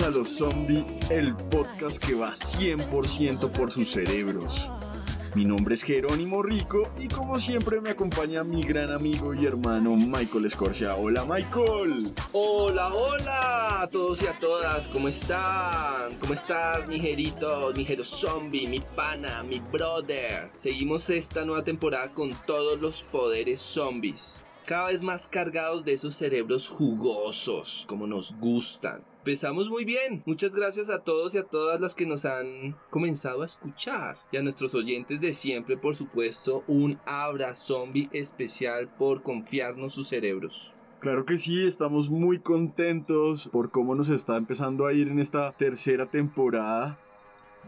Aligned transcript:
a 0.00 0.08
Los 0.08 0.38
Zombies, 0.38 0.84
el 1.10 1.36
podcast 1.36 2.02
que 2.02 2.14
va 2.14 2.30
100% 2.30 3.50
por 3.50 3.70
sus 3.70 3.90
cerebros. 3.90 4.70
Mi 5.34 5.44
nombre 5.44 5.74
es 5.74 5.82
Jerónimo 5.82 6.42
Rico 6.42 6.90
y 6.98 7.08
como 7.08 7.38
siempre 7.38 7.78
me 7.82 7.90
acompaña 7.90 8.42
mi 8.42 8.62
gran 8.62 8.90
amigo 8.90 9.34
y 9.34 9.44
hermano 9.44 9.94
Michael 9.94 10.46
Escorcia. 10.46 10.94
Hola 10.94 11.26
Michael. 11.26 12.10
Hola, 12.32 12.88
hola 12.88 13.82
a 13.82 13.86
todos 13.88 14.22
y 14.22 14.28
a 14.28 14.38
todas, 14.38 14.88
¿cómo 14.88 15.08
están? 15.08 16.16
¿Cómo 16.20 16.32
estás, 16.32 16.88
mi 16.88 16.98
Jerito, 16.98 17.70
mi 17.76 17.84
Jero 17.84 18.04
Zombie, 18.04 18.66
mi 18.66 18.80
pana, 18.80 19.42
mi 19.42 19.60
brother? 19.60 20.50
Seguimos 20.54 21.10
esta 21.10 21.44
nueva 21.44 21.64
temporada 21.64 22.14
con 22.14 22.34
todos 22.46 22.80
los 22.80 23.02
poderes 23.02 23.60
zombies, 23.60 24.42
cada 24.64 24.86
vez 24.86 25.02
más 25.02 25.28
cargados 25.28 25.84
de 25.84 25.92
esos 25.92 26.14
cerebros 26.14 26.70
jugosos, 26.70 27.84
como 27.86 28.06
nos 28.06 28.34
gustan. 28.38 29.11
Empezamos 29.24 29.70
muy 29.70 29.84
bien. 29.84 30.20
Muchas 30.26 30.52
gracias 30.52 30.90
a 30.90 30.98
todos 30.98 31.36
y 31.36 31.38
a 31.38 31.44
todas 31.44 31.80
las 31.80 31.94
que 31.94 32.06
nos 32.06 32.24
han 32.24 32.76
comenzado 32.90 33.42
a 33.42 33.46
escuchar. 33.46 34.16
Y 34.32 34.36
a 34.36 34.42
nuestros 34.42 34.74
oyentes 34.74 35.20
de 35.20 35.32
siempre, 35.32 35.76
por 35.76 35.94
supuesto, 35.94 36.64
un 36.66 36.98
abra 37.06 37.54
zombie 37.54 38.08
especial 38.10 38.92
por 38.96 39.22
confiarnos 39.22 39.92
sus 39.92 40.08
cerebros. 40.08 40.74
Claro 40.98 41.24
que 41.24 41.38
sí, 41.38 41.64
estamos 41.64 42.10
muy 42.10 42.40
contentos 42.40 43.48
por 43.52 43.70
cómo 43.70 43.94
nos 43.94 44.08
está 44.08 44.36
empezando 44.36 44.86
a 44.86 44.92
ir 44.92 45.06
en 45.06 45.20
esta 45.20 45.52
tercera 45.52 46.10
temporada. 46.10 46.98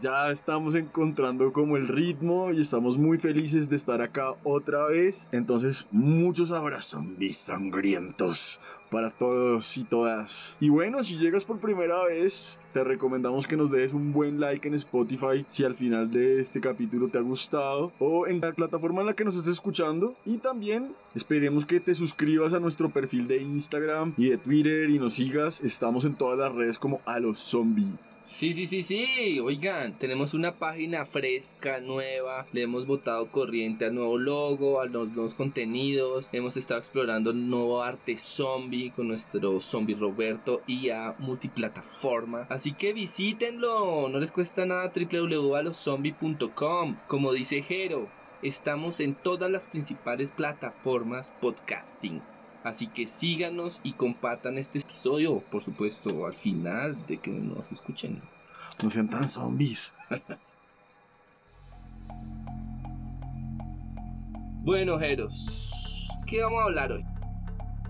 Ya 0.01 0.29
estamos 0.29 0.75
encontrando 0.75 1.53
como 1.53 1.77
el 1.77 1.87
ritmo 1.87 2.51
y 2.51 2.61
estamos 2.61 2.97
muy 2.97 3.17
felices 3.17 3.69
de 3.69 3.77
estar 3.77 4.01
acá 4.01 4.35
otra 4.43 4.87
vez. 4.87 5.29
Entonces, 5.31 5.87
muchos 5.89 6.51
abrazos 6.51 7.03
sangrientos 7.31 8.59
para 8.91 9.09
todos 9.09 9.77
y 9.77 9.83
todas. 9.83 10.57
Y 10.59 10.69
bueno, 10.69 11.03
si 11.03 11.17
llegas 11.17 11.45
por 11.45 11.59
primera 11.59 12.03
vez, 12.05 12.59
te 12.73 12.83
recomendamos 12.83 13.47
que 13.47 13.57
nos 13.57 13.71
dejes 13.71 13.93
un 13.93 14.11
buen 14.11 14.39
like 14.39 14.67
en 14.67 14.73
Spotify 14.73 15.45
si 15.47 15.63
al 15.63 15.73
final 15.73 16.09
de 16.09 16.41
este 16.41 16.59
capítulo 16.59 17.09
te 17.09 17.17
ha 17.17 17.21
gustado 17.21 17.93
o 17.99 18.27
en 18.27 18.41
la 18.41 18.51
plataforma 18.53 19.01
en 19.01 19.07
la 19.07 19.13
que 19.13 19.23
nos 19.23 19.37
estés 19.37 19.53
escuchando. 19.53 20.15
Y 20.25 20.39
también 20.39 20.93
esperemos 21.13 21.65
que 21.65 21.79
te 21.79 21.95
suscribas 21.95 22.53
a 22.53 22.59
nuestro 22.59 22.89
perfil 22.91 23.27
de 23.27 23.41
Instagram 23.41 24.13
y 24.17 24.29
de 24.29 24.37
Twitter 24.37 24.89
y 24.89 24.99
nos 24.99 25.13
sigas. 25.13 25.61
Estamos 25.61 26.05
en 26.05 26.15
todas 26.15 26.37
las 26.37 26.53
redes 26.53 26.79
como 26.79 27.01
a 27.05 27.19
los 27.19 27.39
zombies. 27.39 27.91
Sí, 28.25 28.53
sí, 28.55 28.65
sí, 28.65 28.81
sí. 28.81 29.39
Oigan, 29.39 29.99
tenemos 29.99 30.33
una 30.33 30.57
página 30.57 31.05
fresca, 31.05 31.79
nueva. 31.79 32.47
Le 32.53 32.63
hemos 32.63 32.87
botado 32.87 33.31
corriente 33.31 33.85
al 33.85 33.93
nuevo 33.93 34.17
logo, 34.17 34.81
a 34.81 34.87
los 34.87 35.11
nuevos 35.11 35.35
contenidos. 35.35 36.29
Hemos 36.31 36.57
estado 36.57 36.79
explorando 36.79 37.29
el 37.29 37.47
nuevo 37.47 37.83
arte 37.83 38.17
zombie 38.17 38.89
con 38.89 39.09
nuestro 39.09 39.59
zombie 39.59 39.93
Roberto 39.93 40.63
y 40.65 40.89
a 40.89 41.13
multiplataforma. 41.19 42.47
Así 42.49 42.71
que 42.71 42.93
visítenlo. 42.93 44.09
No 44.09 44.17
les 44.17 44.31
cuesta 44.31 44.65
nada 44.65 44.91
www.alozombie.com. 44.91 46.97
Como 47.05 47.31
dice 47.31 47.61
Jero, 47.61 48.09
estamos 48.41 49.01
en 49.01 49.13
todas 49.13 49.51
las 49.51 49.67
principales 49.67 50.31
plataformas 50.31 51.35
podcasting. 51.41 52.23
Así 52.65 52.87
que 52.87 53.05
síganos 53.05 53.79
y 53.83 53.93
compartan 53.93 54.57
este 54.57 54.79
episodio, 54.79 55.39
por 55.51 55.61
supuesto, 55.61 56.25
al 56.25 56.33
final 56.33 57.05
de 57.05 57.17
que 57.17 57.29
nos 57.29 57.71
escuchen. 57.71 58.23
No 58.81 58.89
sean 58.89 59.07
tan 59.09 59.29
zombies. 59.29 59.93
Bueno, 64.67 64.97
Jeros, 64.97 66.09
¿qué 66.25 66.41
vamos 66.41 66.59
a 66.59 66.63
hablar 66.63 66.91
hoy? 66.91 67.05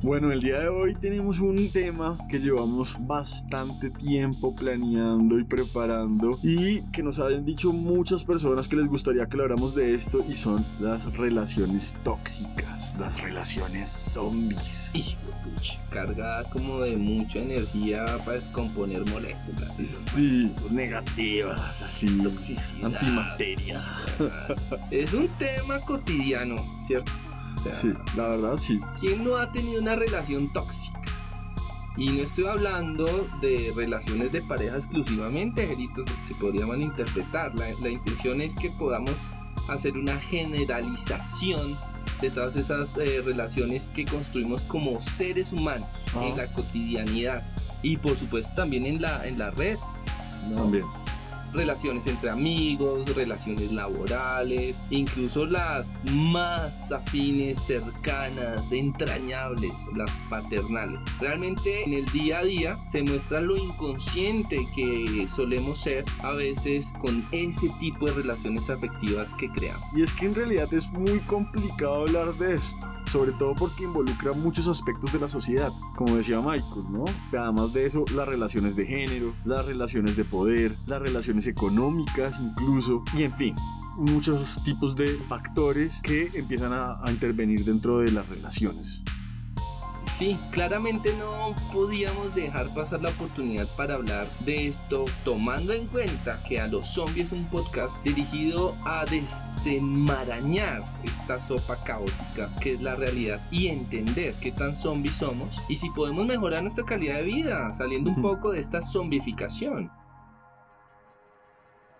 Bueno, 0.04 0.32
el 0.32 0.42
día 0.42 0.60
de 0.60 0.68
hoy 0.68 0.94
tenemos 0.94 1.40
un 1.40 1.72
tema 1.72 2.18
que 2.30 2.38
llevamos 2.38 2.96
bastante 3.00 3.90
tiempo 3.90 4.56
planeando 4.56 5.40
y 5.40 5.44
preparando 5.44 6.38
y 6.44 6.82
que 6.92 7.02
nos 7.02 7.20
han 7.20 7.44
dicho 7.46 7.74
muchas 7.74 8.24
personas 8.24 8.68
que 8.68 8.76
les 8.76 8.88
gustaría 8.88 9.26
que 9.26 9.36
habláramos 9.36 9.74
de 9.74 9.96
esto 9.96 10.24
y 10.28 10.34
son 10.36 10.64
las 10.80 11.18
relaciones 11.18 11.96
tóxicas, 12.04 12.96
las 13.00 13.22
relaciones 13.22 13.90
zombies. 13.90 14.92
Pucha, 15.44 15.80
cargada 15.90 16.44
como 16.50 16.82
de 16.82 16.98
mucha 16.98 17.40
energía 17.40 18.06
para 18.20 18.34
descomponer 18.34 19.06
moléculas. 19.06 19.80
y 19.80 19.84
Sí, 19.84 20.52
negativas, 20.72 21.82
así, 21.82 22.22
Toxicidad. 22.22 22.94
antimateria. 22.94 23.82
Es 24.92 25.14
un 25.14 25.28
tema 25.40 25.80
cotidiano, 25.80 26.58
¿cierto? 26.86 27.12
O 27.58 27.62
sea, 27.62 27.74
Sí, 27.74 27.94
la 28.16 28.28
verdad 28.28 28.58
sí. 28.58 28.80
¿Quién 29.00 29.24
no 29.24 29.38
ha 29.38 29.52
tenido 29.52 29.82
una 29.82 29.96
relación 29.96 30.52
tóxica? 30.52 31.00
Y 31.98 32.10
no 32.10 32.22
estoy 32.24 32.46
hablando 32.48 33.06
de 33.40 33.72
relaciones 33.76 34.32
de 34.34 34.42
pareja 34.42 34.76
exclusivamente, 34.76 35.66
Geritos, 35.66 36.04
porque 36.06 36.22
se 36.22 36.36
podría 36.36 36.66
malinterpretar. 36.66 37.56
La, 37.56 37.66
la 37.82 37.90
intención 37.90 38.42
es 38.42 38.56
que 38.56 38.70
podamos 38.72 39.34
hacer 39.70 39.94
una 39.98 40.20
generalización 40.20 41.78
de 42.22 42.30
todas 42.30 42.56
esas 42.56 42.98
eh, 42.98 43.22
relaciones 43.24 43.90
que 43.90 44.06
construimos 44.06 44.66
como 44.66 45.00
seres 45.02 45.54
humanos 45.54 45.88
Ah. 46.16 46.26
en 46.26 46.38
la 46.38 46.48
cotidianidad 46.48 47.44
y 47.82 47.98
por 47.98 48.18
supuesto 48.18 48.54
también 48.56 48.86
en 48.86 49.02
la, 49.02 49.26
en 49.28 49.38
la 49.40 49.52
red. 49.52 49.78
¿no? 50.50 50.56
También. 50.64 50.84
Relaciones 51.56 52.08
entre 52.08 52.30
amigos, 52.30 53.14
relaciones 53.16 53.72
laborales, 53.72 54.84
incluso 54.90 55.46
las 55.46 56.04
más 56.12 56.92
afines, 56.92 57.60
cercanas, 57.60 58.72
entrañables, 58.72 59.90
las 59.96 60.22
paternales. 60.30 61.00
Realmente 61.20 61.84
en 61.84 61.94
el 61.94 62.06
día 62.08 62.40
a 62.40 62.44
día 62.44 62.78
se 62.86 63.04
muestra 63.04 63.42
lo 63.42 63.58
inconsciente 63.58 64.66
que 64.76 65.26
solemos 65.28 65.80
ser 65.80 66.06
a 66.24 66.32
veces 66.32 66.94
con 67.00 67.26
ese 67.32 67.70
tipo 67.80 68.06
de 68.08 68.14
relaciones 68.14 68.70
afectivas 68.70 69.34
que 69.34 69.50
creamos. 69.50 69.84
Y 69.96 70.04
es 70.04 70.14
que 70.14 70.26
en 70.26 70.36
realidad 70.36 70.74
es 70.74 70.92
muy 70.92 71.20
complicado 71.22 72.02
hablar 72.02 72.34
de 72.36 72.56
esto, 72.56 72.88
sobre 73.12 73.32
todo 73.32 73.56
porque 73.56 73.84
involucra 73.84 74.34
muchos 74.34 74.68
aspectos 74.68 75.12
de 75.14 75.20
la 75.20 75.28
sociedad, 75.28 75.72
como 75.96 76.16
decía 76.16 76.40
Michael, 76.40 76.86
¿no? 76.92 77.06
Además 77.38 77.74
de 77.74 77.86
eso, 77.86 78.06
las 78.14 78.28
relaciones 78.28 78.76
de 78.76 78.86
género, 78.86 79.34
las 79.46 79.66
relaciones 79.66 80.16
de 80.16 80.26
poder, 80.26 80.72
las 80.88 81.02
relaciones 81.02 81.48
económicas 81.48 82.40
incluso, 82.40 83.04
y 83.18 83.24
en 83.24 83.34
fin. 83.34 83.56
Muchos 83.98 84.62
tipos 84.66 84.96
de 84.98 85.08
factores 85.08 86.02
que 86.02 86.30
empiezan 86.34 86.74
a, 86.74 87.00
a 87.02 87.12
intervenir 87.12 87.64
dentro 87.64 88.00
de 88.00 88.12
las 88.12 88.28
relaciones. 88.28 89.02
Sí, 90.10 90.38
claramente 90.52 91.14
no 91.18 91.56
podíamos 91.74 92.36
dejar 92.36 92.74
pasar 92.74 93.02
la 93.02 93.10
oportunidad 93.10 93.68
para 93.76 93.96
hablar 93.96 94.30
de 94.42 94.68
esto, 94.68 95.06
tomando 95.24 95.74
en 95.74 95.88
cuenta 95.88 96.40
que 96.48 96.60
A 96.60 96.68
los 96.68 96.88
Zombies 96.88 97.28
es 97.28 97.32
un 97.34 97.46
podcast 97.50 98.04
dirigido 98.04 98.76
a 98.86 99.06
desenmarañar 99.06 100.84
esta 101.04 101.40
sopa 101.40 101.84
caótica 101.84 102.50
que 102.62 102.74
es 102.74 102.82
la 102.82 102.96
realidad 102.96 103.42
y 103.52 103.68
entender 103.68 104.36
qué 104.42 104.52
tan 104.52 104.76
zombies 104.76 105.16
somos 105.16 105.62
y 105.68 105.78
si 105.78 105.90
podemos 105.90 106.26
mejorar 106.26 106.62
nuestra 106.62 106.86
calidad 106.86 107.16
de 107.16 107.24
vida 107.24 107.74
saliendo 107.74 108.12
un 108.12 108.22
poco 108.22 108.52
de 108.52 108.60
esta 108.60 108.82
zombificación. 108.82 109.92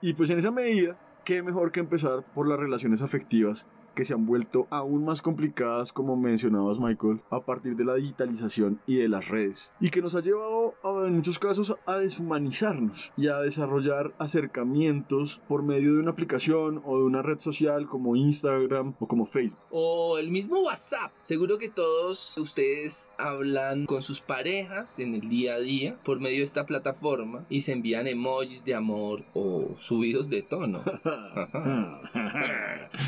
Y 0.02 0.14
pues 0.14 0.30
en 0.30 0.40
esa 0.40 0.52
medida, 0.52 1.00
qué 1.26 1.42
mejor 1.42 1.72
que 1.72 1.80
empezar 1.80 2.24
por 2.34 2.48
las 2.48 2.60
relaciones 2.60 3.02
afectivas 3.02 3.68
que 3.96 4.06
se 4.06 4.14
han 4.14 4.26
vuelto 4.26 4.68
aún 4.70 5.06
más 5.06 5.22
complicadas, 5.22 5.92
como 5.94 6.16
mencionabas 6.16 6.80
Michael, 6.80 7.22
a 7.32 7.46
partir 7.46 7.76
de 7.76 7.86
la 7.86 7.96
digitalización 7.96 8.82
y 8.86 8.98
de 8.98 9.08
las 9.08 9.30
redes, 9.30 9.72
y 9.80 9.90
que 9.90 10.02
nos 10.02 10.16
ha 10.16 10.22
llevado 10.22 10.76
en 11.06 11.16
muchos 11.16 11.40
casos 11.40 11.76
a 11.86 11.98
deshumanizarnos 11.98 13.14
y 13.18 13.28
a 13.28 13.40
desarrollar 13.40 14.14
acercamientos 14.20 15.42
por 15.48 15.64
medio 15.64 15.94
de 15.94 16.00
una 16.00 16.12
aplicación 16.12 16.82
o 16.86 16.98
de 16.98 17.04
una 17.06 17.22
red 17.22 17.40
social 17.40 17.88
como 17.88 18.16
Instagram 18.16 18.96
o 19.00 19.08
como 19.08 19.26
Facebook. 19.26 19.60
O 19.72 20.18
el 20.18 20.30
mismo 20.30 20.60
WhatsApp. 20.62 21.14
Seguro 21.22 21.58
que 21.58 21.70
todos 21.70 22.38
ustedes 22.38 23.12
hablan 23.18 23.86
con 23.86 24.02
sus 24.02 24.22
parejas 24.22 25.00
en 25.00 25.16
el 25.16 25.30
día 25.30 25.56
a 25.56 25.60
día 25.60 25.98
por 26.04 26.20
medio 26.20 26.40
de 26.40 26.44
esta 26.44 26.66
plataforma 26.66 27.46
y 27.50 27.62
se 27.62 27.72
envían 27.72 28.08
emojis 28.08 28.66
de 28.66 28.76
amor 28.76 29.26
o 29.34 29.70
subidos 29.76 30.30
de 30.30 30.42
tono. 30.42 30.84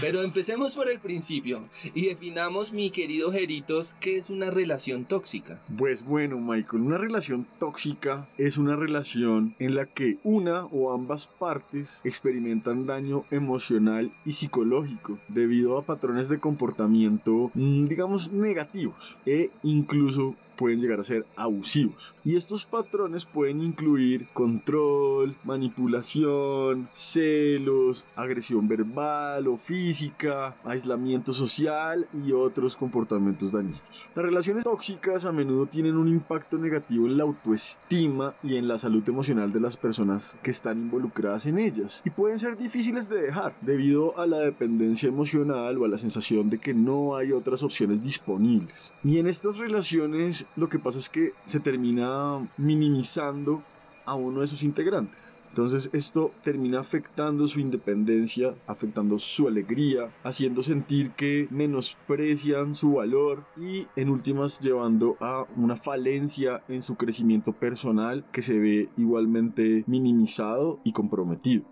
Pero 0.01 0.21
empecemos 0.21 0.76
por 0.77 0.91
el 0.91 0.99
principio 0.99 1.59
y 1.95 2.05
definamos, 2.05 2.71
mi 2.71 2.91
querido 2.91 3.31
Jeritos, 3.31 3.97
qué 3.99 4.15
es 4.17 4.29
una 4.29 4.51
relación 4.51 5.05
tóxica. 5.05 5.59
Pues 5.75 6.05
bueno, 6.05 6.39
Michael, 6.39 6.83
una 6.83 6.99
relación 6.99 7.47
tóxica 7.57 8.29
es 8.37 8.59
una 8.59 8.75
relación 8.75 9.55
en 9.57 9.73
la 9.73 9.87
que 9.87 10.19
una 10.23 10.65
o 10.65 10.93
ambas 10.93 11.31
partes 11.39 11.99
experimentan 12.03 12.85
daño 12.85 13.25
emocional 13.31 14.13
y 14.23 14.33
psicológico 14.33 15.17
debido 15.29 15.79
a 15.79 15.85
patrones 15.85 16.29
de 16.29 16.39
comportamiento, 16.39 17.49
mm, 17.55 17.85
digamos, 17.85 18.31
negativos 18.31 19.17
e 19.25 19.49
incluso 19.63 20.35
pueden 20.57 20.81
llegar 20.81 20.99
a 20.99 21.03
ser 21.03 21.25
abusivos. 21.35 22.15
Y 22.23 22.35
estos 22.35 22.65
patrones 22.65 23.25
pueden 23.25 23.61
incluir 23.61 24.27
control, 24.33 25.37
manipulación, 25.45 26.89
celos, 26.91 28.05
agresión 28.15 28.67
verbal 28.67 29.47
o 29.47 29.55
física, 29.55 30.57
aislamiento 30.65 31.31
social 31.31 32.09
y 32.13 32.33
otros 32.33 32.75
comportamientos 32.75 33.51
dañinos. 33.51 33.81
Las 34.15 34.25
relaciones 34.25 34.63
tóxicas 34.63 35.25
a 35.25 35.31
menudo 35.31 35.67
tienen 35.67 35.95
un 35.95 36.07
impacto 36.07 36.57
negativo 36.57 37.07
en 37.07 37.17
la 37.17 37.23
autoestima 37.23 38.35
y 38.43 38.55
en 38.55 38.67
la 38.67 38.77
salud 38.77 39.07
emocional 39.07 39.53
de 39.53 39.61
las 39.61 39.77
personas 39.77 40.37
que 40.41 40.51
están 40.51 40.79
involucradas 40.79 41.45
en 41.45 41.59
ellas 41.59 42.01
y 42.03 42.09
pueden 42.09 42.39
ser 42.39 42.57
difíciles 42.57 43.09
de 43.09 43.21
dejar 43.21 43.55
debido 43.61 44.17
a 44.17 44.25
la 44.25 44.39
dependencia 44.39 45.09
emocional 45.09 45.77
o 45.77 45.85
a 45.85 45.87
la 45.87 45.97
sensación 45.97 46.49
de 46.49 46.57
que 46.57 46.73
no 46.73 47.15
hay 47.15 47.31
otras 47.31 47.61
opciones 47.63 48.01
disponibles. 48.01 48.93
Y 49.03 49.19
en 49.19 49.27
estas 49.27 49.57
relaciones 49.57 50.46
lo 50.55 50.69
que 50.69 50.79
pasa 50.79 50.99
es 50.99 51.09
que 51.09 51.33
se 51.45 51.59
termina 51.59 52.49
minimizando 52.57 53.63
a 54.05 54.15
uno 54.15 54.41
de 54.41 54.47
sus 54.47 54.63
integrantes. 54.63 55.37
Entonces 55.49 55.89
esto 55.93 56.31
termina 56.43 56.79
afectando 56.79 57.47
su 57.47 57.59
independencia, 57.59 58.55
afectando 58.67 59.17
su 59.17 59.47
alegría, 59.47 60.13
haciendo 60.23 60.61
sentir 60.61 61.11
que 61.11 61.47
menosprecian 61.49 62.75
su 62.75 62.93
valor 62.93 63.45
y 63.57 63.87
en 63.95 64.09
últimas 64.09 64.59
llevando 64.59 65.17
a 65.19 65.47
una 65.55 65.75
falencia 65.75 66.63
en 66.67 66.81
su 66.83 66.95
crecimiento 66.95 67.53
personal 67.53 68.23
que 68.31 68.43
se 68.43 68.59
ve 68.59 68.89
igualmente 68.97 69.83
minimizado 69.87 70.79
y 70.83 70.91
comprometido. 70.91 71.65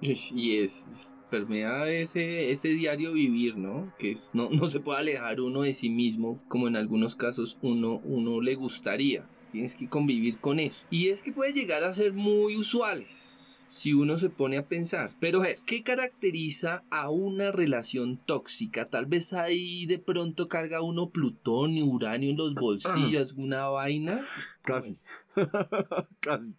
Y 0.00 0.56
es 0.58 1.14
permea 1.30 1.88
ese, 1.90 2.50
ese 2.50 2.68
diario 2.68 3.12
vivir, 3.12 3.56
¿no? 3.56 3.92
Que 3.98 4.10
es, 4.12 4.30
no, 4.34 4.48
no 4.50 4.68
se 4.68 4.80
puede 4.80 5.00
alejar 5.00 5.40
uno 5.40 5.62
de 5.62 5.74
sí 5.74 5.90
mismo 5.90 6.42
como 6.48 6.68
en 6.68 6.76
algunos 6.76 7.14
casos 7.14 7.58
uno, 7.62 8.00
uno 8.04 8.40
le 8.40 8.54
gustaría. 8.54 9.28
Tienes 9.50 9.76
que 9.76 9.88
convivir 9.88 10.38
con 10.38 10.60
eso. 10.60 10.86
Y 10.90 11.08
es 11.08 11.22
que 11.22 11.32
puede 11.32 11.52
llegar 11.52 11.82
a 11.82 11.94
ser 11.94 12.12
muy 12.12 12.56
usuales 12.56 13.62
si 13.68 13.92
uno 13.92 14.16
se 14.18 14.30
pone 14.30 14.56
a 14.56 14.66
pensar. 14.66 15.10
Pero, 15.20 15.42
¿qué 15.66 15.82
caracteriza 15.82 16.84
a 16.90 17.10
una 17.10 17.52
relación 17.52 18.16
tóxica? 18.16 18.88
Tal 18.88 19.06
vez 19.06 19.32
ahí 19.32 19.86
de 19.86 19.98
pronto 19.98 20.48
carga 20.48 20.82
uno 20.82 21.10
plutonio, 21.10 21.84
uranio 21.86 22.30
en 22.30 22.36
los 22.36 22.54
bolsillos, 22.54 23.30
alguna 23.32 23.68
vaina. 23.68 24.20
Casi. 24.62 24.94
Casi. 26.20 26.54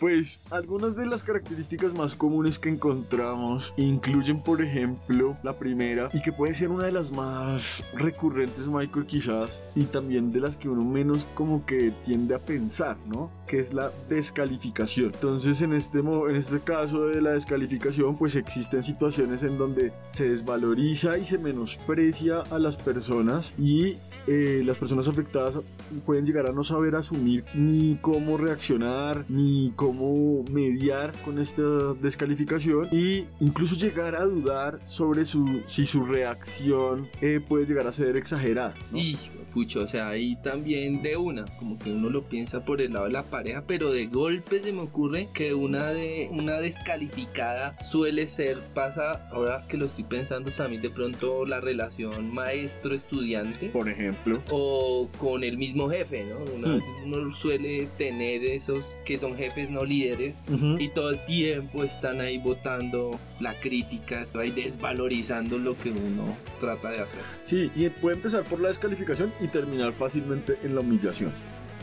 Pues 0.00 0.40
algunas 0.50 0.96
de 0.96 1.06
las 1.06 1.24
características 1.24 1.92
más 1.92 2.14
comunes 2.14 2.58
que 2.58 2.68
encontramos 2.68 3.72
incluyen, 3.76 4.40
por 4.40 4.62
ejemplo, 4.62 5.36
la 5.42 5.58
primera 5.58 6.08
y 6.12 6.22
que 6.22 6.32
puede 6.32 6.54
ser 6.54 6.70
una 6.70 6.84
de 6.84 6.92
las 6.92 7.10
más 7.10 7.82
recurrentes, 7.94 8.68
Michael, 8.68 9.06
quizás, 9.06 9.60
y 9.74 9.84
también 9.84 10.30
de 10.30 10.40
las 10.40 10.56
que 10.56 10.68
uno 10.68 10.84
menos 10.84 11.26
como 11.34 11.66
que 11.66 11.92
tiende 12.02 12.36
a 12.36 12.38
pensar, 12.38 12.96
¿no? 13.08 13.30
Que 13.48 13.58
es 13.58 13.74
la 13.74 13.90
descalificación. 14.08 15.12
Entonces, 15.14 15.62
en 15.62 15.72
este, 15.72 15.98
en 15.98 16.36
este 16.36 16.60
caso 16.60 17.06
de 17.06 17.20
la 17.20 17.30
descalificación, 17.30 18.16
pues 18.16 18.36
existen 18.36 18.82
situaciones 18.82 19.42
en 19.42 19.58
donde 19.58 19.92
se 20.02 20.28
desvaloriza 20.28 21.18
y 21.18 21.24
se 21.24 21.38
menosprecia 21.38 22.42
a 22.42 22.58
las 22.58 22.76
personas 22.76 23.52
y 23.58 23.96
eh, 24.28 24.62
las 24.64 24.78
personas 24.78 25.08
afectadas 25.08 25.58
pueden 26.04 26.26
llegar 26.26 26.46
a 26.46 26.52
no 26.52 26.62
saber 26.62 26.94
asumir 26.94 27.44
ni 27.54 27.98
cómo 28.02 28.36
reaccionar, 28.36 29.24
ni 29.28 29.72
cómo 29.74 30.44
mediar 30.50 31.12
con 31.24 31.38
esta 31.38 31.94
descalificación 31.94 32.88
y 32.92 33.24
incluso 33.40 33.74
llegar 33.74 34.14
a 34.14 34.24
dudar 34.24 34.80
sobre 34.84 35.24
su, 35.24 35.62
si 35.64 35.86
su 35.86 36.04
reacción 36.04 37.08
eh, 37.22 37.40
puede 37.40 37.64
llegar 37.64 37.86
a 37.86 37.92
ser 37.92 38.16
exagerada. 38.16 38.74
Y 38.92 39.16
pucho, 39.52 39.80
o 39.80 39.86
sea, 39.86 40.08
ahí 40.08 40.36
también 40.36 41.02
de 41.02 41.16
una, 41.16 41.46
como 41.58 41.78
que 41.78 41.90
uno 41.90 42.10
lo 42.10 42.28
piensa 42.28 42.64
por 42.64 42.80
el 42.80 42.92
lado 42.92 43.06
de 43.06 43.12
la 43.12 43.24
pareja, 43.24 43.64
pero 43.66 43.90
de 43.92 44.06
golpe 44.06 44.60
se 44.60 44.72
me 44.72 44.82
ocurre 44.82 45.28
que 45.34 45.54
una 45.54 45.88
de 45.88 46.28
una 46.32 46.58
descalificada 46.58 47.78
suele 47.80 48.26
ser, 48.26 48.60
pasa, 48.74 49.28
ahora 49.30 49.64
que 49.68 49.76
lo 49.76 49.86
estoy 49.86 50.04
pensando 50.04 50.50
también 50.50 50.82
de 50.82 50.90
pronto 50.90 51.46
la 51.46 51.60
relación 51.60 52.32
maestro-estudiante. 52.32 53.70
Por 53.70 53.88
ejemplo. 53.88 54.42
O 54.50 55.08
con 55.18 55.44
el 55.44 55.58
mismo 55.58 55.88
jefe, 55.88 56.24
¿no? 56.24 56.38
Hmm. 56.38 56.80
uno 57.04 57.30
suele 57.30 57.88
tener 57.96 58.44
esos 58.44 59.02
que 59.04 59.18
son 59.18 59.36
jefes 59.36 59.70
no 59.70 59.84
líderes 59.84 60.44
y 60.78 60.88
todo 60.88 61.10
el 61.10 61.24
tiempo 61.24 61.84
están 61.84 62.20
ahí 62.20 62.38
votando 62.38 63.18
la 63.40 63.54
crítica, 63.54 64.22
ahí 64.34 64.50
desvalorizando 64.50 65.58
lo 65.58 65.76
que 65.76 65.90
uno 65.90 66.36
trata 66.60 66.90
de 66.90 67.00
hacer. 67.00 67.20
Sí, 67.42 67.70
y 67.74 67.88
puede 67.90 68.16
empezar 68.16 68.44
por 68.44 68.60
la 68.60 68.68
descalificación 68.68 69.32
y 69.40 69.48
terminar 69.48 69.92
fácilmente 69.92 70.58
en 70.62 70.74
la 70.74 70.80
humillación. 70.80 71.32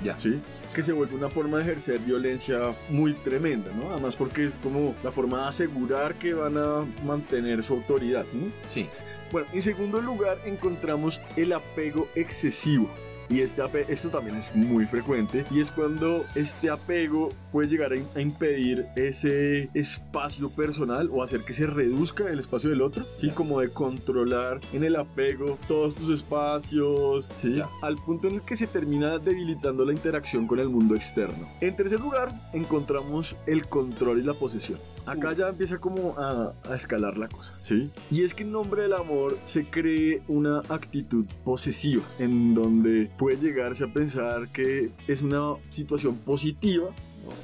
Ya. 0.04 0.18
Sí 0.18 0.42
que 0.76 0.84
se 0.84 0.92
vuelve 0.92 1.16
una 1.16 1.30
forma 1.30 1.58
de 1.58 1.64
ejercer 1.64 2.00
violencia 2.00 2.60
muy 2.90 3.14
tremenda, 3.14 3.72
¿no? 3.72 3.92
Además 3.92 4.18
porque 4.18 4.44
es 4.44 4.58
como 4.58 4.94
la 5.06 5.12
forma 5.12 5.44
de 5.44 5.48
asegurar 5.48 6.16
que 6.16 6.34
van 6.34 6.58
a 6.58 6.86
mantener 7.06 7.64
su 7.64 7.76
autoridad, 7.76 8.26
¿no? 8.34 8.52
Sí. 8.66 8.86
Bueno, 9.32 9.48
en 9.54 9.62
segundo 9.62 10.02
lugar 10.02 10.38
encontramos 10.44 11.22
el 11.38 11.54
apego 11.54 12.10
excesivo. 12.14 12.90
Y 13.30 13.42
este 13.42 13.64
esto 13.90 14.10
también 14.10 14.36
es 14.36 14.56
muy 14.56 14.86
frecuente 14.86 15.46
y 15.50 15.60
es 15.60 15.72
cuando 15.72 16.24
este 16.36 16.70
apego 16.70 17.34
puede 17.52 17.68
llegar 17.68 17.92
a, 17.94 18.20
impedir 18.22 18.86
ese 18.96 19.70
espacio 19.74 20.50
personal 20.50 21.10
o 21.12 21.24
hacer 21.24 21.42
que 21.42 21.54
se 21.54 21.66
reduzca 21.66 22.30
el 22.30 22.40
espacio 22.40 22.70
del 22.70 22.82
otro, 22.82 23.06
¿sí? 23.18 23.32
Como 23.32 23.62
de 23.62 23.70
controlar 23.70 24.62
en 24.74 24.84
el 24.84 24.96
apego 24.96 25.58
todos 25.68 25.96
tus 25.96 26.10
espacios, 26.10 27.30
¿sí? 27.34 27.62
Al 27.82 27.98
punto 27.98 28.28
en 28.28 28.36
el 28.36 28.42
que 28.42 28.56
se 28.56 28.68
termina 28.68 29.18
debilitando 29.18 29.86
la 29.86 29.94
interacción 29.94 30.48
con 30.48 30.60
el 30.60 30.70
mundo 30.70 30.96
externo. 30.96 31.48
En 31.62 31.76
tercer 31.76 32.00
lugar, 32.00 32.34
encontramos 32.54 33.36
el 33.48 33.68
control 33.68 34.20
y 34.20 34.24
la 34.24 34.34
posesión. 34.34 34.80
Acá 35.06 35.34
ya 35.34 35.50
empieza 35.50 35.78
como 35.78 36.18
a, 36.18 36.54
a, 36.68 36.76
escalar 36.76 37.18
la 37.18 37.28
cosa, 37.28 37.54
¿sí? 37.62 37.92
Y 38.10 38.24
es 38.24 38.34
que 38.34 38.44
en 38.44 38.52
nombre 38.52 38.84
del 38.84 38.94
amor 38.94 39.38
se 39.44 39.66
cree 39.66 40.22
una 40.28 40.60
actitud 40.70 41.26
posesiva, 41.44 42.04
en 42.20 42.54
donde 42.54 43.12
puede 43.18 43.38
llegarse 43.38 43.84
a 43.84 43.94
pensar 43.94 44.48
que 44.50 44.92
es 45.08 45.22
una 45.22 45.56
situación 45.70 46.16
positiva 46.18 46.90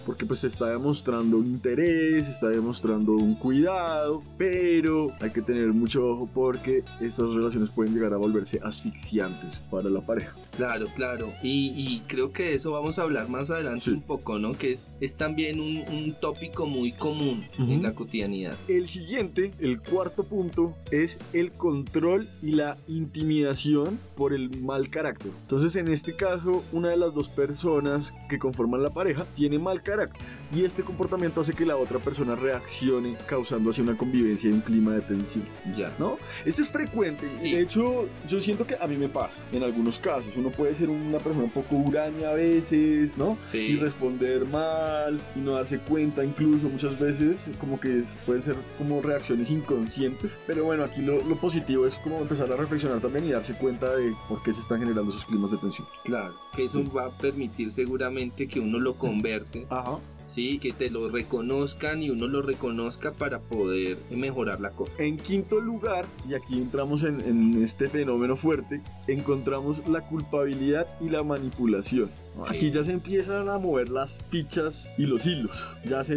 porque 0.06 0.26
pues 0.26 0.40
se 0.42 0.48
está 0.48 0.68
demostrando 0.70 1.38
un 1.38 1.48
interés, 1.48 2.26
se 2.26 2.32
está 2.32 2.50
demostrando 2.50 3.14
un 3.14 3.36
cuidado, 3.36 4.22
pero 4.38 5.12
hay 5.20 5.32
que 5.32 5.42
tener 5.42 5.74
mucho 5.74 6.06
ojo 6.08 6.30
porque 6.34 6.84
estas 7.00 7.34
relaciones 7.34 7.70
pueden 7.70 7.94
llegar 7.94 8.14
a 8.14 8.18
volverse 8.18 8.60
asfixiantes 8.64 9.58
para 9.72 9.90
la 9.90 10.06
pareja. 10.06 10.36
Claro, 10.56 10.86
claro. 10.96 11.30
Y, 11.42 11.70
y 11.78 12.02
creo 12.08 12.34
que 12.34 12.44
de 12.44 12.54
eso 12.56 12.72
vamos 12.74 13.00
a 13.00 13.04
hablar 13.04 13.30
más 13.30 13.50
adelante 13.52 13.82
Sí. 13.86 13.92
un 13.92 14.02
poco, 14.02 14.38
¿no? 14.38 14.54
Que 14.54 14.72
es, 14.74 14.94
es 15.00 15.16
también 15.16 15.60
un, 15.62 15.78
un 15.94 16.14
tópico 16.20 16.66
muy 16.68 16.92
común 16.92 17.48
en 17.58 17.64
Ujú. 17.64 17.82
la 17.82 17.94
cotidianidad. 17.96 18.58
El 18.68 18.88
siguiente, 18.88 19.54
el 19.60 19.82
cuarto 19.82 20.24
punto, 20.24 20.76
es 20.92 21.20
el 21.32 21.52
control 21.54 22.28
y 22.42 22.52
la 22.52 22.78
intimidación 22.88 23.98
por 24.16 24.34
el 24.34 24.62
mal 24.62 24.90
carácter. 24.90 25.32
Entonces, 25.44 25.76
en 25.78 25.88
este 25.88 26.16
caso, 26.16 26.64
una 26.74 26.90
de 26.90 26.98
las 26.98 27.14
dos 27.14 27.30
personas 27.30 28.14
que 28.30 28.38
conforman 28.40 28.84
la 28.84 28.90
pareja 28.90 29.26
tiene 29.34 29.58
mal 29.58 29.71
carácter 29.80 30.20
y 30.54 30.66
este 30.66 30.84
comportamiento 30.84 31.40
hace 31.42 31.54
que 31.54 31.66
la 31.66 31.78
otra 31.78 32.00
persona 32.00 32.36
reaccione, 32.36 33.16
causando 33.26 33.70
así 33.70 33.82
una 33.82 33.98
convivencia 33.98 34.50
y 34.50 34.54
un 34.54 34.62
clima 34.62 34.92
de 34.94 35.02
tensión. 35.02 35.46
Ya. 35.76 35.94
¿no? 35.98 36.18
Este 36.46 36.62
es 36.62 36.70
frecuente. 36.70 37.30
Sí. 37.38 37.52
De 37.54 37.62
hecho, 37.62 38.08
yo 38.28 38.42
siento 38.42 38.68
que 38.68 38.76
a 38.82 38.88
mí 38.88 38.98
me 38.98 39.08
pasa 39.08 39.42
en 39.54 39.64
algunos 39.64 39.98
casos. 40.00 40.36
Uno 40.36 40.52
puede 40.52 40.76
ser 40.76 40.90
una 40.90 41.20
persona 41.20 41.44
un 41.46 41.52
poco 41.52 41.76
huraña 41.76 42.30
a 42.30 42.34
veces, 42.34 43.18
¿no? 43.18 43.38
Sí. 43.42 43.58
Y 43.60 43.76
responder 43.78 44.46
mal 44.46 45.22
y 45.36 45.40
no 45.40 45.54
darse 45.56 45.80
cuenta, 45.80 46.26
incluso 46.26 46.68
muchas 46.70 47.00
veces, 47.00 47.50
como 47.60 47.80
que 47.80 48.00
es- 48.00 48.20
pueden 48.26 48.42
ser 48.42 48.56
como 48.78 49.02
reacciones 49.02 49.50
inconscientes. 49.52 50.38
Pero 50.48 50.66
bueno, 50.66 50.84
aquí 50.84 51.02
lo, 51.02 51.24
lo 51.24 51.36
positivo 51.38 51.88
es 51.88 51.96
como 51.96 52.20
empezar 52.20 52.52
a 52.52 52.56
reflexionar 52.56 53.00
también 53.00 53.26
y 53.26 53.32
darse 53.32 53.54
cuenta 53.54 53.96
de 53.96 54.14
por 54.28 54.42
qué 54.44 54.52
se 54.54 54.60
están 54.62 54.80
generando 54.80 55.12
esos 55.12 55.26
climas 55.26 55.52
de 55.52 55.58
tensión. 55.58 55.88
Claro. 56.04 56.34
Que 56.54 56.66
eso 56.66 56.84
va 56.92 57.06
a 57.06 57.10
permitir 57.10 57.72
seguramente 57.72 58.48
que 58.48 58.60
uno 58.60 58.80
lo 58.80 58.96
converse, 58.96 59.61
Ajá. 59.70 60.00
¿sí? 60.24 60.60
Que 60.60 60.72
te 60.72 60.90
lo 60.90 61.10
reconozcan 61.10 62.02
y 62.02 62.10
uno 62.10 62.28
lo 62.28 62.42
reconozca 62.42 63.12
para 63.12 63.40
poder 63.40 63.98
mejorar 64.10 64.60
la 64.62 64.72
cosa. 64.72 64.94
En 65.00 65.18
quinto 65.18 65.60
lugar, 65.60 66.06
y 66.28 66.34
aquí 66.34 66.58
entramos 66.58 67.04
en, 67.04 67.22
en 67.22 67.64
este 67.64 67.90
fenómeno 67.90 68.36
fuerte, 68.36 68.82
encontramos 69.08 69.88
la 69.88 70.02
culpabilidad 70.02 70.88
y 71.00 71.10
la 71.10 71.24
manipulación. 71.24 72.10
Aquí 72.48 72.72
ya 72.72 72.84
se 72.84 72.92
empiezan 72.92 73.50
a 73.50 73.58
mover 73.58 73.90
las 73.90 74.30
fichas 74.30 74.90
y 74.98 75.06
los 75.06 75.26
hilos. 75.26 75.78
Ya 75.86 76.04
se, 76.04 76.16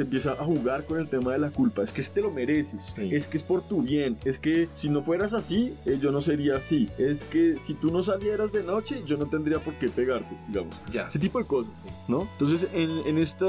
empieza 0.00 0.32
a 0.32 0.44
jugar 0.44 0.84
con 0.84 0.98
el 0.98 1.08
tema 1.08 1.32
de 1.32 1.38
la 1.38 1.50
culpa. 1.50 1.82
Es 1.82 1.92
que 1.92 2.02
te 2.02 2.20
lo 2.20 2.30
mereces. 2.30 2.94
Sí. 2.96 3.08
Es 3.12 3.26
que 3.26 3.36
es 3.36 3.42
por 3.42 3.66
tu 3.66 3.82
bien. 3.82 4.16
Es 4.24 4.38
que 4.38 4.68
si 4.72 4.88
no 4.88 5.02
fueras 5.02 5.32
así, 5.34 5.74
eh, 5.84 5.98
yo 6.00 6.12
no 6.12 6.20
sería 6.20 6.56
así. 6.56 6.88
Es 6.98 7.26
que 7.26 7.58
si 7.60 7.74
tú 7.74 7.90
no 7.90 8.02
salieras 8.02 8.52
de 8.52 8.62
noche, 8.62 9.02
yo 9.04 9.16
no 9.16 9.26
tendría 9.26 9.62
por 9.62 9.76
qué 9.78 9.88
pegarte, 9.88 10.36
digamos. 10.48 10.76
Ya. 10.90 11.08
Ese 11.08 11.18
tipo 11.18 11.38
de 11.38 11.46
cosas. 11.46 11.82
Sí. 11.82 11.88
¿no? 12.08 12.28
Entonces, 12.32 12.68
en, 12.72 12.90
en 13.06 13.18
esta, 13.18 13.46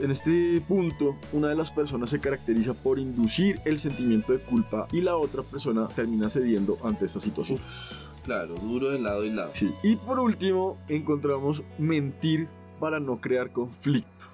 en 0.00 0.10
este 0.10 0.62
punto, 0.66 1.16
una 1.32 1.48
de 1.48 1.54
las 1.54 1.70
personas 1.70 2.10
se 2.10 2.20
caracteriza 2.20 2.74
por 2.74 2.98
inducir 2.98 3.60
el 3.64 3.78
sentimiento 3.78 4.32
de 4.32 4.40
culpa 4.40 4.88
y 4.92 5.00
la 5.02 5.16
otra 5.16 5.42
persona 5.42 5.88
termina 5.88 6.28
cediendo 6.30 6.78
ante 6.82 7.04
esta 7.04 7.20
situación. 7.20 7.58
Claro, 8.28 8.56
duro 8.56 8.90
de 8.90 8.98
lado 8.98 9.24
y 9.24 9.30
lado. 9.30 9.52
Sí. 9.54 9.72
Y 9.82 9.96
por 9.96 10.20
último, 10.20 10.76
encontramos 10.86 11.64
mentir 11.78 12.46
para 12.78 13.00
no 13.00 13.22
crear 13.22 13.50
conflicto. 13.50 14.26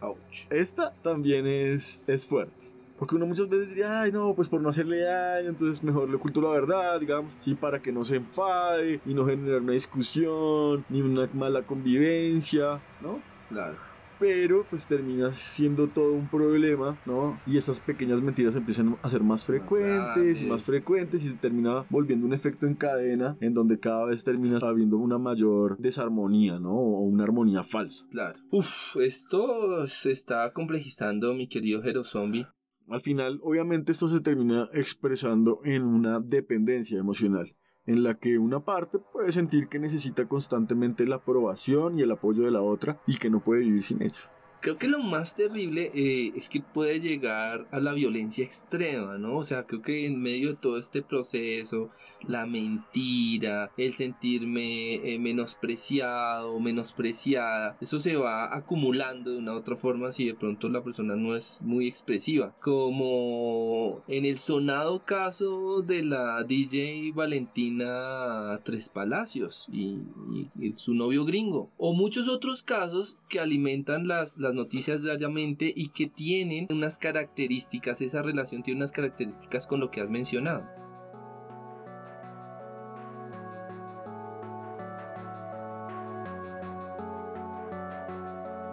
Ouch. 0.00 0.46
Esta 0.48 0.94
también 1.02 1.46
es, 1.46 2.08
es 2.08 2.24
fuerte. 2.24 2.72
Porque 2.96 3.16
uno 3.16 3.26
muchas 3.26 3.46
veces 3.50 3.68
diría, 3.68 4.00
ay 4.00 4.12
no, 4.12 4.34
pues 4.34 4.48
por 4.48 4.62
no 4.62 4.70
hacerle 4.70 5.02
daño, 5.02 5.50
entonces 5.50 5.82
mejor 5.82 6.08
le 6.08 6.16
oculto 6.16 6.40
la 6.40 6.48
verdad, 6.48 6.98
digamos, 6.98 7.34
sí, 7.40 7.54
para 7.54 7.82
que 7.82 7.92
no 7.92 8.02
se 8.02 8.16
enfade 8.16 9.02
y 9.04 9.12
no 9.12 9.26
generar 9.26 9.60
una 9.60 9.74
discusión, 9.74 10.86
ni 10.88 11.02
una 11.02 11.28
mala 11.34 11.66
convivencia, 11.66 12.80
¿no? 13.02 13.20
Claro. 13.50 13.76
Pero 14.18 14.66
pues 14.68 14.86
termina 14.86 15.32
siendo 15.32 15.88
todo 15.88 16.12
un 16.12 16.28
problema, 16.28 16.98
¿no? 17.06 17.40
Y 17.46 17.56
estas 17.56 17.80
pequeñas 17.80 18.22
mentiras 18.22 18.56
empiezan 18.56 18.96
a 19.02 19.10
ser 19.10 19.22
más 19.22 19.44
frecuentes 19.44 20.42
y 20.42 20.46
más 20.46 20.64
frecuentes 20.64 21.24
y 21.24 21.28
se 21.28 21.36
termina 21.36 21.84
volviendo 21.90 22.26
un 22.26 22.32
efecto 22.32 22.66
en 22.66 22.74
cadena 22.74 23.36
en 23.40 23.54
donde 23.54 23.78
cada 23.78 24.04
vez 24.06 24.24
termina 24.24 24.58
habiendo 24.58 24.98
una 24.98 25.18
mayor 25.18 25.78
desarmonía, 25.78 26.58
¿no? 26.58 26.72
O 26.72 27.00
una 27.00 27.24
armonía 27.24 27.62
falsa. 27.62 28.04
Claro. 28.10 28.38
Uf, 28.50 28.96
esto 28.96 29.86
se 29.86 30.10
está 30.10 30.52
complejizando, 30.52 31.34
mi 31.34 31.48
querido 31.48 31.82
Hero 31.82 32.04
Zombie. 32.04 32.46
Al 32.88 33.00
final, 33.02 33.38
obviamente, 33.42 33.92
esto 33.92 34.08
se 34.08 34.20
termina 34.20 34.70
expresando 34.72 35.60
en 35.64 35.82
una 35.82 36.20
dependencia 36.20 36.98
emocional, 36.98 37.54
en 37.88 38.02
la 38.02 38.14
que 38.14 38.38
una 38.38 38.60
parte 38.60 38.98
puede 38.98 39.32
sentir 39.32 39.68
que 39.68 39.78
necesita 39.78 40.28
constantemente 40.28 41.06
la 41.06 41.16
aprobación 41.16 41.98
y 41.98 42.02
el 42.02 42.10
apoyo 42.10 42.42
de 42.42 42.50
la 42.50 42.60
otra 42.60 43.00
y 43.06 43.16
que 43.16 43.30
no 43.30 43.40
puede 43.40 43.62
vivir 43.62 43.82
sin 43.82 44.02
ello. 44.02 44.20
Creo 44.60 44.76
que 44.76 44.88
lo 44.88 44.98
más 44.98 45.34
terrible 45.36 45.90
eh, 45.94 46.32
es 46.34 46.48
que 46.48 46.60
puede 46.60 46.98
llegar 46.98 47.68
a 47.70 47.78
la 47.78 47.92
violencia 47.92 48.44
extrema, 48.44 49.16
¿no? 49.16 49.36
O 49.36 49.44
sea, 49.44 49.66
creo 49.66 49.82
que 49.82 50.06
en 50.06 50.20
medio 50.20 50.48
de 50.48 50.56
todo 50.56 50.78
este 50.78 51.00
proceso, 51.00 51.88
la 52.26 52.44
mentira, 52.46 53.70
el 53.76 53.92
sentirme 53.92 54.94
eh, 54.94 55.18
menospreciado, 55.20 56.58
menospreciada, 56.58 57.76
eso 57.80 58.00
se 58.00 58.16
va 58.16 58.54
acumulando 58.54 59.30
de 59.30 59.38
una 59.38 59.52
u 59.52 59.56
otra 59.56 59.76
forma 59.76 60.10
si 60.10 60.26
de 60.26 60.34
pronto 60.34 60.68
la 60.68 60.82
persona 60.82 61.14
no 61.14 61.36
es 61.36 61.60
muy 61.62 61.86
expresiva. 61.86 62.54
Como 62.60 64.02
en 64.08 64.24
el 64.24 64.38
sonado 64.38 65.04
caso 65.04 65.82
de 65.82 66.02
la 66.02 66.42
DJ 66.42 67.12
Valentina 67.14 68.60
Tres 68.64 68.88
Palacios 68.88 69.68
y, 69.72 69.98
su 70.74 70.94
novio 70.94 71.24
gringo. 71.24 71.70
O 71.76 71.94
muchos 71.94 72.28
otros 72.28 72.62
casos 72.62 73.18
que 73.28 73.40
alimentan 73.40 74.08
las 74.08 74.38
noticias 74.54 75.02
diariamente 75.02 75.72
y 75.74 75.88
que 75.88 76.06
tienen 76.06 76.66
unas 76.70 76.98
características, 76.98 78.00
esa 78.00 78.22
relación 78.22 78.62
tiene 78.62 78.80
unas 78.80 78.92
características 78.92 79.66
con 79.66 79.80
lo 79.80 79.90
que 79.90 80.00
has 80.00 80.10
mencionado. 80.10 80.66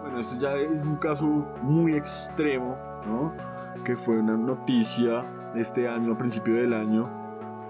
Bueno, 0.02 0.20
este 0.20 0.38
ya 0.40 0.54
es 0.54 0.84
un 0.84 0.96
caso 0.96 1.26
muy 1.62 1.94
extremo, 1.94 2.76
¿no? 3.04 3.34
Que 3.84 3.96
fue 3.96 4.18
una 4.18 4.36
noticia 4.36 5.52
este 5.54 5.88
año, 5.88 6.12
a 6.12 6.18
principio 6.18 6.54
del 6.54 6.72
año, 6.72 7.25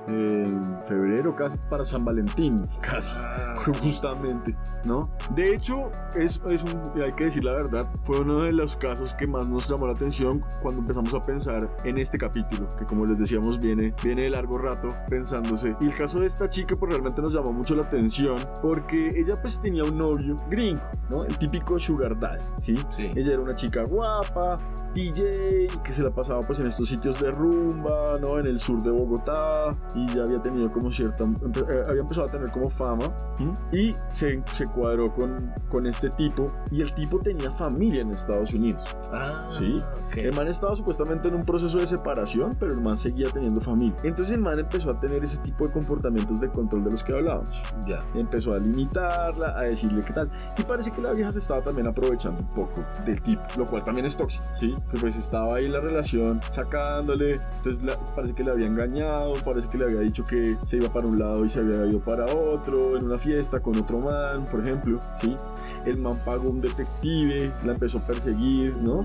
en 0.07 0.79
febrero, 0.85 1.35
casi 1.35 1.59
para 1.71 1.85
San 1.85 2.05
Valentín, 2.05 2.57
casi. 2.81 3.17
Ah, 3.19 3.55
Justamente, 3.83 4.57
¿no? 4.85 5.11
De 5.35 5.55
hecho, 5.55 5.91
es, 6.15 6.41
es 6.49 6.63
un, 6.63 7.03
hay 7.03 7.13
que 7.13 7.25
decir 7.25 7.45
la 7.45 7.53
verdad, 7.53 7.89
fue 8.03 8.21
uno 8.21 8.41
de 8.41 8.53
los 8.53 8.77
casos 8.77 9.15
que 9.15 9.27
más 9.27 9.49
nos 9.49 9.69
llamó 9.69 9.87
la 9.87 9.93
atención 9.93 10.45
cuando 10.63 10.81
empezamos 10.81 11.13
a 11.15 11.23
pensar 11.23 11.75
en 11.85 11.99
este 11.99 12.19
capítulo, 12.19 12.69
que 12.79 12.85
como 12.87 13.07
les 13.07 13.19
decíamos 13.19 13.59
viene, 13.59 13.95
viene 14.03 14.23
de 14.23 14.31
largo 14.31 14.59
rato 14.59 14.89
pensándose. 15.09 15.77
Y 15.81 15.87
el 15.87 15.95
caso 15.95 16.21
de 16.21 16.27
esta 16.27 16.49
chica 16.49 16.77
pues 16.77 16.91
realmente 16.91 17.23
nos 17.23 17.33
llamó 17.33 17.53
mucho 17.53 17.75
la 17.75 17.83
atención 17.83 18.37
porque 18.63 19.19
ella 19.19 19.41
pues 19.41 19.61
tenía 19.61 19.85
un 19.85 19.97
novio 19.97 20.37
gringo, 20.49 20.83
¿no? 21.11 21.25
El 21.25 21.37
típico 21.39 21.79
sugar 21.79 22.19
daddy, 22.19 22.45
¿sí? 22.59 22.79
Sí. 22.89 23.11
Ella 23.15 23.33
era 23.35 23.43
una 23.43 23.55
chica 23.55 23.85
guapa, 23.85 24.59
DJ, 24.95 25.69
que 25.83 25.93
se 25.93 26.03
la 26.03 26.11
pasaba 26.11 26.41
pues 26.41 26.59
en 26.61 26.67
estos 26.67 26.89
sitios 26.89 27.21
de 27.21 27.31
rumba, 27.31 28.19
¿no? 28.21 28.39
En 28.39 28.47
el 28.47 28.59
sur 28.59 28.83
de 28.83 28.91
Bogotá 28.91 29.71
y 29.97 30.15
ya 30.15 30.23
había 30.25 30.41
tenido 30.41 30.71
como 30.71 30.93
cierta, 30.93 31.25
empe- 31.25 31.67
eh, 31.69 31.83
había 31.89 32.03
empezado 32.03 32.27
a 32.29 32.31
tener 32.31 32.51
como 32.51 32.69
fama 32.71 33.13
¿m? 33.41 33.53
y 33.73 33.95
se, 34.09 34.43
se 34.53 34.67
cuadró 34.67 35.13
con, 35.13 35.53
con 35.69 35.87
este 35.87 36.11
tipo 36.11 36.47
y 36.71 36.83
el 36.83 36.93
tipo 36.93 37.19
tenía 37.19 37.51
familia 37.51 38.03
en 38.03 38.11
Estados 38.11 38.53
Unidos. 38.55 38.83
Ah, 39.13 39.47
Sí. 39.51 39.83
ok. 40.09 40.17
El 40.19 40.35
man 40.35 40.49
estaba 40.49 40.75
supuestamente 40.77 41.29
en 41.29 41.35
un 41.35 41.45
proceso 41.45 41.79
de 41.79 41.87
separación, 41.87 42.57
pero 42.61 42.73
el 42.73 42.81
man 42.81 42.97
seguía 42.99 43.31
teniendo 43.31 43.61
familia. 43.61 43.97
Entonces 44.05 44.37
el 44.37 44.43
man 44.43 44.59
empezó 44.59 44.91
a 44.91 45.01
tener 45.01 45.25
ese 45.25 45.39
tipo 45.39 45.67
de 45.67 45.73
comportamientos 45.73 46.41
de 46.41 46.51
control 46.51 46.85
de 46.85 46.91
los 46.91 47.03
que 47.03 47.13
hablábamos 47.13 47.63
Ya. 47.87 47.99
empezó 48.15 48.53
a 48.53 48.59
limitarla, 48.59 49.59
a 49.59 49.63
decirle 49.63 50.03
qué 50.05 50.13
tal. 50.13 50.31
Y 50.59 50.63
parece 50.63 50.91
que 50.91 51.01
la 51.01 51.13
vieja 51.13 51.33
se 51.33 51.39
estaba 51.39 51.63
también 51.63 51.87
aprovechando 51.87 52.43
un 52.43 52.55
poco 52.55 52.85
del 53.05 53.21
tipo, 53.23 53.43
lo 53.57 53.67
cual 53.67 53.83
también 53.85 54.07
es 54.07 54.17
tóxico, 54.17 54.45
¿sí? 54.55 54.75
Que 54.91 54.99
pues 54.99 55.17
estaba 55.17 55.57
ahí 55.57 55.69
la 55.69 55.81
relación 55.81 56.41
sacándole, 56.51 57.41
entonces 57.57 57.83
la- 57.85 57.99
parece 58.15 58.35
que 58.35 58.45
le 58.45 58.51
había 58.51 58.67
engañado, 58.67 59.33
parece 59.45 59.69
que 59.69 59.79
le 59.79 59.86
había 59.87 60.01
dicho 60.01 60.25
que 60.25 60.57
se 60.63 60.77
iba 60.79 60.93
para 60.93 61.07
un 61.09 61.19
lado 61.19 61.45
y 61.45 61.49
se 61.49 61.61
había 61.61 61.85
ido 61.87 62.01
para 62.01 62.27
otro, 62.27 62.97
en 62.97 63.05
una 63.05 63.19
fiesta 63.19 63.61
con 63.61 63.77
otro 63.79 63.99
man, 64.01 64.45
por 64.51 64.61
ejemplo, 64.61 65.01
¿sí? 65.15 65.37
El 65.85 65.99
man 65.99 66.21
pagó 66.25 66.51
un 66.51 66.61
detective, 66.61 67.53
la 67.65 67.73
empezó 67.73 67.99
a 67.99 68.07
perseguir, 68.07 68.77
¿no? 68.77 69.03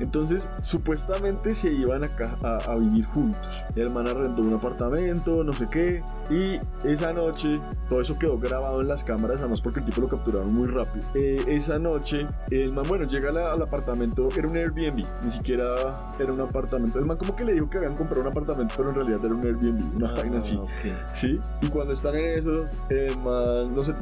Entonces, 0.00 0.50
supuestamente 0.62 1.54
se 1.54 1.72
iban 1.72 2.04
a, 2.04 2.10
a, 2.42 2.56
a 2.72 2.76
vivir 2.76 3.04
juntos. 3.04 3.40
El 3.76 3.90
man 3.90 4.06
arrendó 4.08 4.42
un 4.42 4.54
apartamento, 4.54 5.44
no 5.44 5.52
sé 5.52 5.68
qué. 5.70 6.02
Y 6.30 6.58
esa 6.86 7.12
noche, 7.12 7.60
todo 7.88 8.00
eso 8.00 8.18
quedó 8.18 8.38
grabado 8.38 8.80
en 8.80 8.88
las 8.88 9.04
cámaras, 9.04 9.40
además 9.40 9.60
porque 9.60 9.80
el 9.80 9.84
tipo 9.86 10.00
lo 10.00 10.08
capturaron 10.08 10.52
muy 10.52 10.66
rápido. 10.68 11.06
Eh, 11.14 11.42
esa 11.48 11.78
noche, 11.78 12.26
el 12.50 12.72
man, 12.72 12.84
bueno, 12.88 13.04
llega 13.06 13.30
la- 13.30 13.52
al 13.52 13.62
apartamento, 13.62 14.28
era 14.36 14.48
un 14.48 14.56
Airbnb, 14.56 15.04
ni 15.22 15.30
siquiera 15.30 15.74
era 16.18 16.32
un 16.32 16.40
apartamento. 16.40 16.98
El 16.98 17.04
man 17.06 17.16
como 17.16 17.36
que 17.36 17.44
le 17.44 17.52
dijo 17.52 17.68
que 17.70 17.78
habían 17.78 17.94
comprado 17.94 18.22
un 18.22 18.28
apartamento, 18.28 18.74
pero 18.76 18.88
en 18.88 18.94
realidad 18.96 19.20
era 19.24 19.34
un 19.34 19.44
Airbnb, 19.46 19.83
una 19.96 20.12
vaina 20.12 20.38
así. 20.38 20.56
Ah, 20.58 20.62
ok. 20.62 21.12
¿Sí? 21.12 21.40
Y 21.62 21.66
cuando 21.68 21.92
están 21.92 22.14
en 22.16 22.26
esos, 22.26 22.76
el 22.90 23.16
man, 23.18 23.74
no 23.74 23.82
sé, 23.82 23.94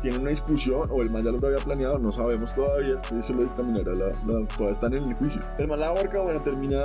tienen 0.00 0.22
una 0.22 0.30
discusión 0.30 0.88
o 0.90 1.02
el 1.02 1.10
man 1.10 1.20
man 1.20 1.24
ya 1.24 1.30
lo 1.30 1.46
había 1.46 1.64
planeado, 1.64 1.98
no 1.98 2.10
sabemos 2.10 2.54
todavía. 2.54 3.00
Eso 3.16 3.34
lo 3.34 3.42
dictaminará 3.42 3.92
la, 3.92 4.06
la, 4.06 4.46
todavía 4.46 4.70
están 4.70 4.94
en 4.94 5.06
el 5.06 5.14
juicio. 5.14 5.40
El 5.58 5.68
man 5.68 5.80
la 5.80 5.88
ahorca, 5.88 6.20
bueno, 6.20 6.40
termina 6.42 6.84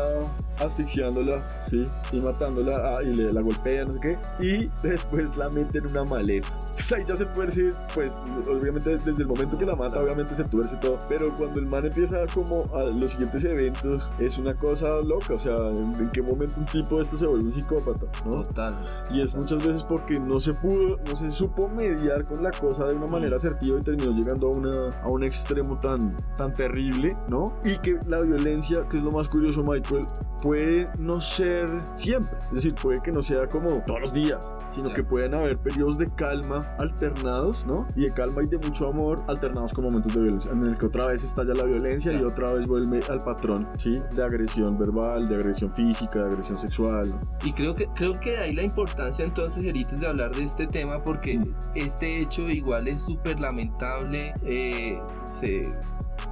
asfixiándola, 0.60 1.48
¿sí? 1.68 1.86
Y 2.12 2.20
matándola, 2.22 2.96
ah, 2.96 3.04
y 3.04 3.14
le 3.14 3.34
la 3.34 3.42
golpea, 3.42 3.86
no 3.86 3.94
sé 3.94 4.00
qué. 4.00 4.18
Y 4.40 4.70
después 4.84 5.38
la 5.38 5.50
mete 5.50 5.80
en 5.80 5.88
una 5.88 6.04
maleta. 6.04 6.48
Entonces 6.86 6.92
ahí 6.92 7.06
ya 7.08 7.16
se 7.16 7.26
tuerce, 7.28 7.74
pues, 7.94 8.12
obviamente 8.50 8.98
desde 8.98 9.22
el 9.22 9.28
momento 9.30 9.58
que 9.58 9.66
la 9.66 9.78
mata, 9.78 10.02
obviamente 10.02 10.36
se 10.36 10.44
tuerce 10.44 10.76
todo. 10.76 11.00
Pero 11.08 11.34
cuando 11.34 11.62
el 11.62 11.68
man 11.68 11.86
empieza 11.86 12.26
como 12.34 12.66
a 12.76 12.84
los 12.84 13.12
siguientes 13.12 13.46
eventos, 13.46 14.10
es 14.20 14.38
una 14.38 14.54
cosa 14.56 15.02
loca. 15.02 15.36
O 15.36 15.40
sea, 15.40 15.56
¿en, 15.70 16.10
qué 16.12 16.22
momento 16.22 16.60
un 16.60 16.66
tipo 16.66 16.98
de 16.98 17.04
esto 17.04 17.18
se 17.18 17.28
vuelve 17.28 17.46
un 17.46 17.54
psicópata? 17.54 18.08
¿no? 18.26 18.44
Total. 18.44 18.76
Y 19.10 19.22
es 19.22 19.36
muchas 19.36 19.66
veces 19.66 19.86
porque 19.86 20.20
no 20.20 20.42
se 20.42 20.54
pudo, 20.54 21.00
no 21.08 21.16
se 21.16 21.32
supo 21.32 21.70
mediar 21.70 22.26
con 22.26 22.44
la 22.44 22.52
cosa 22.52 22.86
de 22.88 22.94
una 22.94 23.08
manera 23.08 23.38
asertiva 23.38 23.80
y 23.80 23.84
terminó 23.84 24.12
llegando 24.12 24.48
a, 24.48 24.52
una, 24.52 24.90
a 25.02 25.08
un 25.08 25.24
extremo 25.24 25.80
tan, 25.80 26.18
tan 26.36 26.54
terrible, 26.54 27.18
¿no? 27.30 27.58
Y 27.64 27.78
que 27.78 27.98
la 28.08 28.20
violencia, 28.20 28.86
que 28.90 28.98
es 28.98 29.04
lo 29.04 29.12
más 29.12 29.30
curioso, 29.30 29.64
Michael, 29.64 30.06
puede 30.44 30.90
no 31.00 31.22
ser 31.22 31.70
siempre. 31.94 32.38
Es 32.50 32.56
decir, 32.56 32.76
puede 32.76 33.02
que 33.02 33.14
no 33.14 33.22
sea 33.22 33.48
como 33.48 33.82
todos 33.86 34.02
los 34.02 34.14
días, 34.14 34.54
sino 34.68 34.90
que 34.90 35.04
pueden 35.04 35.34
haber 35.36 35.58
periodos 35.58 35.98
de 35.98 36.14
calma 36.14 36.65
alternados, 36.78 37.66
¿no? 37.66 37.88
Y 37.96 38.04
de 38.04 38.14
calma 38.14 38.44
y 38.44 38.48
de 38.48 38.58
mucho 38.58 38.88
amor 38.88 39.24
alternados 39.28 39.74
con 39.74 39.86
momentos 39.86 40.14
de 40.14 40.22
violencia, 40.22 40.52
en 40.52 40.64
el 40.64 40.78
que 40.78 40.86
otra 40.86 41.08
vez 41.08 41.24
estalla 41.24 41.54
la 41.54 41.64
violencia 41.64 42.14
y 42.14 42.24
otra 42.24 42.52
vez 42.52 42.68
vuelve 42.68 43.02
al 43.10 43.20
patrón, 43.20 43.68
¿sí? 43.78 44.02
De 44.16 44.24
agresión 44.24 44.78
verbal, 44.78 45.28
de 45.28 45.36
agresión 45.36 45.72
física, 45.72 46.20
de 46.20 46.26
agresión 46.26 46.58
sexual. 46.58 47.14
Y 47.44 47.52
creo 47.54 47.76
que, 47.76 47.88
creo 47.96 48.20
que 48.20 48.38
ahí 48.38 48.54
la 48.54 48.64
importancia 48.64 49.26
entonces, 49.26 49.66
Erites, 49.66 50.00
de 50.00 50.08
hablar 50.08 50.36
de 50.36 50.44
este 50.44 50.68
tema 50.68 51.02
porque 51.02 51.38
mm. 51.38 51.56
este 51.76 52.22
hecho 52.22 52.50
igual 52.50 52.88
es 52.88 53.02
súper 53.02 53.40
lamentable. 53.40 54.34
Eh, 54.44 55.02
se 55.24 55.74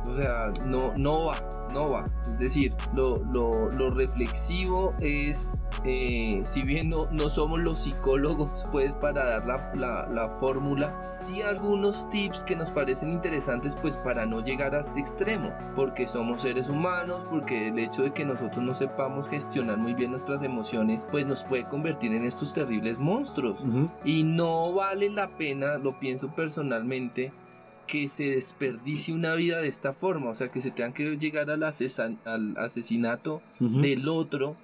o 0.06 0.12
sea, 0.12 0.52
no, 0.66 0.94
no 0.98 1.26
va, 1.26 1.63
Es 2.28 2.40
decir, 2.40 2.74
lo, 2.94 3.24
lo, 3.26 3.70
lo 3.72 3.90
reflexivo 3.90 4.94
es, 5.00 5.64
eh, 5.84 6.42
si 6.44 6.64
bien 6.64 6.90
no, 6.90 7.10
no, 7.12 7.30
somos 7.30 7.60
los 7.60 7.80
psicólogos, 7.80 8.68
pues 8.72 8.96
para 8.96 9.26
dar 9.26 9.46
la, 9.46 9.72
la, 9.76 10.08
la 10.08 10.30
fórmula, 10.30 11.00
sí 11.06 11.42
algunos 11.42 12.10
tips 12.10 12.44
que 12.44 12.56
nos 12.56 12.72
parecen 12.72 13.12
interesantes, 13.12 13.78
pues 13.82 13.98
para 13.98 14.26
no 14.26 14.42
llegar 14.42 14.76
a 14.76 14.82
este 14.82 15.00
extremo, 15.00 15.54
porque 15.76 16.08
somos 16.08 16.42
seres 16.42 16.70
humanos, 16.70 17.26
porque 17.30 17.70
el 17.70 17.80
hecho 17.80 18.04
de 18.04 18.12
que 18.12 18.26
nosotros 18.26 18.64
no 18.64 18.74
sepamos 18.74 19.28
gestionar 19.28 19.78
muy 19.78 19.94
bien 19.94 20.12
nuestras 20.12 20.44
emociones, 20.44 21.08
pues 21.12 21.28
nos 21.28 21.44
puede 21.44 21.68
convertir 21.68 22.14
en 22.14 22.24
estos 22.24 22.54
terribles 22.54 23.00
monstruos. 23.00 23.66
Y 24.06 24.24
no 24.24 24.74
vale 24.74 25.10
la 25.10 25.38
pena, 25.38 25.78
lo 25.78 26.00
pienso 26.00 26.34
personalmente, 26.34 27.34
que 27.88 28.08
se 28.08 28.36
desperdicie 28.36 29.14
una 29.14 29.36
vida 29.36 29.60
de 29.60 29.68
esta 29.68 29.94
forma, 29.94 30.30
o 30.30 30.34
sea, 30.34 30.50
que 30.50 30.62
se 30.62 30.72
tengan 30.72 30.94
que 30.94 31.18
llegar 31.18 31.50
al, 31.50 31.64
al 31.64 32.58
asesinato 32.58 33.42
del 33.60 34.08
otro 34.08 34.56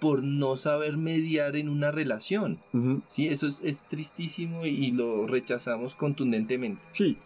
por 0.00 0.22
no 0.22 0.56
saber 0.56 0.96
mediar 0.96 1.56
en 1.56 1.68
una 1.68 1.90
relación. 1.90 2.60
Sí, 3.06 3.26
eso 3.26 3.46
es, 3.46 3.62
es 3.64 3.86
tristísimo 3.86 4.64
y, 4.64 4.92
lo 4.92 5.26
rechazamos 5.26 5.94
contundentemente. 5.94 6.82
Sí. 6.92 7.18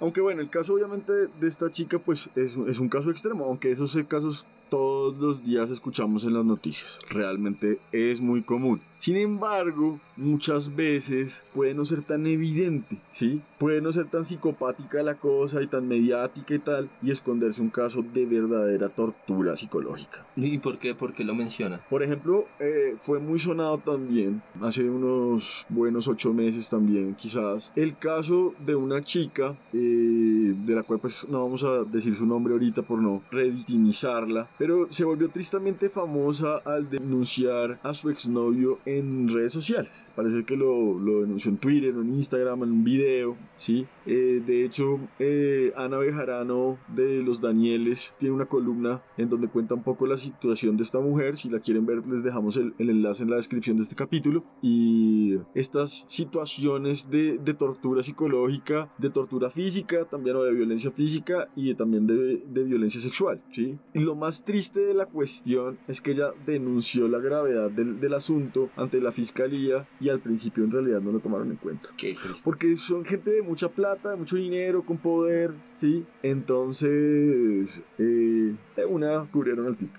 Aunque 0.00 0.20
bueno, 0.20 0.40
el 0.40 0.48
caso 0.48 0.74
obviamente 0.74 1.12
de 1.12 1.48
esta 1.48 1.68
chica 1.68 1.98
pues 1.98 2.30
es, 2.36 2.56
es 2.68 2.78
un 2.78 2.88
caso 2.88 3.10
extremo, 3.10 3.46
aunque 3.46 3.72
esos 3.72 3.96
casos 4.04 4.46
todos 4.70 5.18
los 5.18 5.42
días 5.42 5.70
escuchamos 5.70 6.24
en 6.24 6.34
las 6.34 6.44
noticias. 6.44 6.98
Realmente 7.10 7.80
es 7.90 8.20
muy 8.20 8.42
común. 8.42 8.80
Sin 9.02 9.16
embargo, 9.16 9.98
muchas 10.16 10.76
veces 10.76 11.44
puede 11.52 11.74
no 11.74 11.84
ser 11.84 12.02
tan 12.02 12.24
evidente, 12.24 13.02
¿sí? 13.10 13.42
Puede 13.58 13.82
no 13.82 13.90
ser 13.90 14.06
tan 14.06 14.24
psicopática 14.24 15.02
la 15.02 15.16
cosa 15.16 15.60
y 15.60 15.66
tan 15.66 15.88
mediática 15.88 16.54
y 16.54 16.60
tal, 16.60 16.88
y 17.02 17.10
esconderse 17.10 17.62
un 17.62 17.70
caso 17.70 18.02
de 18.02 18.26
verdadera 18.26 18.90
tortura 18.90 19.56
psicológica. 19.56 20.24
¿Y 20.36 20.58
por 20.58 20.78
qué? 20.78 20.94
¿Por 20.94 21.12
qué 21.12 21.24
lo 21.24 21.34
menciona? 21.34 21.84
Por 21.90 22.04
ejemplo, 22.04 22.46
eh, 22.60 22.94
fue 22.96 23.18
muy 23.18 23.40
sonado 23.40 23.78
también, 23.78 24.40
hace 24.60 24.88
unos 24.88 25.66
buenos 25.68 26.06
ocho 26.06 26.32
meses 26.32 26.70
también, 26.70 27.16
quizás, 27.16 27.72
el 27.74 27.98
caso 27.98 28.54
de 28.64 28.76
una 28.76 29.00
chica, 29.00 29.58
eh, 29.72 30.54
de 30.56 30.74
la 30.76 30.84
cual 30.84 31.00
pues 31.00 31.26
no 31.28 31.42
vamos 31.42 31.64
a 31.64 31.82
decir 31.82 32.14
su 32.14 32.24
nombre 32.24 32.52
ahorita 32.52 32.82
por 32.82 33.00
no 33.02 33.20
revictimizarla, 33.32 34.48
pero 34.58 34.86
se 34.90 35.02
volvió 35.02 35.28
tristemente 35.28 35.90
famosa 35.90 36.58
al 36.58 36.88
denunciar 36.88 37.80
a 37.82 37.94
su 37.94 38.08
exnovio 38.08 38.78
en 38.84 38.91
redes 39.28 39.52
sociales. 39.52 40.10
Parece 40.14 40.44
que 40.44 40.56
lo, 40.56 40.98
lo 40.98 41.22
denunció 41.22 41.50
en 41.50 41.56
Twitter, 41.58 41.94
en 41.94 42.12
Instagram, 42.12 42.64
en 42.64 42.72
un 42.72 42.84
video, 42.84 43.36
¿sí? 43.56 43.86
Eh, 44.06 44.42
de 44.44 44.64
hecho, 44.64 45.00
eh, 45.18 45.72
Ana 45.76 45.98
Bejarano 45.98 46.78
de 46.88 47.22
Los 47.22 47.40
Danieles 47.40 48.14
tiene 48.18 48.34
una 48.34 48.46
columna 48.46 49.02
en 49.16 49.28
donde 49.28 49.48
cuenta 49.48 49.74
un 49.74 49.82
poco 49.82 50.06
la 50.06 50.16
situación 50.16 50.76
de 50.76 50.82
esta 50.82 51.00
mujer. 51.00 51.36
Si 51.36 51.48
la 51.48 51.60
quieren 51.60 51.86
ver, 51.86 52.06
les 52.06 52.22
dejamos 52.22 52.56
el, 52.56 52.74
el 52.78 52.90
enlace 52.90 53.22
en 53.22 53.30
la 53.30 53.36
descripción 53.36 53.76
de 53.76 53.82
este 53.82 53.94
capítulo. 53.94 54.44
Y 54.60 55.36
estas 55.54 56.04
situaciones 56.08 57.10
de, 57.10 57.38
de, 57.38 57.54
tortura 57.54 58.02
psicológica, 58.02 58.92
de 58.98 59.10
tortura 59.10 59.50
física, 59.50 60.04
también 60.04 60.36
o 60.36 60.42
de 60.42 60.52
violencia 60.52 60.90
física 60.90 61.48
y 61.54 61.74
también 61.74 62.06
de, 62.06 62.42
de 62.46 62.64
violencia 62.64 63.00
sexual, 63.00 63.42
¿sí? 63.52 63.78
Y 63.94 64.00
lo 64.00 64.14
más 64.14 64.44
triste 64.44 64.80
de 64.80 64.94
la 64.94 65.06
cuestión 65.06 65.78
es 65.86 66.00
que 66.00 66.12
ella 66.12 66.32
denunció 66.44 67.08
la 67.08 67.18
gravedad 67.18 67.70
del, 67.70 68.00
del 68.00 68.14
asunto 68.14 68.70
ante 68.76 69.00
la 69.00 69.12
fiscalía 69.12 69.88
y 70.00 70.08
al 70.08 70.20
principio 70.20 70.64
en 70.64 70.70
realidad 70.70 71.00
no 71.00 71.10
lo 71.10 71.20
tomaron 71.20 71.50
en 71.50 71.56
cuenta. 71.56 71.88
Qué 71.96 72.14
Porque 72.44 72.76
son 72.76 73.04
gente 73.04 73.30
de 73.30 73.42
mucha 73.42 73.68
plata, 73.68 73.91
de 74.00 74.16
mucho 74.16 74.36
dinero, 74.36 74.84
con 74.84 74.98
poder, 74.98 75.54
¿sí? 75.70 76.06
Entonces, 76.22 77.82
eh, 77.98 78.54
una 78.88 79.28
cubrieron 79.30 79.66
al 79.66 79.76
tipo. 79.76 79.94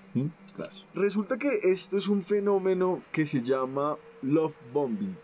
Claro. 0.54 0.70
Resulta 0.94 1.36
que 1.36 1.48
esto 1.64 1.96
es 1.98 2.08
un 2.08 2.22
fenómeno 2.22 3.02
que 3.12 3.26
se 3.26 3.42
llama 3.42 3.96
love 4.22 4.60
bombing 4.72 5.16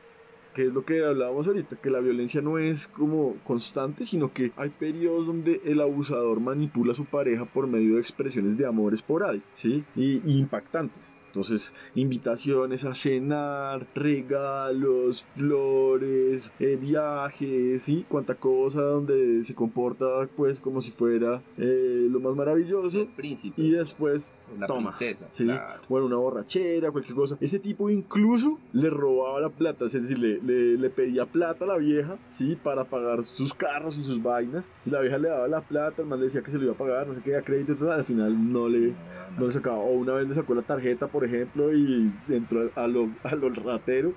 que 0.55 0.67
es 0.67 0.73
lo 0.73 0.85
que 0.85 1.05
hablábamos 1.05 1.47
ahorita, 1.47 1.77
que 1.77 1.91
la 1.91 2.01
violencia 2.01 2.41
no 2.41 2.59
es 2.59 2.89
como 2.89 3.37
constante, 3.45 4.05
sino 4.05 4.33
que 4.33 4.53
hay 4.57 4.71
periodos 4.71 5.27
donde 5.27 5.61
el 5.65 5.81
abusador 5.81 6.41
manipula 6.41 6.93
a 6.93 6.95
su 6.95 7.05
pareja 7.05 7.45
por 7.45 7.67
medio 7.67 7.95
de 7.95 8.01
expresiones 8.01 8.57
de 8.57 8.67
amor 8.67 8.95
esporádicas, 8.95 9.49
¿sí? 9.55 9.85
y 9.95 10.21
impactantes. 10.39 11.15
Entonces, 11.31 11.73
invitaciones 11.95 12.85
a 12.85 12.93
cenar, 12.93 13.87
regalos, 13.95 15.27
flores, 15.33 16.53
eh, 16.59 16.77
viajes, 16.77 17.83
¿sí? 17.83 18.05
Cuánta 18.09 18.35
cosa 18.35 18.81
donde 18.81 19.45
se 19.45 19.55
comporta 19.55 20.29
pues 20.35 20.61
como 20.61 20.81
si 20.81 20.91
fuera 20.91 21.41
eh, 21.57 22.09
lo 22.11 22.19
más 22.19 22.35
maravilloso. 22.35 23.03
El 23.03 23.07
príncipe. 23.07 23.63
Y 23.63 23.71
después, 23.71 24.37
la 24.59 24.67
toma, 24.67 24.91
princesa. 24.91 25.29
¿sí? 25.31 25.45
claro. 25.45 25.81
Bueno, 25.89 26.07
una 26.07 26.17
borrachera, 26.17 26.91
cualquier 26.91 27.15
cosa. 27.15 27.37
Ese 27.41 27.61
tipo 27.61 27.89
incluso 27.91 28.59
le 28.73 28.91
robaba 28.91 29.41
la 29.41 29.51
plata, 29.51 29.85
es 29.85 29.93
decir, 29.93 30.19
le, 30.19 30.41
le, 30.43 30.77
le 30.77 30.91
pedía 30.91 31.27
plata 31.27 31.65
a 31.65 31.69
la 31.69 31.77
vieja, 31.77 32.19
¿sí? 32.31 32.57
Para 32.61 32.85
pagar 32.85 33.23
sus 33.23 33.55
carros 33.55 33.97
y 33.99 34.03
sus 34.03 34.21
vainas. 34.21 34.69
Y 34.85 34.91
la 34.91 35.01
vieja 35.01 35.19
le 35.19 35.29
daba 35.29 35.47
la 35.47 35.61
plata, 35.61 36.03
el 36.03 36.09
man 36.09 36.19
le 36.19 36.25
decía 36.25 36.43
que 36.43 36.51
se 36.51 36.59
lo 36.59 36.65
iba 36.65 36.73
a 36.73 36.77
pagar, 36.77 37.07
no 37.07 37.15
sé 37.15 37.21
qué, 37.23 37.37
a 37.37 37.43
crédito, 37.43 37.73
entonces 37.73 37.97
al 37.97 38.05
final 38.05 38.53
no 38.53 38.69
le, 38.69 38.95
no 39.39 39.47
le 39.47 39.53
sacaba. 39.53 39.79
O 39.79 39.93
una 39.93 40.15
vez 40.15 40.27
le 40.27 40.35
sacó 40.35 40.55
la 40.55 40.63
tarjeta 40.63 41.07
por 41.07 41.20
por 41.21 41.29
ejemplo, 41.29 41.77
y 41.77 42.11
entró 42.31 42.71
a 42.77 42.87
lo, 42.87 43.15
a 43.25 43.35
lo 43.35 43.51
ratero, 43.51 44.15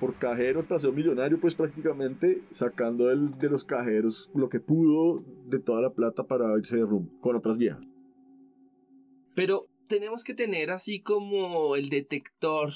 por 0.00 0.16
cajero, 0.16 0.66
paseo 0.66 0.90
millonario, 0.90 1.38
pues 1.38 1.54
prácticamente 1.54 2.42
sacando 2.50 3.10
el, 3.10 3.32
de 3.32 3.50
los 3.50 3.64
cajeros 3.64 4.30
lo 4.34 4.48
que 4.48 4.58
pudo 4.58 5.22
de 5.44 5.60
toda 5.60 5.82
la 5.82 5.92
plata 5.92 6.24
para 6.24 6.56
irse 6.56 6.76
de 6.76 6.86
rumbo 6.86 7.12
con 7.20 7.36
otras 7.36 7.58
viejas. 7.58 7.84
Pero 9.34 9.66
tenemos 9.88 10.24
que 10.24 10.32
tener 10.32 10.70
así 10.70 11.02
como 11.02 11.76
el 11.76 11.90
detector 11.90 12.70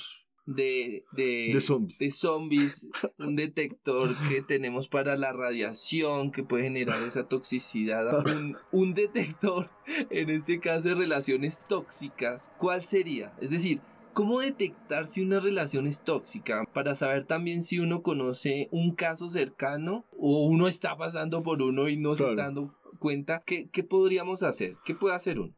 de, 0.46 1.04
de, 1.12 1.50
de, 1.52 1.60
zombies. 1.60 1.98
de 1.98 2.10
zombies, 2.10 2.88
un 3.18 3.36
detector 3.36 4.08
que 4.28 4.40
tenemos 4.40 4.88
para 4.88 5.16
la 5.16 5.32
radiación 5.32 6.30
que 6.30 6.44
puede 6.44 6.64
generar 6.64 7.02
esa 7.02 7.28
toxicidad, 7.28 8.24
un, 8.26 8.56
un, 8.72 8.94
detector, 8.94 9.68
en 10.10 10.30
este 10.30 10.60
caso 10.60 10.88
de 10.88 10.94
relaciones 10.94 11.60
tóxicas, 11.68 12.52
¿cuál 12.58 12.82
sería? 12.82 13.34
Es 13.40 13.50
decir, 13.50 13.80
¿cómo 14.12 14.40
detectar 14.40 15.06
si 15.06 15.22
una 15.22 15.40
relación 15.40 15.86
es 15.86 16.02
tóxica? 16.02 16.64
Para 16.72 16.94
saber 16.94 17.24
también 17.24 17.62
si 17.62 17.80
uno 17.80 18.02
conoce 18.02 18.68
un 18.70 18.94
caso 18.94 19.28
cercano 19.28 20.06
o 20.16 20.46
uno 20.46 20.68
está 20.68 20.96
pasando 20.96 21.42
por 21.42 21.60
uno 21.60 21.88
y 21.88 21.96
no 21.96 22.14
claro. 22.14 22.16
se 22.16 22.30
está 22.30 22.42
dando 22.44 22.74
cuenta, 23.00 23.42
¿qué, 23.44 23.68
¿qué 23.68 23.82
podríamos 23.82 24.42
hacer? 24.42 24.76
¿Qué 24.84 24.94
puede 24.94 25.16
hacer 25.16 25.40
uno? 25.40 25.55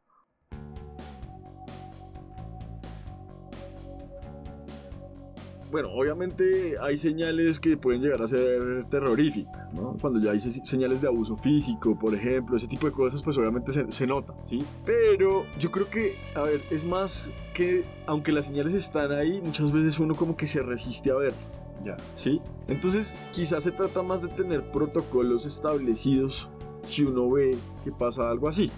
Bueno, 5.71 5.91
obviamente 5.93 6.77
hay 6.81 6.97
señales 6.97 7.61
que 7.61 7.77
pueden 7.77 8.01
llegar 8.01 8.23
a 8.23 8.29
ser 8.29 8.85
terroríficas, 8.91 9.73
¿no? 9.75 9.97
Cuando 10.01 10.21
ya 10.21 10.33
hay 10.33 10.41
señales 10.41 11.01
de 11.01 11.09
abuso 11.09 11.37
físico, 11.37 11.99
por 11.99 12.15
ejemplo, 12.15 12.57
ese 12.57 12.67
tipo 12.67 12.87
de 12.87 12.93
cosas, 12.93 13.23
pues 13.23 13.37
obviamente 13.39 13.73
se, 13.73 13.91
se 13.91 14.07
nota, 14.07 14.35
¿sí? 14.45 14.65
Pero 14.85 15.47
yo 15.59 15.71
creo 15.71 15.89
que, 15.89 16.17
a 16.35 16.43
ver, 16.43 16.63
es 16.71 16.85
más 16.85 17.33
que, 17.55 17.85
aunque 18.07 18.33
las 18.33 18.47
señales 18.47 18.75
están 18.75 19.13
ahí, 19.13 19.41
muchas 19.45 19.73
veces 19.73 19.99
uno 19.99 20.15
como 20.15 20.37
que 20.37 20.47
se 20.47 20.63
resiste 20.63 21.11
a 21.11 21.17
verlas. 21.17 21.63
Ya. 21.83 21.97
¿sí? 22.15 22.41
Entonces, 22.67 23.17
quizás 23.33 23.65
se 23.65 23.73
trata 23.73 24.03
más 24.03 24.23
de 24.23 24.29
tener 24.29 24.71
protocolos 24.71 25.47
establecidos 25.47 26.49
si 26.83 27.05
uno 27.05 27.31
ve 27.31 27.59
que 27.85 27.93
pasa 27.93 28.29
algo 28.31 28.49
así. 28.49 28.71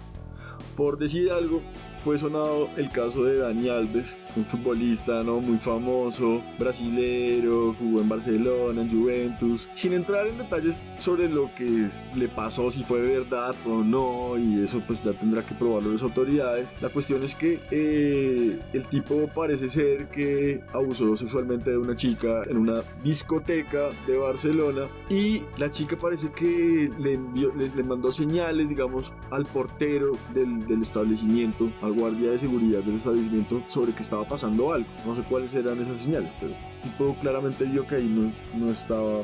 Por 0.75 0.97
decir 0.97 1.31
algo, 1.31 1.61
fue 2.01 2.17
sonado 2.17 2.67
el 2.77 2.89
caso 2.89 3.23
de 3.25 3.37
Dani 3.37 3.69
Alves, 3.69 4.17
un 4.35 4.45
futbolista 4.45 5.23
no 5.23 5.39
muy 5.39 5.57
famoso, 5.57 6.41
brasilero, 6.57 7.75
jugó 7.77 8.01
en 8.01 8.09
Barcelona, 8.09 8.81
en 8.81 8.89
Juventus, 8.89 9.67
sin 9.75 9.93
entrar 9.93 10.25
en 10.25 10.39
detalles 10.39 10.83
sobre 10.97 11.29
lo 11.29 11.53
que 11.53 11.87
le 12.15 12.27
pasó, 12.27 12.71
si 12.71 12.83
fue 12.83 13.01
verdad 13.01 13.55
o 13.67 13.83
no, 13.83 14.35
y 14.37 14.63
eso 14.63 14.81
pues 14.87 15.03
ya 15.03 15.13
tendrá 15.13 15.45
que 15.45 15.53
probarlo 15.53 15.91
las 15.91 16.01
autoridades. 16.01 16.75
La 16.81 16.89
cuestión 16.89 17.23
es 17.23 17.35
que 17.35 17.59
eh, 17.69 18.59
el 18.73 18.87
tipo 18.87 19.27
parece 19.27 19.69
ser 19.69 20.09
que 20.09 20.63
abusó 20.73 21.15
sexualmente 21.15 21.69
de 21.69 21.77
una 21.77 21.95
chica 21.95 22.41
en 22.49 22.57
una 22.57 22.81
discoteca 23.03 23.89
de 24.07 24.17
Barcelona 24.17 24.87
y 25.09 25.43
la 25.57 25.69
chica 25.69 25.97
parece 25.97 26.31
que 26.31 26.89
le, 26.99 27.13
envió, 27.13 27.53
le, 27.55 27.69
le 27.69 27.83
mandó 27.83 28.11
señales, 28.11 28.69
digamos, 28.69 29.13
al 29.29 29.45
portero 29.45 30.17
del, 30.33 30.65
del 30.65 30.81
establecimiento, 30.81 31.71
al 31.91 31.99
guardia 31.99 32.31
de 32.31 32.37
seguridad 32.39 32.79
del 32.83 32.95
establecimiento 32.95 33.63
sobre 33.67 33.93
que 33.93 34.01
estaba 34.01 34.27
pasando 34.27 34.71
algo. 34.73 34.87
No 35.05 35.15
sé 35.15 35.21
cuáles 35.23 35.53
eran 35.53 35.79
esas 35.79 35.99
señales, 35.99 36.33
pero 36.39 36.53
el 36.53 36.89
tipo 36.89 37.15
claramente 37.19 37.65
vio 37.65 37.85
que 37.87 37.95
ahí 37.95 38.07
no, 38.07 38.31
no 38.57 38.71
estaba 38.71 39.23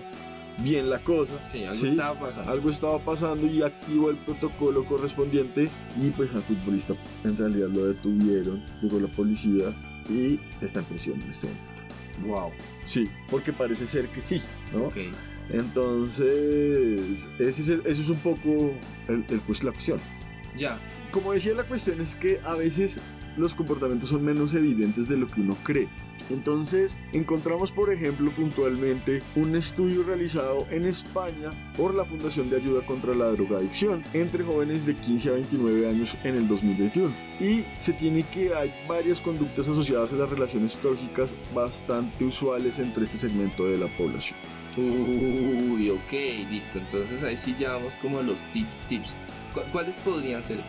bien 0.60 0.90
la 0.90 1.00
cosa. 1.00 1.40
Sí, 1.42 1.64
algo 1.66 1.76
¿sí? 1.76 1.88
estaba 1.90 2.20
pasando. 2.20 2.52
Algo 2.52 2.70
estaba 2.70 3.00
pasando 3.00 3.46
y 3.48 3.62
activó 3.62 4.10
el 4.10 4.18
protocolo 4.18 4.86
correspondiente 4.86 5.70
y 6.02 6.10
pues 6.12 6.34
al 6.36 6.42
futbolista 6.42 6.94
en 7.24 7.38
realidad 7.38 7.70
lo 7.70 7.86
detuvieron, 7.88 8.64
llegó 8.82 9.00
la 9.00 9.08
policía 9.08 9.74
y 10.10 10.40
está 10.62 10.80
en 10.80 10.86
prisión 10.86 11.22
en 11.22 11.30
este 11.30 11.48
momento. 11.48 12.28
Wow. 12.28 12.52
Sí, 12.86 13.08
porque 13.30 13.54
parece 13.54 13.86
ser 13.86 14.08
que 14.10 14.22
sí, 14.22 14.42
¿no? 14.74 14.86
Ok. 14.86 14.98
Entonces, 15.50 17.28
ese 17.40 17.62
es 17.62 17.70
el- 17.70 17.82
es 17.86 18.10
un 18.10 18.18
poco 18.18 18.72
el- 19.08 19.26
el- 19.30 19.40
pues, 19.42 19.64
la 19.64 19.72
cuestión. 19.72 20.00
Ya. 20.56 20.78
Como 21.12 21.34
decía, 21.34 21.54
la 21.54 21.64
cuestión 21.64 22.02
es 22.02 22.16
que 22.16 22.40
a 22.44 22.56
veces 22.56 23.00
los 23.38 23.54
comportamientos 23.54 24.10
son 24.10 24.24
menos 24.24 24.54
evidentes 24.54 25.08
de 25.08 25.18
lo 25.18 25.28
que 25.28 25.42
uno 25.42 25.58
cree. 25.64 25.88
Entonces, 26.30 26.98
encontramos, 27.14 27.72
por 27.72 27.90
ejemplo, 27.94 28.34
puntualmente 28.34 29.24
un 29.38 29.56
estudio 29.56 30.04
realizado 30.04 30.68
en 30.70 30.84
España 30.84 31.52
por 31.78 31.96
la 31.96 32.04
Fundación 32.04 32.50
de 32.50 32.58
Ayuda 32.58 32.86
contra 32.86 33.14
la 33.16 33.28
Drogadicción 33.28 34.04
entre 34.14 34.44
jóvenes 34.44 34.86
de 34.86 34.96
15 34.96 35.30
a 35.30 35.34
29 35.34 35.88
años 35.88 36.18
en 36.26 36.36
el 36.36 36.48
2021. 36.50 37.14
Y 37.40 37.64
se 37.78 37.94
tiene 37.94 38.24
que 38.24 38.54
hay 38.54 38.74
varias 38.90 39.22
conductas 39.22 39.70
asociadas 39.70 40.12
a 40.12 40.18
las 40.18 40.30
relaciones 40.30 40.78
tóxicas 40.80 41.34
bastante 41.56 42.26
usuales 42.26 42.80
entre 42.80 43.04
este 43.06 43.18
segmento 43.18 43.66
de 43.66 43.78
la 43.78 43.88
población. 43.98 44.38
Uy, 44.76 45.90
ok, 45.90 46.50
listo. 46.52 46.80
Entonces 46.80 47.24
ahí 47.24 47.38
sí 47.38 47.56
ya 47.58 47.74
vamos 47.74 47.96
como 47.96 48.20
a 48.20 48.24
los 48.24 48.42
tips, 48.52 48.82
tips. 48.82 49.16
¿Cu- 49.54 49.62
¿Cuáles 49.72 49.98
podrían 49.98 50.44
ser? 50.44 50.62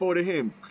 Por 0.00 0.16
ejemplo, 0.16 0.70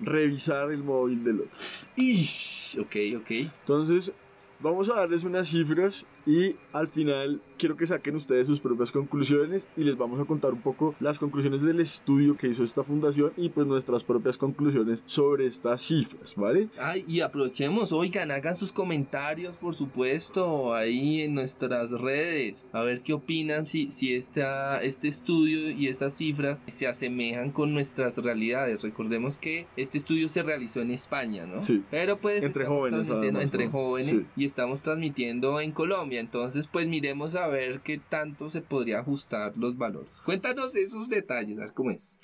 revisar 0.00 0.72
el 0.72 0.82
móvil 0.82 1.22
del 1.22 1.42
otro. 1.42 1.58
Ish, 1.96 2.78
ok, 2.80 2.96
ok. 3.20 3.30
Entonces, 3.30 4.14
vamos 4.58 4.88
a 4.88 4.94
darles 4.94 5.24
unas 5.24 5.48
cifras 5.48 6.06
y 6.28 6.56
al 6.74 6.88
final 6.88 7.40
quiero 7.56 7.76
que 7.76 7.86
saquen 7.86 8.14
ustedes 8.14 8.46
sus 8.46 8.60
propias 8.60 8.92
conclusiones 8.92 9.66
y 9.76 9.82
les 9.82 9.96
vamos 9.96 10.20
a 10.20 10.26
contar 10.26 10.52
un 10.52 10.60
poco 10.60 10.94
las 11.00 11.18
conclusiones 11.18 11.62
del 11.62 11.80
estudio 11.80 12.36
que 12.36 12.46
hizo 12.48 12.62
esta 12.62 12.84
fundación 12.84 13.32
y 13.36 13.48
pues 13.48 13.66
nuestras 13.66 14.04
propias 14.04 14.36
conclusiones 14.36 15.02
sobre 15.06 15.46
estas 15.46 15.80
cifras, 15.82 16.34
¿vale? 16.36 16.68
Ay, 16.78 17.04
y 17.08 17.20
aprovechemos, 17.20 17.90
oigan, 17.92 18.30
hagan 18.30 18.54
sus 18.54 18.72
comentarios, 18.72 19.56
por 19.56 19.74
supuesto, 19.74 20.74
ahí 20.74 21.22
en 21.22 21.34
nuestras 21.34 21.90
redes. 21.92 22.66
A 22.72 22.82
ver 22.82 23.02
qué 23.02 23.14
opinan 23.14 23.66
si, 23.66 23.90
si 23.90 24.14
esta, 24.14 24.80
este 24.82 25.08
estudio 25.08 25.70
y 25.70 25.88
esas 25.88 26.12
cifras 26.14 26.64
se 26.68 26.86
asemejan 26.86 27.50
con 27.50 27.72
nuestras 27.72 28.18
realidades. 28.18 28.82
Recordemos 28.82 29.38
que 29.38 29.66
este 29.76 29.96
estudio 29.98 30.28
se 30.28 30.42
realizó 30.42 30.80
en 30.80 30.90
España, 30.90 31.46
¿no? 31.46 31.58
Sí. 31.60 31.82
Pero 31.90 32.18
pues 32.18 32.44
Entre 32.44 32.66
jóvenes, 32.66 33.08
además, 33.10 33.44
entre 33.44 33.68
jóvenes 33.68 34.24
Sí. 34.24 34.28
y 34.36 34.44
estamos 34.44 34.82
transmitiendo 34.82 35.60
en 35.60 35.72
Colombia. 35.72 36.17
Entonces, 36.18 36.68
pues 36.68 36.86
miremos 36.86 37.34
a 37.34 37.46
ver 37.48 37.80
qué 37.80 37.98
tanto 37.98 38.50
se 38.50 38.62
podría 38.62 39.00
ajustar 39.00 39.56
los 39.56 39.76
valores. 39.78 40.20
Cuéntanos 40.22 40.74
esos 40.74 41.08
detalles, 41.08 41.58
a 41.58 41.62
ver 41.62 41.72
cómo 41.72 41.90
es. 41.90 42.20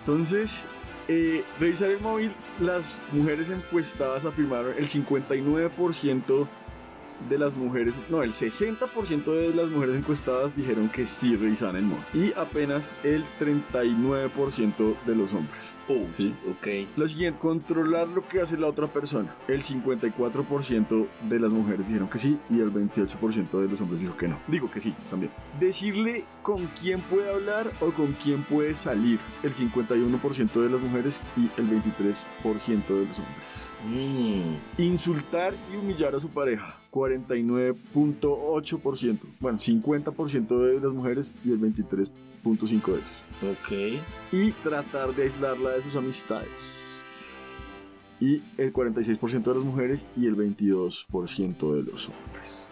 Entonces, 0.00 0.66
eh, 1.08 1.44
revisar 1.58 1.90
el 1.90 2.00
móvil, 2.00 2.32
las 2.60 3.04
mujeres 3.12 3.50
encuestadas 3.50 4.24
afirmaron 4.24 4.74
el 4.76 4.86
59% 4.86 6.48
de 7.28 7.38
las 7.38 7.56
mujeres, 7.56 8.00
no, 8.10 8.22
el 8.22 8.32
60% 8.32 9.24
de 9.24 9.54
las 9.54 9.68
mujeres 9.70 9.96
encuestadas 9.96 10.54
dijeron 10.54 10.88
que 10.88 11.06
sí 11.06 11.36
revisaban 11.36 11.76
el 11.76 11.84
móvil 11.84 12.04
y 12.12 12.32
apenas 12.36 12.90
el 13.02 13.24
39% 13.38 14.94
de 15.06 15.14
los 15.16 15.32
hombres. 15.34 15.72
Oh, 15.88 16.06
Sí. 16.16 16.34
ok. 16.50 16.88
Lo 16.96 17.06
siguiente, 17.06 17.38
controlar 17.38 18.08
lo 18.08 18.26
que 18.26 18.40
hace 18.40 18.56
la 18.56 18.68
otra 18.68 18.86
persona. 18.86 19.34
El 19.48 19.62
54% 19.62 21.06
de 21.28 21.40
las 21.40 21.52
mujeres 21.52 21.88
dijeron 21.88 22.08
que 22.08 22.18
sí 22.18 22.38
y 22.50 22.60
el 22.60 22.72
28% 22.72 23.60
de 23.60 23.68
los 23.68 23.80
hombres 23.80 24.00
dijo 24.00 24.16
que 24.16 24.28
no. 24.28 24.40
Digo 24.48 24.70
que 24.70 24.80
sí 24.80 24.94
también. 25.10 25.30
Decirle 25.60 26.24
con 26.42 26.66
quién 26.68 27.00
puede 27.02 27.30
hablar 27.30 27.70
o 27.80 27.90
con 27.92 28.12
quién 28.14 28.42
puede 28.44 28.74
salir. 28.74 29.18
El 29.42 29.52
51% 29.52 30.60
de 30.62 30.70
las 30.70 30.80
mujeres 30.80 31.20
y 31.36 31.50
el 31.60 31.68
23% 31.70 32.86
de 32.86 33.06
los 33.06 33.18
hombres. 33.18 33.68
Mm. 33.86 34.82
Insultar 34.82 35.54
y 35.72 35.76
humillar 35.76 36.14
a 36.14 36.20
su 36.20 36.28
pareja. 36.30 36.78
49.8%. 36.94 39.18
Bueno, 39.40 39.58
50% 39.58 40.58
de 40.58 40.80
las 40.80 40.92
mujeres 40.92 41.32
y 41.44 41.50
el 41.52 41.60
23.5% 41.60 42.86
de 42.86 42.94
ellos 42.94 43.04
Ok. 43.42 43.72
y 44.32 44.52
tratar 44.62 45.14
de 45.14 45.24
aislarla 45.24 45.70
de 45.70 45.82
sus 45.82 45.96
amistades. 45.96 46.90
Y 48.20 48.42
el 48.58 48.72
46% 48.72 49.42
de 49.42 49.54
las 49.54 49.64
mujeres 49.64 50.04
y 50.16 50.26
el 50.26 50.36
22% 50.36 51.74
de 51.74 51.82
los 51.82 52.08
hombres. 52.08 52.70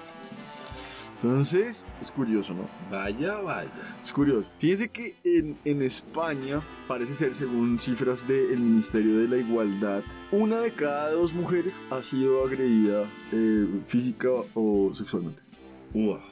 Entonces, 1.22 1.87
es 2.00 2.11
curioso, 2.11 2.52
¿no? 2.52 2.68
Vaya, 2.90 3.37
vaya. 3.37 3.70
Es 4.02 4.12
curioso. 4.12 4.50
Fíjense 4.58 4.88
que 4.88 5.14
en, 5.22 5.56
en 5.64 5.80
España, 5.82 6.61
parece 6.88 7.14
ser, 7.14 7.32
según 7.35 7.78
cifras 7.78 8.26
del 8.26 8.58
Ministerio 8.58 9.18
de 9.18 9.28
la 9.28 9.37
Igualdad, 9.37 10.02
una 10.32 10.58
de 10.58 10.74
cada 10.74 11.12
dos 11.12 11.32
mujeres 11.32 11.85
ha 11.90 12.02
sido 12.02 12.44
agredida 12.44 13.08
eh, 13.30 13.68
física 13.85 14.30
o 14.54 14.92
sexualmente 14.92 15.42
Uf, 15.94 16.24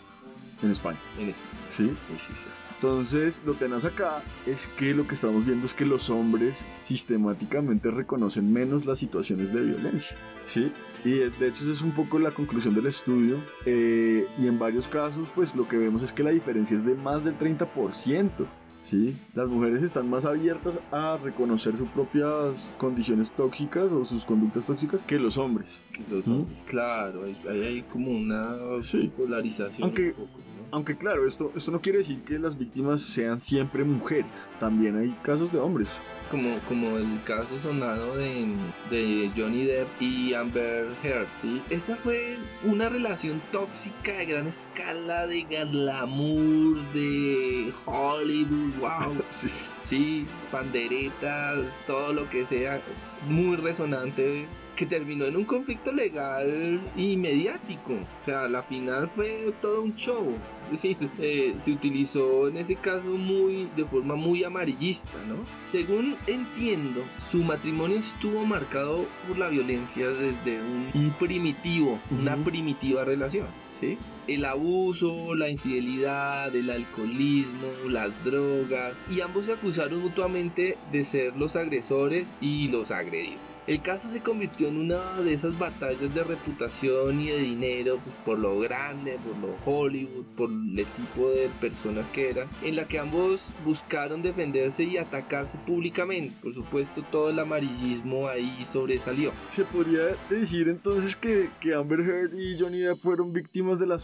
en 0.60 0.72
España. 0.72 0.98
en 1.20 1.28
España. 1.28 1.52
¿Sí? 1.68 1.86
Sí, 2.08 2.14
sí, 2.18 2.32
sí. 2.34 2.48
Entonces, 2.74 3.42
lo 3.46 3.54
tenaz 3.54 3.84
acá 3.84 4.24
es 4.44 4.66
que 4.76 4.92
lo 4.92 5.06
que 5.06 5.14
estamos 5.14 5.46
viendo 5.46 5.66
es 5.66 5.74
que 5.74 5.86
los 5.86 6.10
hombres 6.10 6.66
sistemáticamente 6.80 7.92
reconocen 7.92 8.52
menos 8.52 8.86
las 8.86 8.98
situaciones 8.98 9.52
de 9.52 9.62
violencia, 9.62 10.16
¿sí? 10.46 10.72
Y 11.04 11.10
de 11.12 11.48
hecho 11.48 11.64
esa 11.64 11.72
es 11.72 11.82
un 11.82 11.92
poco 11.92 12.18
la 12.18 12.32
conclusión 12.32 12.74
del 12.74 12.86
estudio 12.86 13.42
eh, 13.64 14.26
y 14.38 14.46
en 14.46 14.58
varios 14.58 14.86
casos 14.86 15.28
pues 15.34 15.56
lo 15.56 15.66
que 15.66 15.78
vemos 15.78 16.02
es 16.02 16.12
que 16.12 16.22
la 16.22 16.30
diferencia 16.30 16.74
es 16.74 16.84
de 16.84 16.94
más 16.94 17.24
del 17.24 17.38
30%. 17.38 18.46
¿Sí? 18.82 19.14
Las 19.34 19.48
mujeres 19.48 19.82
están 19.82 20.08
más 20.08 20.24
abiertas 20.24 20.78
a 20.90 21.18
reconocer 21.22 21.76
sus 21.76 21.88
propias 21.90 22.72
condiciones 22.78 23.30
tóxicas 23.32 23.92
o 23.92 24.04
sus 24.06 24.24
conductas 24.24 24.66
tóxicas 24.66 25.02
que 25.04 25.18
los 25.18 25.36
hombres. 25.38 25.82
Los 26.10 26.26
¿Mm? 26.28 26.32
hombres, 26.32 26.64
claro, 26.68 27.20
hay, 27.24 27.58
hay 27.60 27.82
como 27.82 28.10
una 28.10 28.56
Sí. 28.82 29.12
polarización. 29.16 29.84
Aunque- 29.84 30.08
un 30.08 30.14
poco, 30.26 30.38
¿no? 30.38 30.64
Aunque 30.72 30.96
claro, 30.96 31.26
esto, 31.26 31.52
esto 31.54 31.70
no 31.72 31.80
quiere 31.80 31.98
decir 31.98 32.22
que 32.22 32.38
las 32.38 32.56
víctimas 32.56 33.02
sean 33.02 33.38
siempre 33.38 33.84
mujeres. 33.84 34.50
También 34.58 34.96
hay 34.96 35.10
casos 35.22 35.52
de 35.52 35.58
hombres. 35.58 35.98
Como, 36.30 36.58
como 36.68 36.96
el 36.96 37.20
caso 37.24 37.58
sonado 37.58 38.14
de, 38.14 38.46
de 38.88 39.32
Johnny 39.36 39.64
Depp 39.64 39.88
y 40.00 40.32
Amber 40.34 40.86
Heard, 41.02 41.28
¿sí? 41.30 41.60
Esa 41.70 41.96
fue 41.96 42.38
una 42.62 42.88
relación 42.88 43.42
tóxica 43.50 44.12
de 44.12 44.26
gran 44.26 44.46
escala, 44.46 45.26
de 45.26 45.42
glamour, 45.42 46.78
de 46.92 47.72
Hollywood, 47.84 48.74
wow. 48.78 49.24
Sí. 49.28 49.48
Sí, 49.80 50.26
panderetas, 50.52 51.74
todo 51.86 52.12
lo 52.12 52.28
que 52.28 52.44
sea, 52.44 52.80
muy 53.28 53.56
resonante, 53.56 54.46
que 54.76 54.86
terminó 54.86 55.26
en 55.26 55.36
un 55.36 55.44
conflicto 55.44 55.92
legal 55.92 56.80
y 56.96 57.16
mediático. 57.16 57.92
O 57.92 58.24
sea, 58.24 58.48
la 58.48 58.62
final 58.62 59.08
fue 59.08 59.52
todo 59.60 59.82
un 59.82 59.94
show. 59.94 60.38
sí, 60.74 60.96
eh, 61.18 61.54
se 61.56 61.72
utilizó 61.72 62.48
en 62.48 62.56
ese 62.56 62.76
caso 62.76 63.10
muy 63.10 63.68
de 63.76 63.84
forma 63.84 64.14
muy 64.16 64.44
amarillista, 64.44 65.18
¿no? 65.28 65.36
Según 65.60 66.16
entiendo, 66.26 67.04
su 67.18 67.44
matrimonio 67.44 67.96
estuvo 67.98 68.44
marcado 68.44 69.06
por 69.26 69.38
la 69.38 69.48
violencia 69.48 70.08
desde 70.08 70.60
un, 70.60 70.90
un 70.94 71.12
primitivo, 71.18 71.98
una 72.10 72.36
primitiva 72.36 73.04
relación, 73.04 73.48
¿sí? 73.68 73.98
El 74.30 74.44
abuso, 74.44 75.34
la 75.34 75.48
infidelidad, 75.48 76.54
el 76.54 76.70
alcoholismo, 76.70 77.68
las 77.88 78.22
drogas, 78.24 79.04
y 79.10 79.20
ambos 79.20 79.46
se 79.46 79.54
acusaron 79.54 80.00
mutuamente 80.00 80.78
de 80.92 81.04
ser 81.04 81.36
los 81.36 81.56
agresores 81.56 82.36
y 82.40 82.68
los 82.68 82.92
agredidos. 82.92 83.62
El 83.66 83.82
caso 83.82 84.08
se 84.08 84.22
convirtió 84.22 84.68
en 84.68 84.76
una 84.76 85.20
de 85.20 85.32
esas 85.32 85.58
batallas 85.58 86.14
de 86.14 86.24
reputación 86.24 87.18
y 87.20 87.26
de 87.28 87.38
dinero, 87.38 87.98
pues 88.02 88.18
por 88.18 88.38
lo 88.38 88.58
grande, 88.60 89.18
por 89.18 89.36
lo 89.36 89.56
Hollywood, 89.64 90.24
por 90.36 90.50
el 90.50 90.86
tipo 90.86 91.28
de 91.30 91.48
personas 91.60 92.10
que 92.10 92.30
eran, 92.30 92.48
en 92.62 92.76
la 92.76 92.86
que 92.86 93.00
ambos 93.00 93.54
buscaron 93.64 94.22
defenderse 94.22 94.84
y 94.84 94.96
atacarse 94.96 95.58
públicamente. 95.58 96.36
Por 96.40 96.54
supuesto, 96.54 97.02
todo 97.02 97.30
el 97.30 97.38
amarillismo 97.38 98.28
ahí 98.28 98.64
sobresalió. 98.64 99.32
Se 99.48 99.64
podría 99.64 100.16
decir 100.28 100.68
entonces 100.68 101.16
que, 101.16 101.50
que 101.60 101.74
Amber 101.74 102.00
Heard 102.00 102.34
y 102.34 102.58
Johnny 102.58 102.78
Depp 102.78 103.00
fueron 103.00 103.32
víctimas 103.32 103.78
de 103.78 103.86
la 103.86 103.98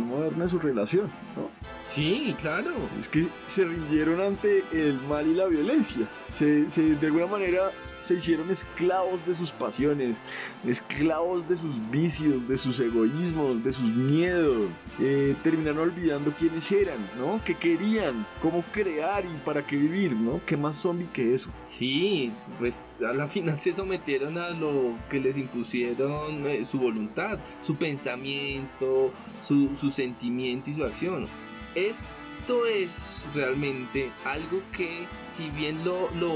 moderna 0.00 0.44
de 0.44 0.50
su 0.50 0.58
relación, 0.58 1.06
¿no? 1.36 1.48
Sí, 1.82 2.34
claro. 2.40 2.70
Es 2.98 3.08
que 3.08 3.28
se 3.46 3.64
rindieron 3.64 4.20
ante 4.20 4.64
el 4.72 4.94
mal 5.08 5.26
y 5.26 5.34
la 5.34 5.46
violencia. 5.46 6.08
Se, 6.28 6.68
se- 6.70 6.94
de 6.96 7.06
alguna 7.06 7.26
manera 7.26 7.70
se 8.00 8.14
hicieron 8.14 8.50
esclavos 8.50 9.26
de 9.26 9.34
sus 9.34 9.52
pasiones, 9.52 10.18
esclavos 10.64 11.48
de 11.48 11.56
sus 11.56 11.90
vicios, 11.90 12.48
de 12.48 12.58
sus 12.58 12.80
egoísmos, 12.80 13.62
de 13.62 13.72
sus 13.72 13.92
miedos. 13.92 14.70
Eh, 14.98 15.36
terminaron 15.42 15.78
olvidando 15.78 16.34
quiénes 16.36 16.70
eran, 16.72 17.08
¿no? 17.18 17.40
¿Qué 17.44 17.54
querían? 17.54 18.26
¿Cómo 18.40 18.64
crear 18.72 19.24
y 19.24 19.38
para 19.44 19.66
qué 19.66 19.76
vivir, 19.76 20.14
¿no? 20.14 20.40
¿Qué 20.44 20.56
más 20.56 20.76
zombie 20.76 21.08
que 21.12 21.34
eso? 21.34 21.50
Sí, 21.64 22.32
pues 22.58 23.00
a 23.02 23.12
la 23.12 23.26
final 23.26 23.58
se 23.58 23.72
sometieron 23.72 24.38
a 24.38 24.50
lo 24.50 24.96
que 25.08 25.20
les 25.20 25.38
impusieron 25.38 26.46
eh, 26.46 26.64
su 26.64 26.78
voluntad, 26.80 27.38
su 27.60 27.76
pensamiento, 27.76 29.12
su, 29.40 29.74
su 29.74 29.90
sentimiento 29.90 30.70
y 30.70 30.74
su 30.74 30.84
acción. 30.84 31.28
Esto 31.76 32.66
es 32.66 33.28
realmente 33.32 34.10
algo 34.24 34.60
que, 34.72 35.06
si 35.20 35.50
bien 35.50 35.84
lo, 35.84 36.10
lo, 36.16 36.32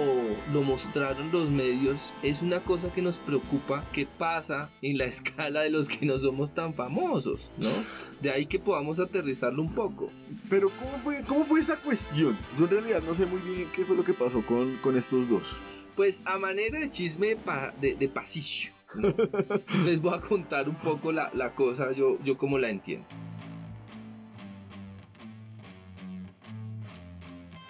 lo 0.53 0.63
mostraron 0.63 1.33
los 1.33 1.51
medios, 1.51 2.15
es 2.23 2.41
una 2.43 2.61
cosa 2.61 2.93
que 2.93 3.03
nos 3.03 3.19
preocupa 3.19 3.85
que 3.93 4.07
pasa 4.07 4.71
en 4.81 4.97
la 4.99 5.05
escala 5.07 5.63
de 5.63 5.71
los 5.71 5.89
que 5.89 6.07
no 6.07 6.19
somos 6.19 6.55
tan 6.55 6.73
famosos, 6.73 7.51
¿no? 7.59 7.69
De 8.23 8.31
ahí 8.31 8.47
que 8.47 8.61
podamos 8.61 9.01
aterrizarlo 9.01 9.61
un 9.61 9.75
poco. 9.75 10.09
Pero 10.49 10.71
¿cómo 10.71 10.97
fue, 11.03 11.25
cómo 11.25 11.45
fue 11.45 11.59
esa 11.61 11.77
cuestión? 11.79 12.39
Yo 12.57 12.65
en 12.67 12.71
realidad 12.71 13.03
no 13.03 13.13
sé 13.15 13.27
muy 13.27 13.41
bien 13.41 13.69
qué 13.75 13.85
fue 13.85 13.97
lo 13.97 14.05
que 14.05 14.15
pasó 14.15 14.41
con, 14.47 14.77
con 14.77 14.97
estos 14.97 15.29
dos. 15.29 15.43
Pues 15.97 16.23
a 16.27 16.39
manera 16.39 16.79
de 16.79 16.91
chisme 16.91 17.29
de, 17.29 17.37
pa- 17.37 17.73
de- 17.81 17.95
de 17.97 18.09
pasillo, 18.09 18.73
¿no? 18.97 19.09
les 19.85 20.01
voy 20.01 20.15
a 20.15 20.21
contar 20.21 20.69
un 20.69 20.77
poco 20.77 21.11
la, 21.11 21.31
la 21.35 21.55
cosa, 21.57 21.91
yo, 21.93 22.19
yo 22.23 22.37
como 22.37 22.57
la 22.59 22.71
entiendo. 22.71 23.07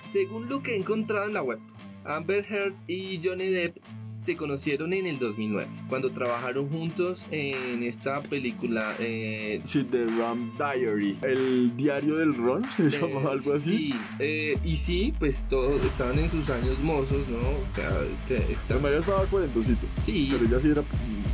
Según 0.05 0.49
lo 0.49 0.63
que 0.63 0.73
he 0.75 0.77
encontrado 0.77 1.27
en 1.27 1.35
la 1.35 1.43
web, 1.43 1.59
Amber 2.05 2.45
Heard 2.49 2.75
y 2.87 3.19
Johnny 3.23 3.47
Depp 3.49 3.77
se 4.07 4.37
conocieron 4.37 4.93
en 4.93 5.07
el 5.07 5.19
2009, 5.19 5.67
cuando 5.89 6.13
trabajaron 6.13 6.69
juntos 6.69 7.27
en 7.31 7.83
esta 7.83 8.23
película. 8.23 8.95
eh, 8.99 9.61
Sí, 9.65 9.85
The 9.85 10.05
Ram 10.07 10.53
Diary. 10.59 11.19
El 11.23 11.75
diario 11.75 12.17
del 12.17 12.35
Ron, 12.35 12.65
se 12.71 12.91
llamaba 12.91 13.33
algo 13.33 13.55
así. 13.55 13.93
Sí, 13.93 13.95
eh, 14.19 14.59
y 14.63 14.77
sí, 14.77 15.15
pues 15.19 15.47
todos 15.49 15.83
estaban 15.87 16.19
en 16.19 16.29
sus 16.29 16.51
años 16.51 16.81
mozos, 16.81 17.27
¿no? 17.29 17.39
O 17.39 17.73
sea, 17.73 17.91
este, 18.13 18.45
esta 18.53 18.79
María 18.79 18.99
estaba 18.99 19.25
cuarentosito. 19.27 19.87
Sí. 19.93 20.29
Pero 20.33 20.45
ella 20.45 20.61
sí 20.61 20.69
era 20.71 20.85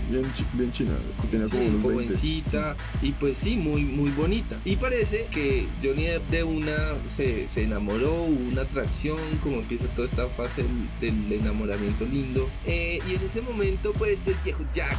bien, 0.08 0.24
bien 0.54 0.70
china. 0.70 0.92
Tenía 1.28 1.46
Sí, 1.48 1.56
como 1.56 1.68
unos 1.70 1.82
20. 1.82 1.94
jovencita 1.94 2.76
y 3.02 3.12
pues 3.12 3.36
sí, 3.36 3.56
muy, 3.56 3.84
muy 3.84 4.10
bonita. 4.10 4.60
Y 4.64 4.76
parece 4.76 5.26
que 5.32 5.66
Johnny 5.82 6.04
Depp 6.04 6.30
de 6.30 6.44
una 6.44 6.76
se, 7.06 7.48
se 7.48 7.64
enamoró, 7.64 8.14
hubo 8.22 8.48
una 8.48 8.62
atracción, 8.62 9.18
como 9.42 9.56
empieza 9.58 9.88
toda 9.88 10.06
esta 10.06 10.28
fase 10.28 10.59
del, 11.00 11.32
enamoramiento 11.32 12.04
lindo. 12.04 12.48
Eh, 12.66 13.00
y 13.08 13.14
en 13.14 13.22
ese 13.22 13.42
momento 13.42 13.92
pues 13.92 14.26
el 14.28 14.36
viejo 14.44 14.64
Jack 14.72 14.98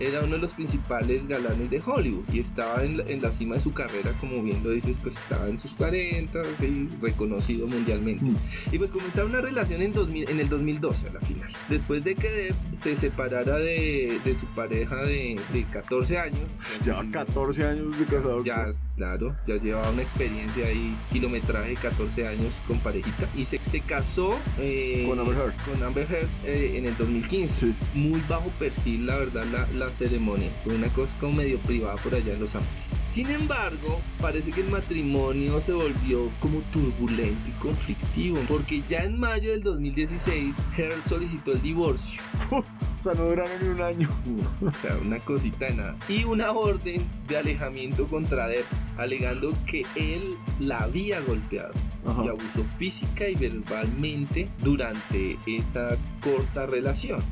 era 0.00 0.20
uno 0.22 0.36
de 0.36 0.38
los 0.38 0.54
principales 0.54 1.28
galanes 1.28 1.70
de 1.70 1.80
Hollywood 1.84 2.24
y 2.32 2.40
estaba 2.40 2.82
en 2.84 2.98
la, 2.98 3.04
en 3.04 3.22
la 3.22 3.30
cima 3.30 3.54
de 3.54 3.60
su 3.60 3.72
carrera, 3.72 4.12
como 4.18 4.42
bien 4.42 4.62
lo 4.64 4.70
dices, 4.70 4.98
pues 4.98 5.16
estaba 5.16 5.48
en 5.48 5.58
sus 5.58 5.74
40, 5.74 6.42
sí, 6.56 6.88
reconocido 7.00 7.66
mundialmente. 7.66 8.30
Mm. 8.30 8.36
Y 8.72 8.78
pues 8.78 8.92
comenzaron 8.92 9.30
una 9.30 9.40
relación 9.40 9.82
en, 9.82 9.92
2000 9.92 10.30
en 10.30 10.40
el 10.40 10.48
2012 10.48 11.08
a 11.08 11.12
la 11.12 11.20
final. 11.20 11.48
Después 11.68 12.02
de 12.04 12.14
que 12.14 12.28
Depp 12.30 12.56
se 12.72 12.96
separara 12.96 13.58
de, 13.58 14.20
de 14.24 14.34
su 14.34 14.46
pareja 14.46 14.96
de, 14.96 15.38
de 15.52 15.64
14 15.64 16.18
años. 16.18 16.48
Lleva 16.84 17.04
14 17.10 17.66
años 17.66 17.98
de 17.98 18.04
casado. 18.06 18.42
Ya, 18.42 18.66
claro, 18.96 19.34
ya 19.46 19.56
llevaba 19.56 19.90
una 19.90 20.02
experiencia 20.02 20.66
ahí, 20.66 20.96
kilometraje, 21.10 21.74
14 21.74 22.28
años 22.28 22.62
con 22.66 22.80
parejita. 22.80 23.28
Y 23.34 23.44
se, 23.44 23.60
se 23.64 23.80
casó 23.80 24.38
eh, 24.58 25.04
Con 25.06 25.18
Amber 25.18 25.36
Heard. 25.36 25.54
con 25.64 25.82
Amber 25.82 26.10
Heard, 26.10 26.28
eh, 26.44 26.72
en 26.76 26.86
el 26.86 26.96
2015. 26.96 27.48
Sí. 27.48 27.74
Muy 27.94 28.22
bajo 28.28 28.50
perfil, 28.58 29.06
la 29.06 29.16
verdad, 29.16 29.44
la, 29.52 29.66
la 29.72 29.89
ceremonia. 29.90 30.50
Fue 30.64 30.74
una 30.74 30.88
cosa 30.88 31.16
como 31.18 31.34
medio 31.34 31.58
privada 31.60 31.96
por 31.96 32.14
allá 32.14 32.32
en 32.34 32.40
Los 32.40 32.54
Ángeles. 32.54 33.02
Sin 33.06 33.30
embargo, 33.30 34.00
parece 34.20 34.50
que 34.50 34.60
el 34.60 34.68
matrimonio 34.68 35.60
se 35.60 35.72
volvió 35.72 36.30
como 36.40 36.60
turbulento 36.72 37.50
y 37.50 37.54
conflictivo. 37.54 38.38
Porque 38.48 38.82
ya 38.86 39.04
en 39.04 39.18
mayo 39.18 39.50
del 39.50 39.62
2016, 39.62 40.64
Heard 40.76 41.00
solicitó 41.00 41.52
el 41.52 41.62
divorcio. 41.62 42.22
O 43.00 43.02
sea, 43.02 43.14
no 43.14 43.24
duraron 43.24 43.62
ni 43.62 43.68
un 43.68 43.80
año. 43.80 44.08
O 44.62 44.78
sea, 44.78 44.94
una 44.98 45.18
cosita 45.20 45.66
de 45.66 45.74
nada. 45.74 45.96
Y 46.06 46.24
una 46.24 46.50
orden 46.50 47.08
de 47.26 47.38
alejamiento 47.38 48.08
contra 48.08 48.46
Depp, 48.46 48.66
alegando 48.98 49.56
que 49.64 49.86
él 49.96 50.36
la 50.58 50.80
había 50.80 51.20
golpeado 51.20 51.72
Ajá. 52.04 52.24
y 52.26 52.28
abusó 52.28 52.62
física 52.64 53.26
y 53.26 53.36
verbalmente 53.36 54.50
durante 54.62 55.38
esa 55.46 55.96
corta 56.20 56.66
relación. 56.66 57.22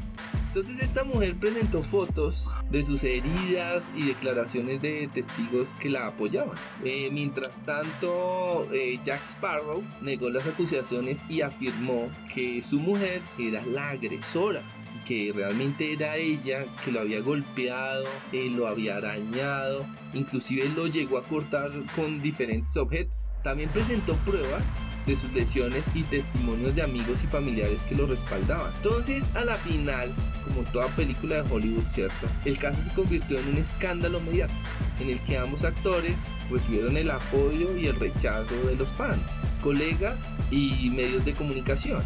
Entonces 0.49 0.81
esta 0.81 1.05
mujer 1.05 1.37
presentó 1.39 1.83
fotos 1.83 2.57
de 2.71 2.83
sus 2.83 3.05
heridas 3.05 3.93
y 3.95 4.07
declaraciones 4.07 4.81
de 4.81 5.07
testigos 5.13 5.75
que 5.75 5.91
la 5.91 6.07
apoyaban. 6.07 6.57
Eh, 6.85 7.11
mientras 7.13 7.65
tanto, 7.65 8.67
eh, 8.73 8.99
Jack 9.03 9.21
Sparrow 9.21 9.83
negó 10.01 10.31
las 10.31 10.47
acusaciones 10.47 11.27
y 11.29 11.43
afirmó 11.43 12.09
que 12.35 12.63
su 12.63 12.81
mujer 12.81 13.23
era 13.39 13.65
la 13.67 13.91
agresora 13.91 14.65
que 15.09 15.33
realmente 15.35 15.95
era 15.95 16.17
ella 16.17 16.67
que 16.85 16.93
lo 16.93 17.01
había 17.01 17.23
golpeado, 17.23 18.05
eh, 18.31 18.51
lo 18.51 18.69
había 18.69 18.99
arañado, 18.99 19.87
inclusive 20.13 20.69
lo 20.77 20.87
llegó 20.87 21.17
a 21.17 21.25
cortar 21.25 21.71
con 21.97 22.21
diferentes 22.21 22.77
objetos. 22.77 23.31
También 23.43 23.71
presentó 23.71 24.17
pruebas 24.27 24.95
de 25.07 25.17
sus 25.17 25.33
lesiones 25.33 25.91
y 25.95 26.03
testimonios 26.03 26.75
de 26.75 26.83
amigos 26.83 27.25
y 27.25 27.27
familiares 27.27 27.87
que 27.87 27.95
lo 27.95 28.07
respaldaban. 28.07 28.75
Entonces, 28.75 29.33
a 29.35 29.47
la 29.47 29.55
final, 29.55 30.13
como 30.45 30.71
toda 30.73 30.89
película 30.89 31.37
de 31.37 31.51
Hollywood, 31.51 31.89
¿cierto? 31.89 32.29
El 32.45 32.59
caso 32.59 32.83
se 32.83 32.93
convirtió 32.93 33.39
en 33.39 33.49
un 33.49 33.57
escándalo 33.57 34.21
mediático, 34.21 34.69
en 35.01 35.09
el 35.09 35.23
que 35.23 35.39
ambos 35.39 35.65
actores 35.65 36.37
recibieron 36.51 36.99
el 36.99 37.11
apoyo 37.11 37.75
y 37.79 37.87
el 37.87 37.99
rechazo 37.99 38.55
de 38.67 38.77
los 38.77 38.93
fans, 38.93 39.41
colegas 39.63 40.39
y 40.51 40.91
medios 40.91 41.25
de 41.25 41.33
comunicación. 41.33 42.05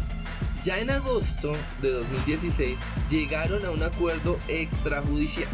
Ya 0.63 0.79
en 0.79 0.89
agosto 0.89 1.53
de 1.81 1.91
2016 1.91 2.85
llegaron 3.09 3.65
a 3.65 3.71
un 3.71 3.83
acuerdo 3.83 4.39
extrajudicial 4.47 5.47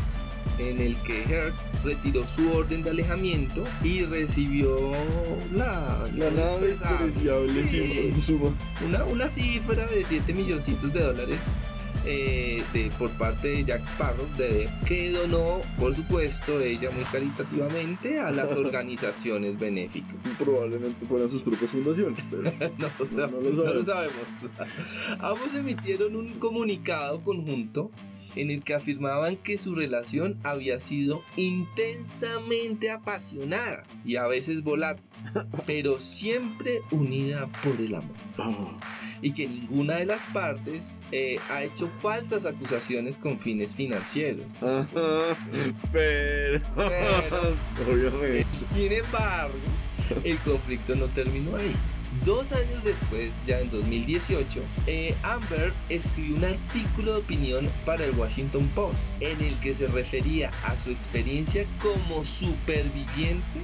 en 0.60 0.80
el 0.82 1.02
que 1.02 1.24
Heard 1.24 1.54
retiró 1.84 2.26
su 2.26 2.52
orden 2.52 2.84
de 2.84 2.90
alejamiento 2.92 3.64
y 3.84 4.04
recibió 4.06 4.92
la, 5.54 6.08
La 6.16 6.30
nada 6.32 6.60
despreciable- 6.60 7.06
despreciable 7.42 7.66
sí, 8.14 8.22
suma. 8.22 8.52
una, 8.86 9.06
una 9.06 9.28
cifra 9.28 9.86
de 9.88 10.04
7 10.04 10.34
milloncitos 10.34 10.92
de 10.94 11.02
dólares 11.02 11.62
eh, 12.12 12.64
de, 12.74 12.90
por 12.98 13.12
parte 13.18 13.50
de 13.50 13.64
Jack 13.64 13.82
Sparrow, 13.84 14.26
de 14.36 14.68
que 14.88 15.12
donó, 15.12 15.62
por 15.78 15.94
supuesto, 15.94 16.60
ella 16.60 16.90
muy 16.90 17.04
caritativamente 17.04 18.20
a 18.20 18.32
las 18.32 18.52
organizaciones 18.58 19.60
benéficas. 19.60 20.36
Probablemente 20.40 21.06
fueran 21.06 21.30
sus 21.30 21.44
propias 21.44 21.70
fundaciones. 21.72 22.24
pero- 22.32 22.42
No 23.30 23.40
lo 23.42 23.52
no 23.52 23.74
lo 23.74 23.84
sabemos. 23.84 24.16
Ambos 25.20 25.56
emitieron 25.56 26.16
un 26.16 26.40
comunicado 26.40 27.22
conjunto 27.22 27.92
en 28.36 28.50
el 28.52 28.64
que 28.64 28.74
afirmaban 28.74 29.36
que 29.38 29.58
su 29.58 29.76
relación 29.76 30.38
había 30.44 30.80
sido 30.80 31.22
intensamente 31.36 32.92
apasionada 32.92 33.86
y 34.06 34.16
a 34.18 34.28
veces 34.28 34.64
volátil, 34.64 35.09
pero 35.66 36.00
siempre 36.00 36.72
unida 36.92 37.48
por 37.64 37.80
el 37.80 37.96
amor. 37.96 38.16
Ah, 38.38 38.80
Y 39.22 39.32
que 39.34 39.48
ninguna 39.48 39.96
de 39.96 40.06
las 40.06 40.28
partes 40.28 40.98
eh, 41.12 41.40
ha 41.50 41.64
hecho 41.64 41.88
falsas 41.90 42.46
acusaciones 42.46 43.18
con 43.18 43.38
fines 43.38 43.76
financieros. 43.76 44.56
Ajá. 44.56 44.88
Pero. 45.92 46.62
Pero- 46.76 47.56
Obviamente. 47.92 48.48
Sin 48.54 48.92
embargo, 48.94 49.56
el 50.24 50.38
conflicto 50.40 50.96
no 50.96 51.08
terminó 51.08 51.56
ahí. 51.58 51.74
Dos 52.26 52.52
años 52.54 52.84
después, 52.84 53.42
ya 53.46 53.60
en 53.60 53.70
2018, 53.70 54.64
eh, 54.88 55.16
Amber 55.24 55.74
escribió 55.90 56.36
un 56.38 56.44
artículo 56.46 57.14
de 57.14 57.20
opinión 57.20 57.70
para 57.86 58.04
el 58.04 58.12
Washington 58.18 58.68
Post 58.76 59.10
en 59.20 59.40
el 59.42 59.58
que 59.60 59.74
se 59.74 59.88
refería 59.88 60.52
a 60.64 60.76
su 60.76 60.90
experiencia 60.90 61.66
como 61.80 62.26
superviviente 62.26 63.60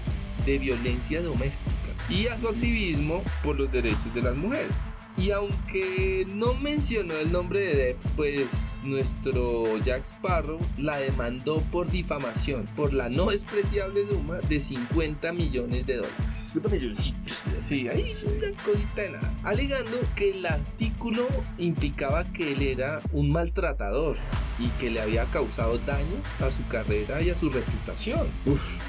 de 0.45 0.59
violencia 0.59 1.21
doméstica 1.21 1.95
y 2.09 2.27
a 2.27 2.37
su 2.37 2.47
activismo 2.47 3.23
por 3.43 3.57
los 3.57 3.71
derechos 3.71 4.13
de 4.13 4.21
las 4.21 4.35
mujeres. 4.35 4.97
Y 5.17 5.31
aunque 5.31 6.27
no 6.27 6.53
mencionó 6.55 7.13
el 7.15 7.31
nombre 7.31 7.61
de 7.61 7.75
Depp, 7.75 8.03
pues 8.17 8.83
nuestro 8.85 9.77
Jack 9.77 10.03
Sparrow 10.03 10.59
la 10.77 10.97
demandó 10.97 11.61
por 11.71 11.89
difamación 11.89 12.67
por 12.75 12.93
la 12.93 13.07
no 13.09 13.27
despreciable 13.27 14.05
suma 14.05 14.39
de 14.39 14.59
50 14.59 15.31
millones 15.31 15.85
de 15.85 15.95
dólares. 15.97 16.17
50 16.35 16.69
millones. 16.69 17.15
Sí, 17.61 17.87
ahí 17.87 18.03
una 18.25 18.63
cosita 18.63 19.01
de 19.03 19.09
nada. 19.11 19.39
Alegando 19.43 19.97
que 20.17 20.31
el 20.31 20.45
artículo 20.45 21.25
implicaba 21.57 22.25
que 22.33 22.51
él 22.51 22.61
era 22.61 23.01
un 23.13 23.31
maltratador 23.31 24.17
y 24.59 24.67
que 24.71 24.89
le 24.89 24.99
había 24.99 25.31
causado 25.31 25.77
daños 25.77 26.27
a 26.41 26.51
su 26.51 26.67
carrera 26.67 27.21
y 27.21 27.29
a 27.29 27.35
su 27.35 27.49
reputación. 27.49 28.27
Uf, 28.45 28.79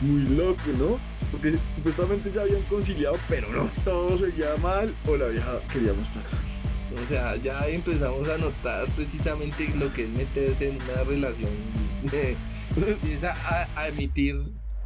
muy 0.00 0.22
loco, 0.36 0.62
¿no? 0.78 0.98
Porque 1.30 1.58
supuestamente 1.70 2.30
ya 2.30 2.42
habían 2.42 2.62
conciliado, 2.62 3.18
pero 3.28 3.50
no. 3.50 3.70
Todo 3.84 4.16
seguía 4.16 4.56
mal 4.58 4.94
o 5.06 5.16
la 5.16 5.28
vieja 5.28 5.60
quería 5.72 5.92
más. 5.92 6.10
O 7.02 7.06
sea, 7.06 7.36
ya 7.36 7.66
empezamos 7.66 8.28
a 8.28 8.38
notar 8.38 8.86
precisamente 8.94 9.68
lo 9.76 9.92
que 9.92 10.04
es 10.04 10.10
meterse 10.10 10.68
en 10.68 10.76
una 10.82 11.04
relación. 11.04 11.50
empieza 12.76 13.32
a, 13.32 13.68
a 13.74 13.88
emitir 13.88 14.36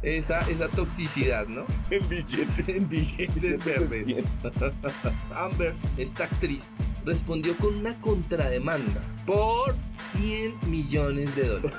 esa, 0.03 0.39
esa 0.49 0.67
toxicidad, 0.69 1.47
¿no? 1.47 1.65
En 1.91 2.07
billetes. 2.09 2.69
En 2.69 2.89
billetes 2.89 3.63
verdes. 3.65 4.15
Amber, 5.35 5.73
esta 5.97 6.25
actriz, 6.25 6.89
respondió 7.05 7.55
con 7.57 7.75
una 7.77 7.99
contrademanda 7.99 9.05
por 9.25 9.75
100 9.85 10.69
millones 10.69 11.35
de 11.35 11.47
dólares. 11.47 11.73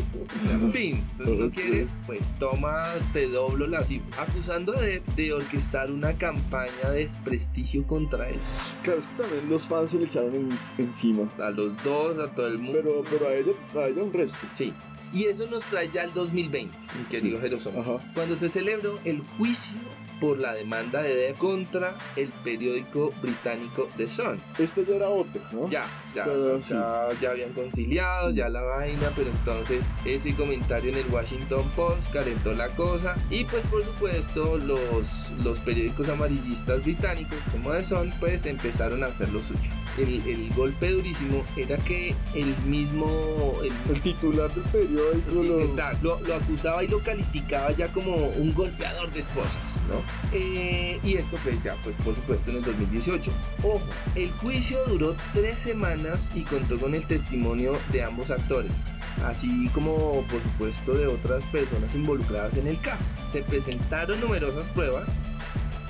Pin, 0.72 1.06
no 1.18 1.50
quiere, 1.50 1.88
pues 2.06 2.34
toma, 2.38 2.86
te 3.12 3.28
doblo 3.28 3.66
la 3.66 3.84
cifra. 3.84 4.22
Acusando 4.22 4.76
a 4.76 4.80
Depp 4.80 5.06
de 5.14 5.32
orquestar 5.34 5.90
una 5.90 6.16
campaña 6.16 6.90
de 6.90 6.98
desprestigio 7.00 7.86
contra 7.86 8.28
él. 8.30 8.40
Claro, 8.82 8.98
es 8.98 9.06
que 9.06 9.14
también 9.14 9.48
los 9.48 9.66
fans 9.68 9.90
se 9.90 9.98
le 9.98 10.06
echaron 10.06 10.34
en- 10.34 10.58
encima. 10.78 11.30
A 11.38 11.50
los 11.50 11.76
dos, 11.82 12.18
a 12.18 12.34
todo 12.34 12.46
el 12.48 12.58
mundo. 12.58 12.78
Pero, 12.82 13.04
pero 13.10 13.28
a 13.28 13.34
ella, 13.34 13.52
a 13.76 13.88
ella 13.88 14.02
un 14.02 14.12
resto. 14.12 14.46
Sí. 14.52 14.72
Y 15.12 15.24
eso 15.26 15.46
nos 15.46 15.62
trae 15.64 15.88
ya 15.88 16.02
al 16.02 16.12
2020, 16.12 16.76
mi 16.98 17.04
querido 17.04 17.38
Ajá. 17.70 18.12
Cuando 18.14 18.36
se 18.36 18.48
celebró 18.48 19.00
el 19.04 19.20
juicio 19.20 19.78
por 20.20 20.38
la 20.38 20.52
demanda 20.54 21.02
de 21.02 21.14
Depp 21.14 21.38
contra 21.38 21.94
el 22.16 22.28
periódico 22.44 23.12
británico 23.20 23.88
The 23.96 24.08
Sun. 24.08 24.40
Esta 24.58 24.82
ya 24.82 24.96
era 24.96 25.08
otra, 25.10 25.42
¿no? 25.52 25.68
Ya, 25.68 25.86
ya, 26.14 26.24
Esta, 26.24 26.62
sí. 26.62 26.74
ya, 26.74 27.08
ya 27.20 27.30
habían 27.30 27.52
conciliado, 27.52 28.30
ya 28.30 28.48
la 28.48 28.62
vaina, 28.62 29.12
pero 29.14 29.30
entonces 29.30 29.92
ese 30.04 30.34
comentario 30.34 30.90
en 30.90 30.98
el 30.98 31.06
Washington 31.12 31.70
Post 31.76 32.12
calentó 32.12 32.54
la 32.54 32.68
cosa 32.74 33.16
y 33.30 33.44
pues 33.44 33.66
por 33.66 33.84
supuesto 33.84 34.58
los, 34.58 35.32
los 35.42 35.60
periódicos 35.60 36.08
amarillistas 36.08 36.82
británicos 36.82 37.38
como 37.52 37.72
The 37.72 37.82
Sun 37.84 38.14
pues 38.20 38.46
empezaron 38.46 39.02
a 39.04 39.06
hacer 39.08 39.28
lo 39.30 39.42
suyo. 39.42 39.60
El, 39.98 40.26
el 40.26 40.52
golpe 40.54 40.90
durísimo 40.92 41.44
era 41.56 41.76
que 41.78 42.14
el 42.34 42.56
mismo... 42.66 43.58
el- 43.62 43.72
El 43.94 44.00
titular 44.00 44.52
del 44.54 44.64
periódico 44.64 45.42
lo... 45.42 45.60
Exacto, 45.60 45.98
lo, 46.02 46.20
lo 46.20 46.34
acusaba 46.36 46.82
y 46.84 46.88
lo 46.88 47.00
calificaba 47.02 47.70
ya 47.72 47.92
como 47.92 48.14
un 48.14 48.54
golpeador 48.54 49.10
de 49.12 49.20
esposas, 49.20 49.82
¿no? 49.88 50.02
Eh, 50.32 51.00
y 51.02 51.14
esto 51.14 51.36
fue 51.36 51.58
ya, 51.62 51.76
pues 51.82 51.98
por 51.98 52.14
supuesto, 52.14 52.50
en 52.50 52.58
el 52.58 52.62
2018. 52.64 53.32
Ojo, 53.62 53.80
el 54.14 54.30
juicio 54.32 54.78
duró 54.86 55.16
tres 55.32 55.60
semanas 55.60 56.32
y 56.34 56.42
contó 56.42 56.78
con 56.78 56.94
el 56.94 57.06
testimonio 57.06 57.78
de 57.92 58.02
ambos 58.02 58.30
actores, 58.30 58.96
así 59.24 59.68
como 59.72 60.22
por 60.28 60.40
supuesto 60.40 60.94
de 60.94 61.06
otras 61.06 61.46
personas 61.46 61.94
involucradas 61.94 62.56
en 62.56 62.66
el 62.66 62.80
caso. 62.80 63.16
Se 63.22 63.42
presentaron 63.42 64.20
numerosas 64.20 64.70
pruebas 64.70 65.36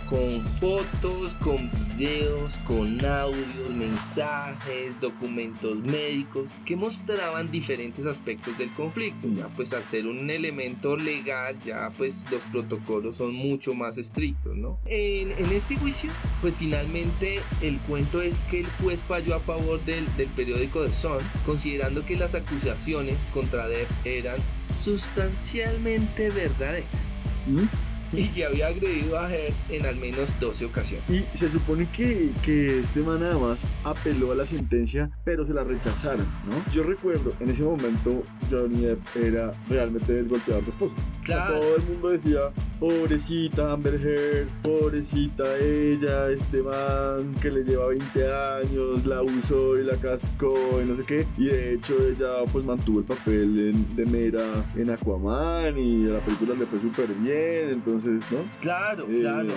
con 0.07 0.45
fotos, 0.47 1.35
con 1.37 1.71
videos, 1.97 2.59
con 2.59 3.05
audios, 3.05 3.71
mensajes, 3.75 5.01
documentos 5.01 5.83
médicos 5.83 6.51
que 6.65 6.77
mostraban 6.77 7.51
diferentes 7.51 8.07
aspectos 8.07 8.57
del 8.59 8.73
conflicto. 8.73 9.29
Ya 9.29 9.49
pues 9.49 9.73
al 9.73 9.85
ser 9.85 10.07
un 10.07 10.31
elemento 10.31 10.97
legal 10.97 11.59
ya 11.59 11.91
pues 11.97 12.27
los 12.31 12.47
protocolos 12.47 13.17
son 13.17 13.35
mucho 13.35 13.75
más 13.75 13.99
estrictos, 13.99 14.57
¿no? 14.57 14.79
En, 14.87 15.33
este 15.57 15.77
juicio 15.77 16.11
pues 16.43 16.59
finalmente 16.59 17.41
el 17.63 17.81
cuento 17.81 18.21
es 18.21 18.41
que 18.41 18.61
el 18.61 18.67
juez 18.67 19.03
falló 19.03 19.35
a 19.35 19.41
favor 19.41 19.83
del, 19.85 20.05
del 20.17 20.29
periódico 20.29 20.85
The 20.85 20.93
Sun 20.93 21.19
considerando 21.45 22.05
que 22.05 22.17
las 22.17 22.35
acusaciones 22.35 23.27
contra 23.29 23.69
Depp 23.69 23.89
eran 24.05 24.37
sustancialmente 24.71 26.31
verdaderas 26.31 27.41
¿Mm? 27.47 27.96
Y 28.17 28.29
que 28.29 28.45
había 28.47 28.69
agredido 28.69 29.19
a 29.19 29.31
Heard 29.33 29.55
en 29.69 29.87
al 29.87 29.97
menos 29.97 30.39
12 30.41 30.65
ocasiones. 30.67 31.09
Y 31.11 31.25
se 31.37 31.49
supone 31.49 31.89
que, 31.91 32.33
que 32.43 32.81
este 32.81 33.01
man 33.01 33.23
además 33.23 33.67
apeló 33.85 34.33
a 34.33 34.35
la 34.35 34.45
sentencia, 34.45 35.11
pero 35.25 35.45
se 35.45 35.55
la 35.55 35.65
rechazaron, 35.65 36.27
¿no? 36.49 36.73
Yo 36.73 36.83
recuerdo, 36.83 37.35
en 37.41 37.51
ese 37.51 37.65
momento 37.65 38.23
Johnny 38.51 38.83
Depp 38.83 39.17
era 39.17 39.55
realmente 39.69 40.19
el 40.19 40.29
golpeador 40.29 40.65
de. 40.65 40.71
O 40.71 40.89
sea, 40.89 40.97
Claro. 41.25 41.55
todo 41.61 41.77
el 41.77 41.83
mundo 41.83 42.09
decía, 42.11 42.39
pobrecita 42.79 43.73
Amber 43.73 43.95
Heard, 43.95 44.49
pobrecita 44.63 45.45
ella, 45.59 46.29
este 46.31 46.63
man 46.63 47.35
que 47.41 47.51
le 47.51 47.65
lleva 47.65 47.89
20 47.89 48.33
años, 48.33 49.07
la 49.07 49.23
usó 49.23 49.79
y 49.79 49.83
la 49.85 49.97
cascó 49.97 50.55
y 50.83 50.87
no 50.87 50.95
sé 50.95 51.05
qué. 51.05 51.27
Y 51.37 51.47
de 51.47 51.75
hecho 51.75 51.95
ella 52.07 52.45
pues 52.53 52.65
mantuvo 52.65 53.01
el 53.01 53.05
papel 53.05 53.59
en- 53.71 53.97
de 53.97 54.07
Mera 54.07 54.65
en 54.77 54.91
Aquaman 54.91 55.77
y 55.79 56.07
a 56.07 56.15
la 56.15 56.21
película 56.21 56.55
le 56.55 56.67
fue 56.67 56.79
súper 56.79 57.09
bien, 57.15 57.71
entonces, 57.71 58.06
¿no? 58.31 58.39
Claro, 58.61 59.07
Eh, 59.09 59.19
claro. 59.21 59.53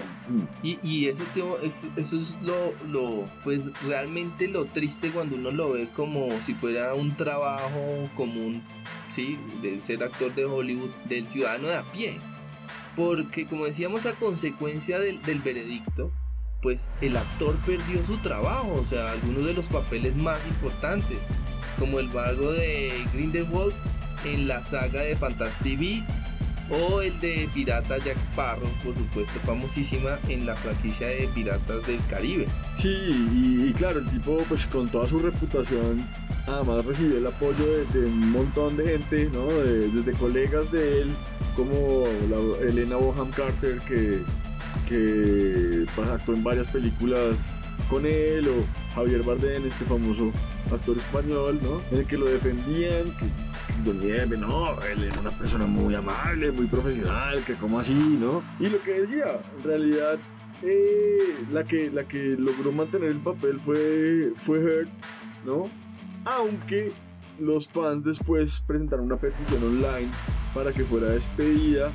Y, 0.63 0.79
y 0.83 1.07
ese 1.07 1.23
tema, 1.33 1.51
es, 1.63 1.88
eso 1.95 2.15
es 2.17 2.38
lo, 2.41 2.73
lo, 2.88 3.29
pues 3.43 3.71
realmente 3.88 4.47
lo 4.47 4.65
triste 4.65 5.12
cuando 5.12 5.35
uno 5.35 5.51
lo 5.51 5.71
ve 5.71 5.89
como 5.95 6.39
si 6.41 6.53
fuera 6.53 6.93
un 6.93 7.15
trabajo 7.15 8.09
común, 8.15 8.63
¿sí? 9.07 9.38
De 9.62 9.81
ser 9.81 10.03
actor 10.03 10.33
de 10.35 10.45
Hollywood, 10.45 10.91
del 11.07 11.25
ciudadano 11.25 11.67
de 11.67 11.75
a 11.75 11.91
pie. 11.91 12.19
Porque 12.95 13.47
como 13.47 13.65
decíamos, 13.65 14.05
a 14.05 14.15
consecuencia 14.15 14.99
del, 14.99 15.21
del 15.23 15.39
veredicto, 15.39 16.12
pues 16.62 16.97
el 17.01 17.15
actor 17.15 17.55
perdió 17.65 18.03
su 18.03 18.17
trabajo, 18.17 18.73
o 18.73 18.85
sea, 18.85 19.12
algunos 19.12 19.45
de 19.45 19.53
los 19.53 19.69
papeles 19.69 20.17
más 20.17 20.45
importantes, 20.47 21.33
como 21.77 21.99
el 21.99 22.09
bardo 22.09 22.51
de 22.51 22.91
Grindelwald 23.13 23.73
en 24.25 24.47
la 24.49 24.63
saga 24.63 25.01
de 25.01 25.15
Fantastic 25.15 25.79
Beasts, 25.79 26.15
o 26.69 27.01
el 27.01 27.19
de 27.19 27.49
Pirata 27.53 27.97
Jack 27.97 28.17
Sparrow, 28.17 28.69
por 28.84 28.95
supuesto, 28.95 29.39
famosísima 29.39 30.19
en 30.27 30.45
la 30.45 30.55
franquicia 30.55 31.08
de 31.08 31.27
Piratas 31.34 31.86
del 31.88 31.99
Caribe. 32.08 32.47
Sí, 32.75 32.89
y, 33.67 33.73
claro, 33.73 33.99
el 33.99 34.08
tipo, 34.10 34.38
pues 34.47 34.65
con 34.67 34.89
toda 34.89 35.08
su 35.08 35.19
reputación, 35.19 36.05
además 36.47 36.86
recibió 36.86 37.17
el 37.17 37.27
apoyo 37.27 37.65
de, 37.93 38.05
un 38.05 38.32
montón 38.32 38.77
de 38.77 38.86
gente, 38.86 39.29
¿no? 39.32 39.47
De- 39.47 39.89
desde 39.89 40.13
colegas 40.13 40.71
de 40.71 41.01
él, 41.01 41.15
como 41.55 42.05
la, 42.29 42.67
Elena 42.67 42.95
Boham 42.97 43.32
Carter, 43.32 43.79
que, 43.82 44.21
que 44.88 45.86
pues, 45.95 46.08
actuó 46.10 46.36
en 46.36 46.43
varias 46.43 46.67
películas 46.67 47.53
con 47.89 48.05
él, 48.05 48.47
o 48.47 48.93
Javier 48.93 49.23
Bardem, 49.23 49.65
este 49.65 49.86
famoso 49.86 50.32
actor 50.71 50.95
español, 50.97 51.60
¿no? 51.63 51.82
En 51.91 51.99
el 51.99 52.05
que 52.05 52.17
lo 52.17 52.25
defendían, 52.25 53.15
que, 53.17 53.25
Depp, 53.83 54.37
no, 54.37 54.81
él 54.83 55.03
era 55.03 55.19
una 55.19 55.37
persona 55.37 55.65
muy 55.65 55.95
amable, 55.95 56.51
muy 56.51 56.67
profesional, 56.67 57.43
que 57.43 57.55
como 57.55 57.79
así, 57.79 58.17
¿no? 58.19 58.43
Y 58.59 58.69
lo 58.69 58.81
que 58.81 59.01
decía, 59.01 59.41
en 59.57 59.63
realidad 59.63 60.19
eh, 60.61 61.37
la, 61.51 61.63
que, 61.63 61.89
la 61.89 62.05
que 62.05 62.35
logró 62.37 62.71
mantener 62.71 63.09
el 63.09 63.21
papel 63.21 63.59
fue, 63.59 64.33
fue 64.35 64.59
Heard, 64.59 64.89
¿no? 65.45 65.69
Aunque 66.25 66.91
los 67.39 67.69
fans 67.69 68.03
después 68.03 68.61
presentaron 68.67 69.05
una 69.05 69.17
petición 69.17 69.63
online 69.63 70.11
para 70.53 70.73
que 70.73 70.83
fuera 70.83 71.09
despedida, 71.09 71.91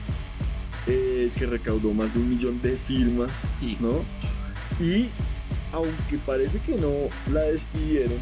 eh, 0.87 1.31
que 1.37 1.47
recaudó 1.47 1.93
más 1.93 2.15
de 2.15 2.21
un 2.21 2.31
millón 2.31 2.61
de 2.63 2.77
firmas, 2.77 3.45
¿no? 3.81 4.03
Y 4.81 5.11
aunque 5.73 6.19
parece 6.25 6.61
que 6.61 6.77
no 6.77 6.91
la 7.33 7.43
despidieron, 7.43 8.19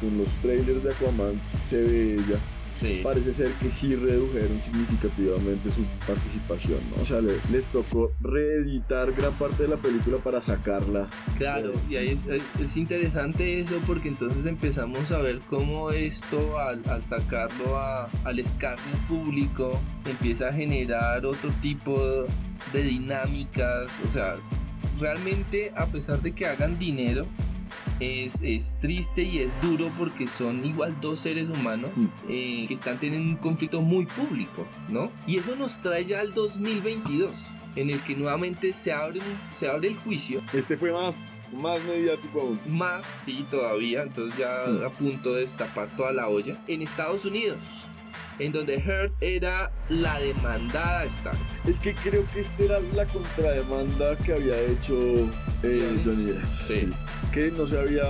con 0.00 0.18
los 0.18 0.36
trailers 0.38 0.82
de 0.82 0.92
Aquaman 0.92 1.40
se 1.62 1.80
ve 1.80 2.14
ella, 2.14 2.38
Sí. 2.78 3.00
parece 3.02 3.34
ser 3.34 3.50
que 3.54 3.70
sí 3.70 3.96
redujeron 3.96 4.60
significativamente 4.60 5.70
su 5.70 5.82
participación, 6.06 6.78
¿no? 6.94 7.02
O 7.02 7.04
sea, 7.04 7.20
le- 7.20 7.38
les 7.50 7.70
tocó 7.70 8.12
reeditar 8.20 9.12
gran 9.12 9.32
parte 9.36 9.64
de 9.64 9.68
la 9.70 9.76
película 9.76 10.18
para 10.18 10.40
sacarla. 10.40 11.10
Claro, 11.36 11.72
y 11.90 11.96
ahí 11.96 12.08
es, 12.08 12.26
es- 12.26 12.52
es 12.60 12.76
interesante 12.76 13.58
eso 13.60 13.80
porque 13.86 14.08
entonces 14.08 14.46
empezamos 14.46 15.10
a 15.10 15.18
ver 15.18 15.40
cómo 15.46 15.90
esto 15.90 16.58
al, 16.58 16.82
al 16.88 17.02
sacarlo 17.02 17.76
a- 17.78 18.08
al 18.24 18.38
escarnio 18.38 18.94
público 19.08 19.80
empieza 20.08 20.48
a 20.48 20.52
generar 20.52 21.26
otro 21.26 21.50
tipo 21.60 22.26
de 22.72 22.82
dinámicas, 22.82 24.00
o 24.04 24.08
sea, 24.08 24.36
realmente 25.00 25.72
a 25.76 25.86
pesar 25.86 26.20
de 26.20 26.32
que 26.32 26.46
hagan 26.46 26.78
dinero, 26.78 27.26
es, 28.00 28.42
es 28.42 28.78
triste 28.78 29.22
y 29.22 29.38
es 29.38 29.60
duro 29.60 29.90
porque 29.96 30.26
son 30.26 30.64
igual 30.64 30.96
dos 31.00 31.20
seres 31.20 31.48
humanos 31.48 31.90
Mm. 31.96 32.06
eh, 32.28 32.64
que 32.68 32.74
están 32.74 32.98
teniendo 33.00 33.28
un 33.30 33.36
conflicto 33.36 33.80
muy 33.80 34.06
público, 34.06 34.66
¿no? 34.88 35.10
Y 35.26 35.36
eso 35.38 35.56
nos 35.56 35.80
trae 35.80 36.04
ya 36.04 36.20
al 36.20 36.32
2022, 36.32 37.46
en 37.76 37.90
el 37.90 38.00
que 38.02 38.14
nuevamente 38.14 38.72
se 38.72 38.92
abre, 38.92 39.20
se 39.52 39.68
abre 39.68 39.88
el 39.88 39.96
juicio 39.96 40.42
Este 40.52 40.76
fue 40.76 40.92
más, 40.92 41.34
más 41.52 41.80
mediático 41.84 42.40
aún. 42.40 42.60
más, 42.66 43.04
sí, 43.06 43.44
todavía, 43.50 44.02
entonces 44.02 44.38
ya 44.38 44.64
Sí. 44.66 44.84
a 44.84 44.90
punto 44.90 45.34
de 45.34 45.40
destapar 45.42 45.94
toda 45.96 46.12
la 46.12 46.28
olla. 46.28 46.62
En 46.68 46.82
Estados 46.82 47.24
Unidos, 47.24 47.84
en 48.38 48.52
donde 48.52 48.76
Heard 48.76 49.12
era 49.20 49.70
la 49.88 50.18
demandada 50.20 51.04
esta 51.04 51.32
vez. 51.32 51.66
Es 51.66 51.80
que 51.80 51.94
creo 51.94 52.26
que 52.32 52.40
esta 52.40 52.62
era 52.62 52.80
la 52.94 53.06
contrademanda 53.06 54.16
que 54.18 54.32
había 54.32 54.58
hecho 54.60 54.96
eh, 55.62 56.00
Johnny. 56.04 56.26
Depp. 56.26 56.44
Sí. 56.46 56.90
Que 57.32 57.50
no 57.50 57.66
se 57.66 57.78
había 57.78 58.04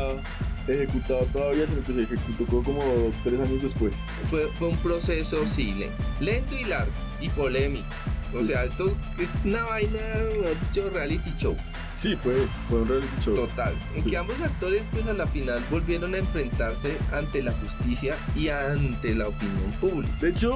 ejecutado 0.67 1.27
todavía, 1.33 1.67
sino 1.67 1.83
que 1.83 1.93
se 1.93 2.03
ejecutó 2.03 2.47
como 2.47 2.81
tres 3.25 3.41
años 3.41 3.63
después. 3.63 3.95
Fue, 4.27 4.51
fue 4.57 4.69
un 4.69 4.77
proceso, 4.79 5.47
sí, 5.47 5.75
lento, 5.75 6.05
lento 6.21 6.55
y 6.57 6.65
largo 6.65 6.93
y 7.21 7.29
polémico. 7.31 7.87
O 8.35 8.39
Sí. 8.39 8.45
sea, 8.45 8.65
esto 8.65 8.97
es 9.19 9.33
una 9.45 9.63
vaina, 9.65 9.99
mejor 10.39 10.59
dicho, 10.61 10.91
reality 10.91 11.33
show. 11.37 11.57
Sí, 11.95 12.15
fue, 12.21 12.35
fue 12.67 12.83
un 12.83 12.89
reality 12.89 13.21
show. 13.21 13.35
Total. 13.35 13.75
En 13.95 14.05
Sí. 14.05 14.11
que 14.11 14.17
ambos 14.19 14.41
actores, 14.41 14.89
pues 14.93 15.07
a 15.09 15.15
la 15.15 15.27
final 15.27 15.65
volvieron 15.71 16.15
a 16.15 16.19
enfrentarse 16.19 16.97
ante 17.13 17.43
la 17.43 17.53
justicia 17.53 18.15
y 18.37 18.49
ante 18.49 19.15
la 19.15 19.29
opinión 19.29 19.73
pública. 19.81 20.17
De 20.21 20.31
hecho, 20.31 20.55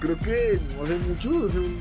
creo 0.00 0.18
que 0.18 0.58
no 0.76 0.84
hace 0.84 0.96
mucho, 0.98 1.46
hace 1.48 1.58
un- 1.58 1.78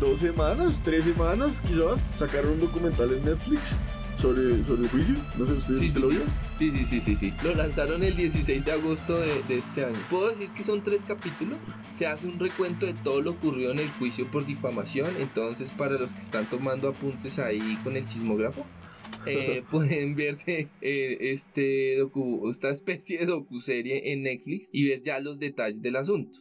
dos 0.00 0.20
semanas, 0.20 0.80
tres 0.84 1.04
semanas 1.04 1.60
quizás, 1.60 2.06
sacaron 2.14 2.52
un 2.52 2.60
documental 2.60 3.12
en 3.12 3.24
Netflix 3.24 3.76
sobre, 4.18 4.62
sobre 4.62 4.82
el 4.82 4.88
juicio. 4.88 5.14
No 5.36 5.46
sé, 5.46 5.52
¿usted, 5.54 5.74
Sí, 5.74 5.86
usted 5.86 6.00
sí, 6.00 6.06
lo 6.06 6.08
vio? 6.08 6.20
Sí, 6.52 6.70
sí, 6.70 6.84
sí, 6.84 7.00
sí, 7.00 7.16
sí. 7.16 7.32
Lo 7.42 7.54
lanzaron 7.54 8.02
el 8.02 8.16
16 8.16 8.64
de 8.64 8.72
agosto 8.72 9.18
de, 9.18 9.42
de 9.44 9.58
este 9.58 9.84
año. 9.84 9.98
Puedo 10.10 10.28
decir 10.28 10.50
que 10.50 10.64
son 10.64 10.82
tres 10.82 11.04
capítulos. 11.04 11.58
Se 11.88 12.06
hace 12.06 12.26
un 12.26 12.38
recuento 12.38 12.86
de 12.86 12.94
todo 12.94 13.22
lo 13.22 13.30
ocurrido 13.32 13.70
en 13.72 13.78
el 13.78 13.88
juicio 13.90 14.30
por 14.30 14.44
difamación. 14.44 15.16
Entonces, 15.18 15.72
para 15.72 15.96
los 15.98 16.12
que 16.12 16.20
están 16.20 16.48
tomando 16.50 16.88
apuntes 16.88 17.38
ahí 17.38 17.78
con 17.84 17.96
el 17.96 18.04
chismógrafo, 18.04 18.66
eh, 19.26 19.62
pueden 19.70 20.14
verse 20.16 20.68
eh, 20.80 21.16
este 21.20 21.96
docu, 21.98 22.48
esta 22.50 22.70
especie 22.70 23.18
de 23.18 23.26
docuserie 23.26 24.12
en 24.12 24.22
Netflix 24.22 24.70
y 24.72 24.88
ver 24.88 25.00
ya 25.00 25.20
los 25.20 25.38
detalles 25.38 25.82
del 25.82 25.96
asunto. 25.96 26.38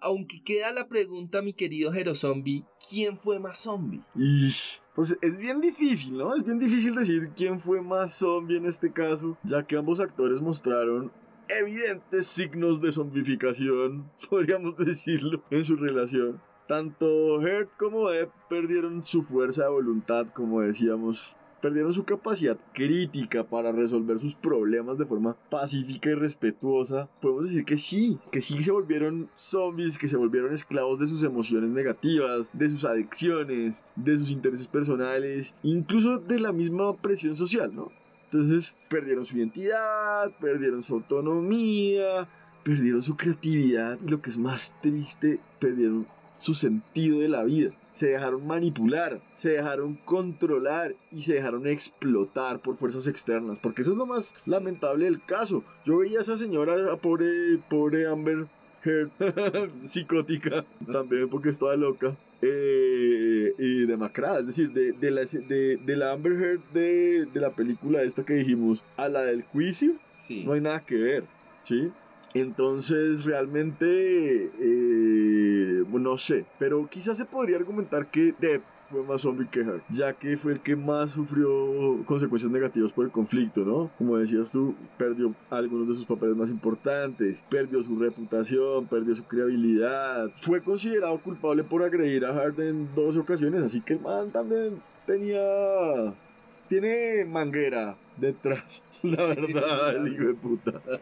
Aunque 0.00 0.42
queda 0.42 0.70
la 0.72 0.88
pregunta, 0.88 1.40
mi 1.40 1.54
querido 1.54 1.94
Hero 1.94 2.14
Zombie, 2.14 2.64
¿quién 2.90 3.16
fue 3.16 3.40
más 3.40 3.58
zombie? 3.58 4.02
Y 4.16 4.50
pues 4.94 5.18
es 5.20 5.38
bien 5.38 5.60
difícil, 5.60 6.16
¿no? 6.16 6.34
Es 6.34 6.44
bien 6.44 6.58
difícil 6.58 6.94
decir 6.94 7.30
quién 7.36 7.58
fue 7.58 7.82
más 7.82 8.14
zombie 8.14 8.56
en 8.56 8.66
este 8.66 8.92
caso, 8.92 9.36
ya 9.42 9.66
que 9.66 9.76
ambos 9.76 10.00
actores 10.00 10.40
mostraron 10.40 11.10
evidentes 11.48 12.26
signos 12.26 12.80
de 12.80 12.92
zombificación, 12.92 14.10
podríamos 14.30 14.76
decirlo, 14.76 15.42
en 15.50 15.64
su 15.64 15.76
relación. 15.76 16.40
Tanto 16.66 17.34
Hurt 17.36 17.76
como 17.76 18.08
Depp 18.08 18.32
perdieron 18.48 19.02
su 19.02 19.22
fuerza 19.22 19.64
de 19.64 19.70
voluntad, 19.70 20.28
como 20.28 20.62
decíamos, 20.62 21.36
perdieron 21.64 21.94
su 21.94 22.04
capacidad 22.04 22.58
crítica 22.74 23.42
para 23.42 23.72
resolver 23.72 24.18
sus 24.18 24.34
problemas 24.34 24.98
de 24.98 25.06
forma 25.06 25.34
pacífica 25.48 26.10
y 26.10 26.14
respetuosa. 26.14 27.08
Podemos 27.22 27.46
decir 27.46 27.64
que 27.64 27.78
sí, 27.78 28.18
que 28.30 28.42
sí 28.42 28.62
se 28.62 28.70
volvieron 28.70 29.30
zombies, 29.34 29.96
que 29.96 30.06
se 30.06 30.18
volvieron 30.18 30.52
esclavos 30.52 30.98
de 30.98 31.06
sus 31.06 31.22
emociones 31.22 31.70
negativas, 31.70 32.50
de 32.52 32.68
sus 32.68 32.84
adicciones, 32.84 33.82
de 33.96 34.18
sus 34.18 34.30
intereses 34.30 34.68
personales, 34.68 35.54
incluso 35.62 36.18
de 36.18 36.38
la 36.38 36.52
misma 36.52 36.98
presión 36.98 37.34
social, 37.34 37.74
¿no? 37.74 37.90
Entonces 38.24 38.76
perdieron 38.90 39.24
su 39.24 39.38
identidad, 39.38 40.36
perdieron 40.42 40.82
su 40.82 40.96
autonomía, 40.96 42.28
perdieron 42.62 43.00
su 43.00 43.16
creatividad 43.16 43.98
y 44.04 44.10
lo 44.10 44.20
que 44.20 44.28
es 44.28 44.36
más 44.36 44.74
triste, 44.82 45.40
perdieron 45.60 46.06
su 46.34 46.52
sentido 46.54 47.20
de 47.20 47.28
la 47.28 47.44
vida. 47.44 47.70
Se 47.92 48.08
dejaron 48.08 48.44
manipular, 48.44 49.20
se 49.32 49.50
dejaron 49.50 49.94
controlar 50.04 50.96
y 51.12 51.22
se 51.22 51.34
dejaron 51.34 51.66
explotar 51.68 52.60
por 52.60 52.76
fuerzas 52.76 53.06
externas. 53.06 53.60
Porque 53.60 53.82
eso 53.82 53.92
es 53.92 53.96
lo 53.98 54.04
más 54.06 54.48
lamentable 54.48 55.04
del 55.04 55.24
caso. 55.24 55.62
Yo 55.84 55.98
veía 55.98 56.18
a 56.18 56.22
esa 56.22 56.36
señora, 56.36 56.74
a 56.92 56.96
pobre, 56.96 57.26
pobre 57.70 58.08
Amber 58.08 58.48
Heard, 58.84 59.10
psicótica, 59.72 60.64
también 60.90 61.28
porque 61.28 61.50
estaba 61.50 61.76
loca. 61.76 62.16
eh, 62.42 63.54
y 63.58 63.86
demacrada, 63.86 64.40
es 64.40 64.48
decir, 64.48 64.70
de, 64.72 64.92
de 64.92 65.10
la, 65.10 65.20
de, 65.22 65.76
de 65.76 65.96
la 65.96 66.12
Amber 66.12 66.32
Heard 66.32 66.60
de, 66.74 67.26
de 67.32 67.40
la 67.40 67.54
película 67.54 68.02
esta 68.02 68.24
que 68.24 68.34
dijimos 68.34 68.82
a 68.96 69.08
la 69.08 69.22
del 69.22 69.42
juicio, 69.44 69.94
Sí. 70.10 70.44
no 70.44 70.52
hay 70.54 70.60
nada 70.60 70.84
que 70.84 70.96
ver, 70.96 71.24
¿sí? 71.62 71.90
Entonces, 72.34 73.24
realmente, 73.24 74.50
eh, 74.58 75.84
no 75.88 76.18
sé, 76.18 76.44
pero 76.58 76.86
quizás 76.88 77.16
se 77.16 77.24
podría 77.24 77.56
argumentar 77.56 78.10
que 78.10 78.34
Depp 78.38 78.62
fue 78.84 79.02
más 79.02 79.22
zombie 79.22 79.48
que 79.48 79.60
Hurt, 79.60 79.82
ya 79.88 80.12
que 80.12 80.36
fue 80.36 80.52
el 80.52 80.60
que 80.60 80.76
más 80.76 81.12
sufrió 81.12 82.04
consecuencias 82.04 82.52
negativas 82.52 82.92
por 82.92 83.04
el 83.06 83.10
conflicto, 83.10 83.64
¿no? 83.64 83.90
Como 83.96 84.18
decías 84.18 84.52
tú, 84.52 84.74
perdió 84.98 85.34
algunos 85.48 85.88
de 85.88 85.94
sus 85.94 86.06
papeles 86.06 86.36
más 86.36 86.50
importantes, 86.50 87.44
perdió 87.48 87.82
su 87.82 87.98
reputación, 87.98 88.86
perdió 88.86 89.14
su 89.14 89.24
credibilidad, 89.24 90.30
fue 90.34 90.62
considerado 90.62 91.20
culpable 91.22 91.64
por 91.64 91.82
agredir 91.82 92.24
a 92.26 92.36
Hart 92.36 92.58
en 92.60 92.94
dos 92.94 93.16
ocasiones, 93.16 93.62
así 93.62 93.80
que 93.80 93.94
el 93.94 94.00
man 94.00 94.30
también 94.30 94.82
tenía... 95.06 96.14
Tiene 96.66 97.26
manguera 97.26 97.94
detrás, 98.16 98.84
la 99.02 99.26
verdad, 99.26 99.96
el 99.96 100.12
hijo 100.12 100.24
de 100.24 100.34
puta. 100.34 100.82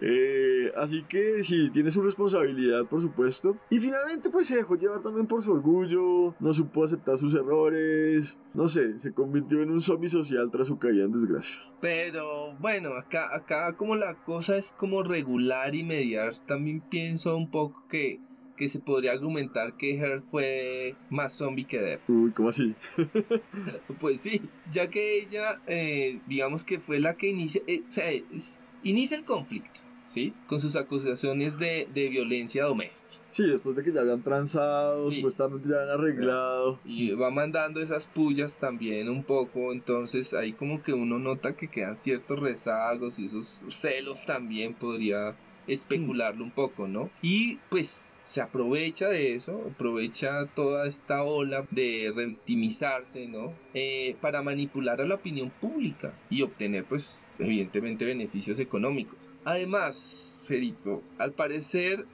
Eh, 0.00 0.70
así 0.76 1.02
que 1.02 1.42
sí, 1.42 1.70
tiene 1.70 1.90
su 1.90 2.00
responsabilidad, 2.02 2.86
por 2.86 3.00
supuesto. 3.02 3.56
Y 3.68 3.80
finalmente, 3.80 4.30
pues 4.30 4.46
se 4.46 4.54
dejó 4.54 4.76
llevar 4.76 5.02
también 5.02 5.26
por 5.26 5.42
su 5.42 5.52
orgullo, 5.52 6.36
no 6.38 6.54
supo 6.54 6.84
aceptar 6.84 7.18
sus 7.18 7.34
errores, 7.34 8.38
no 8.54 8.68
sé, 8.68 8.96
se 9.00 9.12
convirtió 9.12 9.60
en 9.60 9.72
un 9.72 9.80
zombie 9.80 10.08
social 10.08 10.52
tras 10.52 10.68
su 10.68 10.78
caída 10.78 11.04
en 11.04 11.10
desgracia. 11.10 11.60
Pero 11.80 12.54
bueno, 12.60 12.90
acá, 12.94 13.34
acá 13.34 13.74
como 13.74 13.96
la 13.96 14.14
cosa 14.22 14.56
es 14.56 14.72
como 14.72 15.02
regular 15.02 15.74
y 15.74 15.82
mediar, 15.82 16.32
también 16.46 16.80
pienso 16.80 17.36
un 17.36 17.50
poco 17.50 17.84
que, 17.88 18.20
que 18.58 18.68
se 18.68 18.80
podría 18.80 19.12
argumentar 19.12 19.76
que 19.76 19.94
Heard 19.96 20.24
fue 20.24 20.96
más 21.10 21.32
zombie 21.32 21.64
que 21.64 21.78
Depp. 21.80 22.10
Uy, 22.10 22.32
¿cómo 22.32 22.48
así? 22.48 22.74
Pues 24.00 24.20
sí, 24.20 24.42
ya 24.70 24.88
que 24.88 25.20
ella, 25.20 25.60
eh, 25.66 26.20
digamos 26.26 26.64
que 26.64 26.80
fue 26.80 27.00
la 27.00 27.14
que 27.16 27.28
inicia, 27.28 27.62
eh, 27.66 27.82
o 27.88 27.90
sea, 27.90 28.10
es- 28.10 28.70
inicia 28.82 29.16
el 29.16 29.24
conflicto, 29.24 29.80
¿sí? 30.06 30.34
Con 30.46 30.60
sus 30.60 30.76
acusaciones 30.76 31.58
de, 31.58 31.88
de 31.92 32.08
violencia 32.08 32.64
doméstica. 32.64 33.24
Sí, 33.30 33.44
después 33.46 33.76
de 33.76 33.84
que 33.84 33.92
ya 33.92 34.00
habían 34.00 34.22
transado, 34.22 35.08
Sí. 35.08 35.16
supuestamente 35.16 35.68
ya 35.68 35.76
habían 35.82 35.98
arreglado. 35.98 36.80
Y 36.84 37.10
va 37.12 37.30
mandando 37.30 37.80
esas 37.80 38.06
pullas 38.06 38.58
también 38.58 39.08
un 39.08 39.22
poco, 39.24 39.72
entonces 39.72 40.34
ahí 40.34 40.52
como 40.52 40.82
que 40.82 40.92
uno 40.92 41.18
nota 41.18 41.54
que 41.56 41.68
quedan 41.68 41.96
ciertos 41.96 42.38
rezagos 42.40 43.18
y 43.18 43.24
esos 43.24 43.62
celos 43.68 44.24
también 44.26 44.74
podría 44.74 45.36
especularlo 45.68 46.42
un 46.42 46.50
poco, 46.50 46.88
¿no? 46.88 47.10
Y 47.22 47.58
pues 47.70 48.16
se 48.22 48.40
aprovecha 48.40 49.08
de 49.08 49.34
eso, 49.34 49.70
aprovecha 49.70 50.46
toda 50.46 50.86
esta 50.86 51.22
ola 51.22 51.66
de 51.70 52.12
revictimizarse, 52.14 53.28
¿no? 53.28 53.54
Eh, 53.74 54.16
para 54.20 54.42
manipular 54.42 55.00
a 55.00 55.06
la 55.06 55.16
opinión 55.16 55.50
pública 55.50 56.18
y 56.30 56.42
obtener 56.42 56.84
pues 56.86 57.28
evidentemente 57.38 58.04
beneficios 58.04 58.58
económicos. 58.58 59.18
Además, 59.44 60.44
Ferito, 60.46 61.02
al 61.18 61.32
parecer 61.32 62.06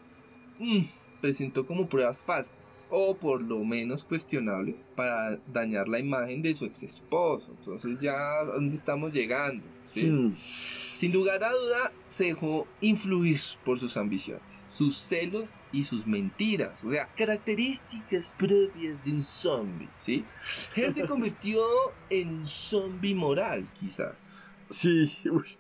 mm, 0.59 0.81
presentó 1.25 1.65
como 1.65 1.89
pruebas 1.89 2.21
falsas 2.21 2.87
o 2.91 3.17
por 3.17 3.41
lo 3.41 3.65
menos 3.65 4.05
cuestionables 4.05 4.87
para 4.95 5.41
dañar 5.51 5.89
la 5.89 5.99
imagen 5.99 6.43
de 6.43 6.53
su 6.53 6.67
ex 6.67 6.83
esposo. 6.83 7.51
Entonces 7.59 8.03
ya 8.03 8.45
dónde 8.45 8.75
estamos 8.75 9.15
llegando. 9.15 9.67
¿sí? 9.85 10.31
Sin 10.35 11.15
lugar 11.15 11.43
a 11.43 11.51
duda, 11.51 11.93
se 12.11 12.25
dejó 12.25 12.69
influir 12.83 13.41
por 13.65 13.79
sus 13.79 13.97
ambiciones, 13.97 14.55
sus 14.55 14.95
celos 14.99 15.63
y 15.73 15.85
sus 15.85 16.07
mentiras. 16.07 16.85
O 16.85 16.91
sea, 16.91 17.09
características 17.15 18.35
propias 18.37 19.07
de 19.07 19.13
un 19.13 19.23
zombie, 19.23 19.89
¿sí? 19.95 20.27
Her 20.77 20.93
se 20.93 21.05
convirtió 21.09 21.65
en 22.11 22.35
un 22.35 22.47
zombie 22.47 23.15
moral, 23.15 23.67
quizás. 23.73 24.57
Sí, 24.69 25.11
uy, 25.31 25.57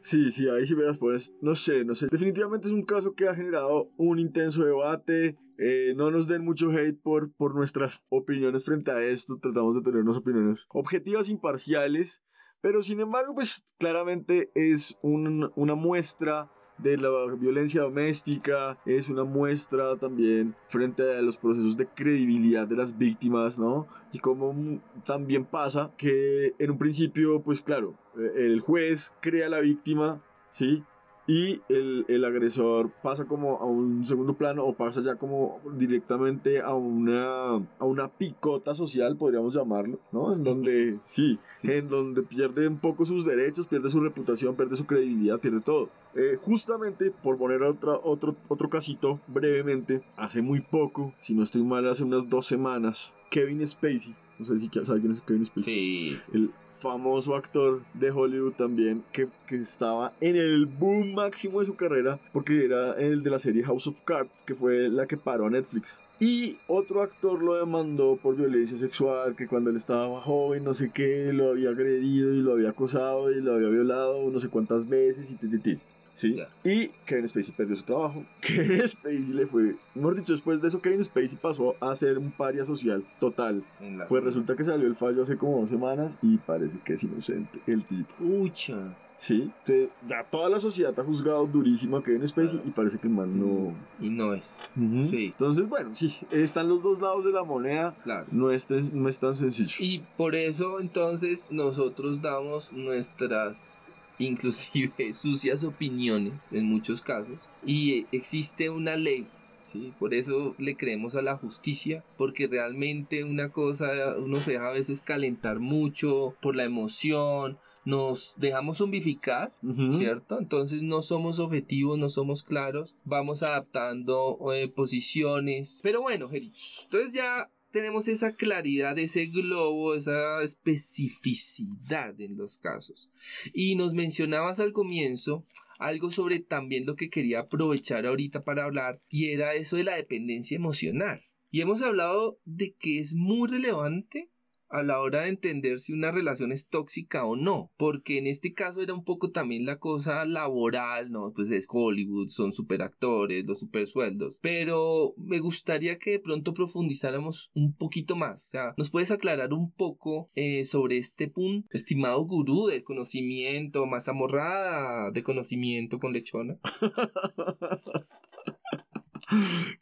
Sí, 0.00 0.30
sí, 0.32 0.48
ahí 0.48 0.66
sí 0.66 0.74
las 0.74 0.98
pones. 0.98 1.32
No 1.40 1.54
sé, 1.54 1.84
no 1.84 1.94
sé. 1.94 2.06
Definitivamente 2.10 2.68
es 2.68 2.74
un 2.74 2.82
caso 2.82 3.14
que 3.14 3.28
ha 3.28 3.34
generado 3.34 3.90
un 3.96 4.18
intenso 4.18 4.64
debate. 4.64 5.36
Eh, 5.58 5.94
no 5.96 6.10
nos 6.10 6.28
den 6.28 6.44
mucho 6.44 6.70
hate 6.70 7.00
por, 7.02 7.32
por 7.34 7.54
nuestras 7.54 8.02
opiniones 8.10 8.64
frente 8.64 8.90
a 8.90 9.02
esto. 9.02 9.38
Tratamos 9.40 9.74
de 9.74 9.82
tener 9.82 10.02
unas 10.02 10.16
opiniones 10.18 10.66
objetivas, 10.70 11.28
imparciales. 11.28 12.22
Pero 12.60 12.82
sin 12.82 13.00
embargo, 13.00 13.34
pues 13.34 13.62
claramente 13.78 14.50
es 14.54 14.96
un- 15.02 15.52
una 15.56 15.74
muestra 15.74 16.50
de 16.78 16.96
la 16.98 17.08
violencia 17.38 17.82
doméstica, 17.82 18.78
es 18.86 19.08
una 19.08 19.24
muestra 19.24 19.96
también 19.96 20.54
frente 20.66 21.16
a 21.16 21.22
los 21.22 21.38
procesos 21.38 21.76
de 21.76 21.86
credibilidad 21.86 22.66
de 22.66 22.76
las 22.76 22.98
víctimas, 22.98 23.58
¿no? 23.58 23.86
Y 24.12 24.18
como 24.18 24.82
también 25.04 25.44
pasa 25.44 25.94
que 25.96 26.54
en 26.58 26.70
un 26.70 26.78
principio, 26.78 27.42
pues 27.42 27.62
claro, 27.62 27.98
el 28.16 28.60
juez 28.60 29.12
crea 29.20 29.46
a 29.46 29.50
la 29.50 29.60
víctima, 29.60 30.22
¿sí? 30.50 30.82
Y 31.28 31.60
el, 31.68 32.04
el 32.06 32.24
agresor 32.24 32.92
pasa 33.02 33.24
como 33.24 33.56
a 33.58 33.64
un 33.64 34.06
segundo 34.06 34.34
plano 34.34 34.64
o 34.64 34.74
pasa 34.76 35.00
ya 35.00 35.16
como 35.16 35.60
directamente 35.76 36.60
a 36.60 36.72
una, 36.74 37.54
a 37.56 37.84
una 37.84 38.06
picota 38.16 38.76
social, 38.76 39.16
podríamos 39.16 39.52
llamarlo, 39.54 39.98
¿no? 40.12 40.32
En 40.32 40.44
donde, 40.44 40.98
sí, 41.00 41.36
Sí. 41.50 41.72
en 41.72 41.88
donde 41.88 42.22
pierde 42.22 42.68
un 42.68 42.78
poco 42.78 43.04
sus 43.04 43.24
derechos, 43.26 43.66
pierde 43.66 43.88
su 43.88 43.98
reputación, 43.98 44.54
pierde 44.54 44.76
su 44.76 44.86
credibilidad, 44.86 45.40
pierde 45.40 45.60
todo. 45.62 45.90
Eh, 46.14 46.36
justamente, 46.40 47.10
por 47.10 47.36
poner 47.38 47.62
otra, 47.62 47.98
otro, 48.04 48.36
otro 48.46 48.70
casito 48.70 49.20
brevemente, 49.26 50.04
hace 50.16 50.42
muy 50.42 50.60
poco, 50.60 51.12
si 51.18 51.34
no 51.34 51.42
estoy 51.42 51.64
mal, 51.64 51.88
hace 51.88 52.04
unas 52.04 52.28
dos 52.28 52.46
semanas, 52.46 53.14
Kevin 53.32 53.66
Spacey, 53.66 54.14
no 54.38 54.44
sé 54.44 54.58
si 54.58 54.68
sabe 54.84 55.00
quién 55.00 55.12
es 55.12 55.22
Kevin 55.22 55.44
Spacey 55.44 55.74
Sí, 55.74 56.16
sí, 56.18 56.32
el 56.34 56.48
famoso 56.72 57.34
actor 57.34 57.82
de 57.94 58.10
Hollywood 58.10 58.52
también, 58.52 59.04
que, 59.12 59.28
que 59.46 59.56
estaba 59.56 60.12
en 60.20 60.36
el 60.36 60.66
boom 60.66 61.14
máximo 61.14 61.60
de 61.60 61.66
su 61.66 61.74
carrera, 61.74 62.20
porque 62.32 62.64
era 62.64 62.92
el 62.94 63.22
de 63.22 63.30
la 63.30 63.38
serie 63.38 63.62
House 63.64 63.86
of 63.86 64.02
Cards, 64.02 64.42
que 64.42 64.54
fue 64.54 64.88
la 64.88 65.06
que 65.06 65.16
paró 65.16 65.46
a 65.46 65.50
Netflix. 65.50 66.02
Y 66.18 66.56
otro 66.66 67.02
actor 67.02 67.42
lo 67.42 67.54
demandó 67.54 68.16
por 68.16 68.36
violencia 68.36 68.78
sexual, 68.78 69.36
que 69.36 69.46
cuando 69.46 69.68
él 69.68 69.76
estaba 69.76 70.18
joven, 70.20 70.64
no 70.64 70.72
sé 70.72 70.90
qué, 70.90 71.30
lo 71.34 71.50
había 71.50 71.70
agredido 71.70 72.32
y 72.32 72.40
lo 72.40 72.52
había 72.52 72.70
acosado 72.70 73.30
y 73.30 73.42
lo 73.42 73.54
había 73.54 73.68
violado 73.68 74.30
no 74.30 74.40
sé 74.40 74.48
cuántas 74.48 74.88
veces 74.88 75.30
y 75.30 75.36
ti, 75.36 75.48
ti, 75.48 75.58
ti. 75.58 75.72
¿Sí? 76.16 76.34
Ya. 76.34 76.48
Y 76.64 76.88
Kevin 77.04 77.28
Spacey 77.28 77.52
perdió 77.54 77.76
su 77.76 77.82
trabajo. 77.82 78.24
Kevin 78.40 78.88
Spacey 78.88 79.34
le 79.34 79.46
fue, 79.46 79.76
mejor 79.94 80.14
dicho, 80.16 80.32
después 80.32 80.62
de 80.62 80.68
eso 80.68 80.80
Kevin 80.80 81.04
Spacey 81.04 81.36
pasó 81.36 81.74
a 81.78 81.94
ser 81.94 82.16
un 82.16 82.32
paria 82.32 82.64
social 82.64 83.06
total. 83.20 83.62
La- 83.80 84.08
Pues 84.08 84.24
resulta 84.24 84.56
que 84.56 84.64
salió 84.64 84.86
el 84.86 84.94
fallo 84.94 85.22
hace 85.22 85.36
como 85.36 85.60
dos 85.60 85.68
semanas 85.68 86.18
y 86.22 86.38
parece 86.38 86.78
que 86.80 86.94
es 86.94 87.02
inocente 87.04 87.60
el 87.66 87.84
tipo. 87.84 88.14
Pucha. 88.16 88.96
Sí, 89.18 89.50
Entonces, 89.64 89.88
ya 90.06 90.24
toda 90.24 90.50
la 90.50 90.60
sociedad 90.60 90.98
ha 90.98 91.02
juzgado 91.02 91.46
durísimo 91.46 91.96
a 91.98 92.02
Kevin 92.02 92.26
Spacey 92.28 92.60
y 92.66 92.70
parece 92.70 92.98
que 92.98 93.08
el 93.08 93.14
man 93.14 93.38
no. 93.40 93.74
Y 93.98 94.10
no 94.10 94.32
es. 94.34 94.72
Sí, 94.74 95.26
Entonces, 95.26 95.68
bueno, 95.68 95.94
sí, 95.94 96.12
están 96.30 96.68
los 96.68 96.82
dos 96.82 97.00
lados 97.00 97.24
de 97.24 97.32
la 97.32 97.42
moneda. 97.42 97.94
claro. 98.04 98.26
No 98.32 98.50
es, 98.50 98.70
no 98.92 99.08
es 99.08 99.18
tan 99.18 99.34
sencillo. 99.34 99.74
Y 99.80 100.02
por 100.18 100.34
eso 100.34 100.80
entonces 100.80 101.46
nosotros 101.50 102.20
damos 102.20 102.72
nuestras 102.74 103.92
inclusive 104.18 105.12
sucias 105.12 105.64
opiniones 105.64 106.50
en 106.52 106.66
muchos 106.66 107.00
casos 107.00 107.48
y 107.64 108.06
existe 108.12 108.70
una 108.70 108.96
ley. 108.96 109.26
¿sí? 109.60 109.92
Por 109.98 110.14
eso 110.14 110.54
le 110.58 110.76
creemos 110.76 111.16
a 111.16 111.22
la 111.22 111.36
justicia, 111.36 112.04
porque 112.16 112.46
realmente 112.46 113.24
una 113.24 113.50
cosa, 113.50 114.16
uno 114.18 114.36
se 114.36 114.52
deja 114.52 114.68
a 114.68 114.72
veces 114.72 115.00
calentar 115.00 115.58
mucho 115.58 116.36
por 116.40 116.56
la 116.56 116.64
emoción, 116.64 117.58
nos 117.84 118.34
dejamos 118.36 118.78
zombificar. 118.78 119.52
¿cierto? 119.98 120.38
Entonces 120.38 120.82
no 120.82 121.00
somos 121.02 121.38
objetivos, 121.38 121.98
no 121.98 122.08
somos 122.08 122.42
claros, 122.42 122.96
vamos 123.04 123.42
adaptando 123.42 124.38
eh, 124.52 124.68
posiciones. 124.68 125.80
Pero 125.82 126.02
bueno, 126.02 126.26
entonces 126.26 127.14
ya 127.14 127.50
tenemos 127.76 128.08
esa 128.08 128.34
claridad, 128.34 128.98
ese 128.98 129.26
globo, 129.26 129.94
esa 129.94 130.42
especificidad 130.42 132.18
en 132.18 132.34
los 132.34 132.56
casos. 132.56 133.10
Y 133.52 133.74
nos 133.74 133.92
mencionabas 133.92 134.60
al 134.60 134.72
comienzo 134.72 135.44
algo 135.78 136.10
sobre 136.10 136.40
también 136.40 136.86
lo 136.86 136.96
que 136.96 137.10
quería 137.10 137.40
aprovechar 137.40 138.06
ahorita 138.06 138.44
para 138.44 138.64
hablar, 138.64 139.02
y 139.10 139.26
era 139.26 139.52
eso 139.52 139.76
de 139.76 139.84
la 139.84 139.94
dependencia 139.94 140.56
emocional. 140.56 141.20
Y 141.50 141.60
hemos 141.60 141.82
hablado 141.82 142.40
de 142.46 142.74
que 142.74 142.98
es 142.98 143.14
muy 143.14 143.46
relevante 143.46 144.30
a 144.68 144.82
la 144.82 145.00
hora 145.00 145.22
de 145.22 145.28
entender 145.28 145.78
si 145.78 145.92
una 145.92 146.10
relación 146.10 146.52
es 146.52 146.68
tóxica 146.68 147.24
o 147.24 147.36
no, 147.36 147.70
porque 147.76 148.18
en 148.18 148.26
este 148.26 148.52
caso 148.52 148.82
era 148.82 148.94
un 148.94 149.04
poco 149.04 149.30
también 149.30 149.66
la 149.66 149.78
cosa 149.78 150.24
laboral, 150.24 151.10
¿no? 151.10 151.32
Pues 151.32 151.50
es 151.50 151.66
Hollywood, 151.68 152.28
son 152.28 152.52
superactores, 152.52 153.44
los 153.46 153.60
super 153.60 153.86
sueldos, 153.86 154.38
pero 154.42 155.14
me 155.16 155.38
gustaría 155.38 155.98
que 155.98 156.12
de 156.12 156.20
pronto 156.20 156.54
profundizáramos 156.54 157.50
un 157.54 157.74
poquito 157.74 158.16
más, 158.16 158.46
o 158.46 158.50
sea, 158.50 158.74
¿nos 158.76 158.90
puedes 158.90 159.10
aclarar 159.10 159.52
un 159.52 159.72
poco 159.72 160.28
eh, 160.34 160.64
sobre 160.64 160.98
este 160.98 161.28
punto, 161.28 161.68
estimado 161.72 162.24
gurú 162.24 162.66
del 162.66 162.82
conocimiento, 162.82 163.86
más 163.86 164.08
amorrada 164.08 165.10
de 165.10 165.22
conocimiento 165.22 165.98
con 165.98 166.12
lechona? 166.12 166.58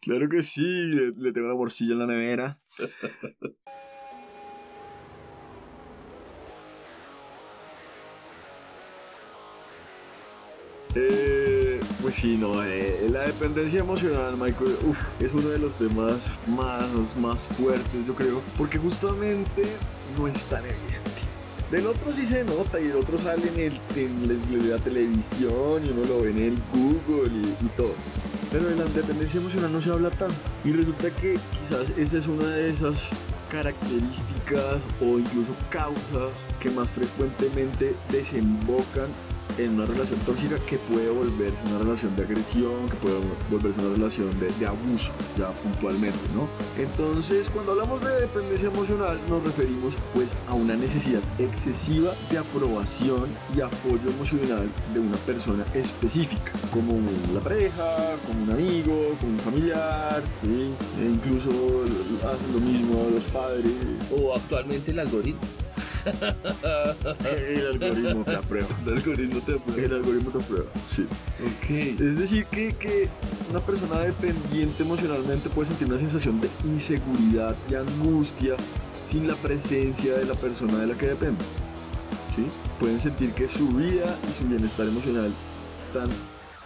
Claro 0.01 0.29
que 0.31 0.43
sí, 0.43 0.63
le, 0.63 1.13
le 1.17 1.33
tengo 1.33 1.49
una 1.49 1.57
morcilla 1.57 1.93
en 1.93 1.99
la 1.99 2.07
nevera. 2.07 2.57
Eh, 10.97 11.81
pues 12.03 12.17
sí, 12.17 12.37
no, 12.37 12.63
eh, 12.63 13.09
la 13.11 13.21
dependencia 13.21 13.81
emocional, 13.81 14.37
Michael, 14.37 14.77
uf, 14.87 15.01
es 15.19 15.35
uno 15.35 15.49
de 15.49 15.59
los 15.59 15.79
temas 15.79 16.39
más, 16.47 17.17
más 17.17 17.49
fuertes, 17.49 18.07
yo 18.07 18.15
creo, 18.15 18.43
porque 18.57 18.79
justamente 18.79 19.65
no 20.17 20.29
es 20.29 20.47
tan 20.47 20.63
evidente. 20.65 21.01
Del 21.71 21.87
otro 21.89 22.13
sí 22.13 22.25
se 22.25 22.45
nota 22.45 22.81
y 22.81 22.87
el 22.87 22.97
otro 22.97 23.19
sale 23.19 23.49
en, 23.49 23.59
el, 23.59 23.81
en 23.97 24.71
la 24.71 24.79
televisión 24.79 25.85
y 25.85 25.89
uno 25.89 26.05
lo 26.05 26.23
ve 26.23 26.31
en 26.31 26.39
el 26.39 26.59
Google 26.73 27.33
y, 27.33 27.65
y 27.65 27.69
todo. 27.77 27.95
Pero 28.53 28.67
de 28.67 28.77
la 28.77 28.85
dependencia 28.85 29.41
emocional 29.41 29.73
no 29.73 29.83
se 29.83 29.91
habla 29.91 30.11
tanto. 30.11 30.37
Y 30.65 30.73
resulta 30.73 31.11
que 31.11 31.41
quizás 31.51 31.91
esa 31.97 32.19
es 32.19 32.29
una 32.29 32.47
de 32.47 32.71
esas 32.71 33.11
características 33.51 34.87
o 35.01 35.19
incluso 35.19 35.53
causas 35.71 36.47
que 36.61 36.71
más 36.71 36.93
frecuentemente 36.93 37.97
desembocan 38.11 39.09
en 39.59 39.75
una 39.75 39.87
relación 39.87 40.19
tóxica 40.21 40.57
que 40.67 40.79
puede 40.79 41.11
volverse 41.11 41.65
una 41.65 41.79
relación 41.79 42.15
de 42.17 42.23
agresión, 42.23 42.89
que 42.89 42.97
puede 42.97 43.17
volverse 43.51 43.81
una 43.81 43.95
relación 43.95 44.39
de, 44.41 44.51
de 44.53 44.67
abuso, 44.67 45.13
ya 45.39 45.51
puntualmente, 45.51 46.19
¿no? 46.35 46.49
Entonces, 46.83 47.51
cuando 47.51 47.73
hablamos 47.73 48.01
de 48.01 48.21
dependencia 48.21 48.69
emocional, 48.69 49.19
nos 49.29 49.43
referimos 49.45 49.97
pues 50.13 50.35
a 50.49 50.55
una 50.55 50.75
necesidad 50.75 51.23
excesiva 51.39 52.13
de 52.31 52.39
aprobación 52.39 53.27
y 53.55 53.61
apoyo 53.61 54.11
emocional 54.11 54.69
de 54.93 55.01
una 55.01 55.17
persona 55.19 55.65
específica, 55.75 56.53
como 56.73 56.95
la 57.33 57.41
pareja, 57.41 58.17
como 58.27 58.45
un 58.45 58.51
amigo, 58.51 59.17
como 59.21 59.33
un 59.33 59.39
familiar, 59.39 60.23
¿sí? 60.43 60.75
e 61.01 61.05
incluso 61.05 61.51
hacen 61.51 62.53
lo 62.53 62.61
mismo 62.61 63.09
los 63.13 63.25
padres. 63.25 63.73
O 64.17 64.35
actualmente 64.35 64.91
el 64.91 64.99
algoritmo. 64.99 65.41
El 67.25 67.67
algoritmo 67.67 68.25
te 68.25 68.37
aprueba. 68.37 68.69
El 68.87 68.93
algoritmo 68.95 69.41
te 69.41 69.85
El 69.85 69.93
algoritmo 69.95 70.31
te 70.31 70.39
aprueba, 70.39 70.71
sí. 70.85 71.07
Ok. 71.41 71.71
Es 72.01 72.19
decir, 72.19 72.47
que, 72.47 72.75
que 72.75 73.09
una 73.51 73.61
persona 73.61 73.99
dependiente 73.99 74.83
emocionalmente 74.83 75.51
puede 75.51 75.69
sentir 75.69 75.89
una 75.89 75.99
sensación 75.99 76.41
de 76.41 76.49
inseguridad 76.65 77.57
y 77.71 77.75
angustia 77.75 78.57
sin 79.01 79.27
la 79.29 79.35
presencia 79.37 80.15
de 80.17 80.25
la 80.25 80.35
persona 80.35 80.79
de 80.79 80.87
la 80.87 80.95
que 80.95 81.07
depende. 81.07 81.45
¿Sí? 82.35 82.47
Pueden 82.79 82.99
sentir 82.99 83.33
que 83.33 83.49
su 83.49 83.69
vida 83.69 84.19
y 84.29 84.33
su 84.33 84.45
bienestar 84.45 84.87
emocional 84.87 85.33
están 85.79 86.09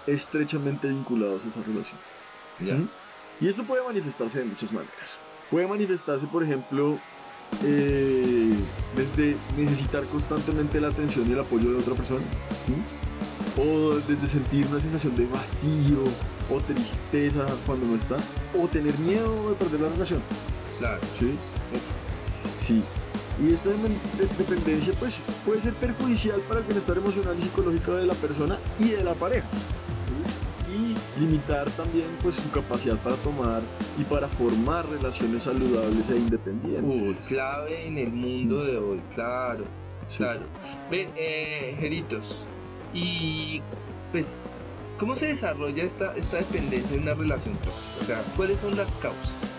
estrechamente 0.06 0.88
vinculados 0.88 1.44
a 1.44 1.48
esa 1.48 1.62
relación. 1.62 1.98
Ya. 2.60 2.74
¿Mm? 2.74 2.88
Y 3.40 3.48
esto 3.48 3.64
puede 3.64 3.84
manifestarse 3.84 4.40
de 4.40 4.46
muchas 4.46 4.72
maneras. 4.72 5.20
Puede 5.50 5.66
manifestarse, 5.66 6.26
por 6.26 6.42
ejemplo, 6.42 6.98
eh, 7.64 8.54
desde 8.96 9.36
necesitar 9.56 10.04
constantemente 10.04 10.80
la 10.80 10.88
atención 10.88 11.28
y 11.28 11.32
el 11.32 11.40
apoyo 11.40 11.70
de 11.70 11.78
otra 11.78 11.94
persona. 11.94 12.22
¿Mm? 12.66 13.60
O 13.60 13.96
desde 14.06 14.28
sentir 14.28 14.66
una 14.66 14.80
sensación 14.80 15.16
de 15.16 15.26
vacío 15.26 16.04
o 16.50 16.60
tristeza 16.60 17.46
cuando 17.66 17.86
no 17.86 17.96
está. 17.96 18.16
O 18.58 18.68
tener 18.68 18.96
miedo 18.98 19.50
de 19.50 19.56
perder 19.56 19.80
la 19.80 19.88
relación. 19.88 20.20
Claro. 20.78 21.00
¿Sí? 21.18 21.34
Sí. 22.58 22.82
Y 23.40 23.52
esta 23.52 23.70
dependencia 24.36 24.92
pues, 24.98 25.22
puede 25.44 25.60
ser 25.60 25.74
perjudicial 25.74 26.40
para 26.42 26.60
el 26.60 26.66
bienestar 26.66 26.96
emocional 26.96 27.36
y 27.38 27.42
psicológico 27.42 27.92
de 27.92 28.06
la 28.06 28.14
persona 28.14 28.58
y 28.78 28.90
de 28.90 29.04
la 29.04 29.14
pareja. 29.14 29.46
Limitar 31.18 31.70
también 31.72 32.06
pues 32.22 32.36
su 32.36 32.50
capacidad 32.50 32.96
para 32.96 33.16
tomar 33.16 33.62
y 33.98 34.04
para 34.04 34.28
formar 34.28 34.88
relaciones 34.88 35.44
saludables 35.44 36.08
e 36.10 36.16
independientes. 36.16 37.24
Uh, 37.26 37.28
clave 37.28 37.86
en 37.86 37.98
el 37.98 38.10
mundo 38.10 38.64
de 38.64 38.76
hoy, 38.78 39.02
claro. 39.14 39.64
Sí. 40.06 40.18
Claro. 40.18 40.42
Ven, 40.90 41.10
eh, 41.16 41.76
Jeritos, 41.78 42.48
Y 42.94 43.60
pues, 44.12 44.64
¿cómo 44.98 45.14
se 45.14 45.26
desarrolla 45.26 45.82
esta, 45.84 46.14
esta 46.16 46.38
dependencia 46.38 46.96
en 46.96 47.02
una 47.02 47.14
relación 47.14 47.56
tóxica? 47.58 47.94
O 48.00 48.04
sea, 48.04 48.22
¿cuáles 48.36 48.60
son 48.60 48.76
las 48.76 48.96
causas? 48.96 49.50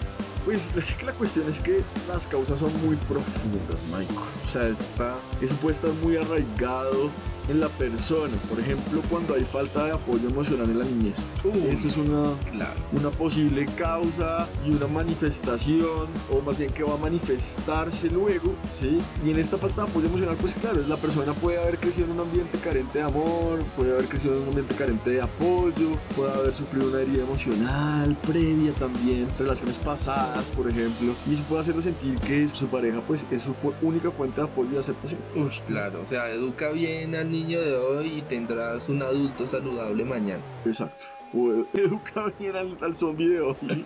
Pues 0.46 0.72
es 0.76 0.96
que 0.96 1.06
la 1.06 1.14
cuestión 1.14 1.48
es 1.48 1.60
que 1.60 1.84
las 2.08 2.28
causas 2.28 2.60
son 2.60 2.72
muy 2.84 2.96
profundas, 2.96 3.84
Michael. 3.92 4.30
O 4.44 4.48
sea, 4.48 4.68
está, 4.68 5.16
eso 5.42 5.56
puede 5.58 5.74
estar 5.74 5.92
muy 6.02 6.18
arraigado 6.18 7.12
en 7.50 7.60
la 7.60 7.70
persona. 7.70 8.36
Por 8.50 8.60
ejemplo, 8.60 9.02
cuando 9.10 9.34
hay 9.34 9.44
falta 9.46 9.86
de 9.86 9.92
apoyo 9.92 10.28
emocional 10.30 10.70
en 10.70 10.80
la 10.80 10.86
niñez. 10.86 11.28
Eso 11.70 11.88
es 11.88 11.98
una, 11.98 12.34
Claro. 12.52 12.80
una 12.94 13.10
posible 13.12 13.66
causa 13.76 14.48
y 14.66 14.72
una 14.72 14.88
manifestación, 14.88 16.08
o 16.32 16.42
más 16.46 16.58
bien 16.58 16.72
que 16.72 16.84
va 16.84 16.94
a 16.94 16.98
manifestarse 16.98 18.10
luego, 18.10 18.54
¿sí? 18.80 19.00
Y 19.26 19.32
en 19.32 19.40
esta 19.40 19.58
falta 19.58 19.84
de 19.84 19.90
apoyo 19.90 20.08
emocional, 20.08 20.36
pues 20.40 20.56
claro, 20.56 20.82
es 20.82 20.88
la 20.88 20.98
persona 20.98 21.34
puede 21.34 21.60
haber 21.62 21.78
crecido 21.78 22.06
en 22.08 22.12
un 22.14 22.20
ambiente 22.22 22.58
carente 22.60 23.00
de 23.00 23.06
amor, 23.06 23.64
puede 23.76 23.92
haber 23.94 24.06
crecido 24.06 24.36
en 24.36 24.42
un 24.44 24.48
ambiente 24.50 24.76
carente 24.76 25.10
de 25.12 25.22
apoyo, 25.22 25.92
puede 26.16 26.32
haber 26.34 26.54
sufrido 26.54 26.88
una 26.90 27.00
herida 27.02 27.24
emocional 27.24 28.16
previa 28.28 28.74
también, 28.74 29.28
relaciones 29.38 29.80
pasadas, 29.80 30.52
por 30.52 30.70
ejemplo, 30.70 31.14
y 31.28 31.34
eso 31.34 31.44
puede 31.44 31.62
hacerlo 31.62 31.82
sentir 31.82 32.20
que 32.20 32.48
su 32.48 32.68
pareja, 32.68 33.02
pues, 33.06 33.26
es 33.32 33.44
su 33.44 33.54
única 33.82 34.12
fuente 34.12 34.42
de 34.42 34.48
apoyo 34.48 34.70
y 34.74 34.78
aceptación. 34.78 35.20
Uy, 35.36 35.50
claro. 35.66 36.02
O 36.02 36.06
sea, 36.06 36.30
educa 36.30 36.70
bien 36.70 37.16
al 37.16 37.30
niño 37.30 37.39
de 37.48 37.76
hoy 37.78 38.18
y 38.18 38.22
tendrás 38.22 38.90
un 38.90 39.02
adulto 39.02 39.46
saludable 39.48 40.04
mañana. 40.04 40.44
Exacto. 40.66 41.19
O 41.34 41.52
eh, 41.52 41.66
educa 41.74 42.34
bien 42.40 42.56
al, 42.56 42.78
al 42.82 42.96
zombie 42.96 43.30
de 43.30 43.42
hoy 43.42 43.86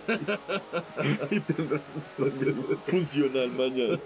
y 1.30 1.40
tendrás 1.40 1.96
un 1.96 2.02
zombie 2.02 2.54
funcional 2.84 3.50
mañana. 3.52 3.98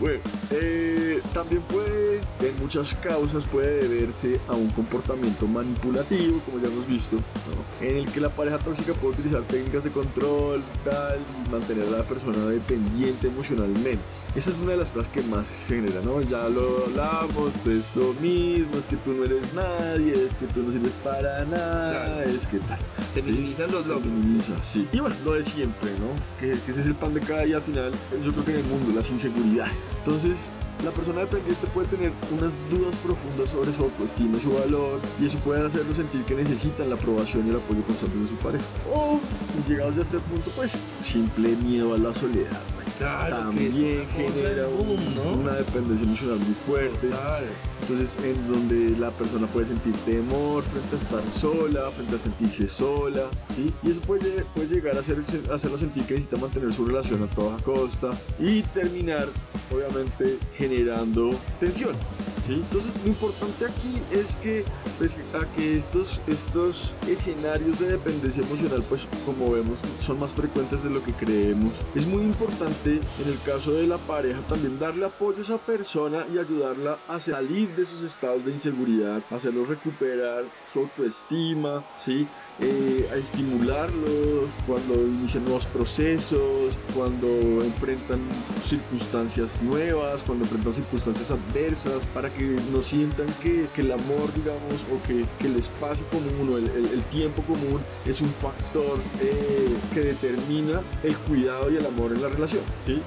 Bueno, 0.00 0.20
eh, 0.50 1.20
también 1.32 1.62
puede, 1.62 2.20
en 2.40 2.58
muchas 2.60 2.94
causas, 2.94 3.46
puede 3.46 3.88
deberse 3.88 4.40
a 4.48 4.54
un 4.54 4.70
comportamiento 4.70 5.46
manipulativo, 5.46 6.40
como 6.40 6.60
ya 6.60 6.68
hemos 6.68 6.86
visto, 6.86 7.16
¿no? 7.16 7.86
en 7.86 7.96
el 7.96 8.06
que 8.10 8.20
la 8.20 8.30
pareja 8.30 8.58
tóxica 8.58 8.92
puede 8.94 9.14
utilizar 9.14 9.42
técnicas 9.42 9.84
de 9.84 9.90
control 9.90 10.62
tal, 10.84 11.18
y 11.18 11.50
mantener 11.50 11.86
a 11.88 11.98
la 11.98 12.02
persona 12.04 12.46
dependiente 12.46 13.28
emocionalmente. 13.28 14.02
Esa 14.34 14.50
es 14.50 14.58
una 14.58 14.72
de 14.72 14.78
las 14.78 14.90
cosas 14.90 15.08
que 15.08 15.22
más 15.22 15.48
se 15.48 15.76
genera, 15.76 16.00
¿no? 16.02 16.20
Ya 16.22 16.48
lo 16.48 16.84
hablamos, 16.86 17.56
entonces 17.56 17.88
lo 17.94 18.14
mismo, 18.14 18.78
es 18.78 18.86
que 18.86 18.96
tú 18.96 19.12
no 19.12 19.24
eres 19.24 19.52
nadie, 19.52 20.24
es 20.24 20.38
que 20.38 20.46
tú 20.46 20.62
no 20.62 20.70
sirves 20.70 20.98
para 20.98 21.44
nada, 21.44 22.24
es 22.24 22.46
que 22.46 22.53
tal. 22.60 22.78
Se 23.06 23.22
Sí, 23.22 23.30
minimizan 23.30 23.70
los 23.70 23.86
logros. 23.86 24.06
minimiza, 24.06 24.52
sí. 24.62 24.86
Y 24.92 25.00
bueno, 25.00 25.16
lo 25.24 25.32
de 25.34 25.44
siempre, 25.44 25.90
¿no? 25.92 26.06
Que, 26.38 26.58
que 26.60 26.70
ese 26.70 26.80
es 26.80 26.86
el 26.86 26.94
pan 26.94 27.14
de 27.14 27.20
cada 27.20 27.42
día 27.42 27.56
al 27.56 27.62
final, 27.62 27.92
yo 28.24 28.32
creo 28.32 28.44
que 28.44 28.50
en 28.52 28.58
el 28.58 28.64
mundo, 28.64 28.92
las 28.94 29.10
inseguridades. 29.10 29.96
Entonces, 29.98 30.50
la 30.84 30.90
persona 30.90 31.20
dependiente 31.20 31.66
puede 31.68 31.86
tener 31.88 32.12
unas 32.36 32.58
dudas 32.68 32.94
profundas 32.96 33.50
sobre 33.50 33.72
su 33.72 33.82
autoestima 33.84 34.36
y 34.36 34.40
su 34.40 34.52
valor, 34.52 35.00
y 35.20 35.26
eso 35.26 35.38
puede 35.38 35.64
hacerlo 35.66 35.94
sentir 35.94 36.22
que 36.24 36.34
necesitan 36.34 36.88
la 36.90 36.96
aprobación 36.96 37.46
y 37.46 37.50
el 37.50 37.56
apoyo 37.56 37.82
constantes 37.82 38.20
de 38.20 38.26
su 38.26 38.34
pareja. 38.36 38.64
O, 38.92 39.20
llegados 39.68 39.96
a 39.98 40.02
este 40.02 40.18
punto, 40.18 40.50
pues, 40.56 40.76
simple 41.00 41.54
miedo 41.56 41.94
a 41.94 41.98
la 41.98 42.12
soledad, 42.12 42.60
Claro, 42.96 43.50
que 43.50 43.68
es 43.68 43.76
También 43.76 44.08
genera 44.08 44.66
boom, 44.66 45.14
¿no? 45.14 45.40
una 45.40 45.52
dependencia 45.52 46.06
emocional 46.06 46.38
muy 46.38 46.54
fuerte. 46.54 47.08
Total. 47.08 47.44
Entonces, 47.80 48.18
en 48.24 48.48
donde 48.48 48.96
la 48.98 49.10
persona 49.10 49.46
puede 49.46 49.66
sentir 49.66 49.92
temor 50.06 50.62
frente 50.62 50.96
a 50.96 50.98
estar 50.98 51.30
sola, 51.30 51.90
frente 51.90 52.16
a 52.16 52.18
sentirse 52.18 52.66
sola, 52.66 53.28
¿sí? 53.54 53.74
Y 53.82 53.90
eso 53.90 54.00
puede, 54.00 54.44
puede 54.54 54.68
llegar 54.68 54.96
a 54.96 55.00
hacer, 55.00 55.18
hacerlo 55.52 55.76
sentir 55.76 56.04
que 56.04 56.14
necesita 56.14 56.38
mantener 56.38 56.72
su 56.72 56.86
relación 56.86 57.22
a 57.22 57.26
toda 57.26 57.58
costa 57.58 58.18
y 58.38 58.62
terminar, 58.62 59.28
obviamente, 59.70 60.38
generando 60.52 61.38
tensiones, 61.60 62.00
¿sí? 62.46 62.54
Entonces, 62.54 62.92
lo 63.02 63.10
importante 63.10 63.66
aquí 63.66 64.00
es 64.10 64.36
que, 64.36 64.64
pues, 64.96 65.16
a 65.34 65.44
que 65.52 65.76
estos, 65.76 66.22
estos 66.26 66.96
escenarios 67.06 67.78
de 67.80 67.88
dependencia 67.88 68.42
emocional, 68.42 68.82
pues, 68.88 69.06
como 69.26 69.50
vemos, 69.50 69.80
son 69.98 70.18
más 70.18 70.32
frecuentes 70.32 70.82
de 70.82 70.88
lo 70.88 71.04
que 71.04 71.12
creemos. 71.12 71.74
Es 71.94 72.06
muy 72.06 72.22
importante, 72.22 72.83
en 72.92 73.28
el 73.28 73.40
caso 73.42 73.72
de 73.72 73.86
la 73.86 73.98
pareja, 73.98 74.40
también 74.42 74.78
darle 74.78 75.06
apoyo 75.06 75.38
a 75.38 75.42
esa 75.42 75.58
persona 75.58 76.24
y 76.32 76.38
ayudarla 76.38 76.98
a 77.08 77.18
salir 77.18 77.68
de 77.74 77.82
esos 77.82 78.02
estados 78.02 78.44
de 78.44 78.52
inseguridad, 78.52 79.22
hacerlos 79.30 79.68
recuperar 79.68 80.44
su 80.64 80.80
autoestima, 80.80 81.84
¿sí? 81.96 82.26
Eh, 82.60 83.08
a 83.12 83.16
estimularlos 83.16 84.48
cuando 84.64 84.94
inician 84.94 85.42
nuevos 85.44 85.66
procesos, 85.66 86.78
cuando 86.94 87.26
enfrentan 87.64 88.20
circunstancias 88.60 89.60
nuevas, 89.60 90.22
cuando 90.22 90.44
enfrentan 90.44 90.72
circunstancias 90.72 91.32
adversas, 91.32 92.06
para 92.06 92.32
que 92.32 92.60
no 92.72 92.80
sientan 92.80 93.26
que, 93.42 93.66
el 93.76 93.90
amor, 93.90 94.32
digamos, 94.36 94.86
o 94.92 95.02
que, 95.04 95.26
el 95.44 95.56
espacio 95.56 96.06
común 96.06 96.54
o 96.54 96.58
el, 96.58 97.02
tiempo 97.06 97.42
común 97.42 97.80
es 98.06 98.20
un 98.20 98.30
factor 98.30 99.00
eh, 99.20 99.74
que 99.92 100.00
determina 100.00 100.80
el 101.02 101.18
cuidado 101.18 101.72
y 101.72 101.76
el 101.76 101.86
amor 101.86 102.12
en 102.12 102.22
la 102.22 102.28
relación, 102.28 102.62
¿sí? 102.86 103.02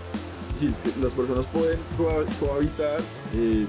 Es 0.54 0.62
decir, 0.62 0.76
que 0.84 1.02
las 1.02 1.14
personas 1.14 1.48
pueden 1.48 1.80
coha- 1.98 2.26
cohabitar 2.40 3.00
eh, 3.34 3.66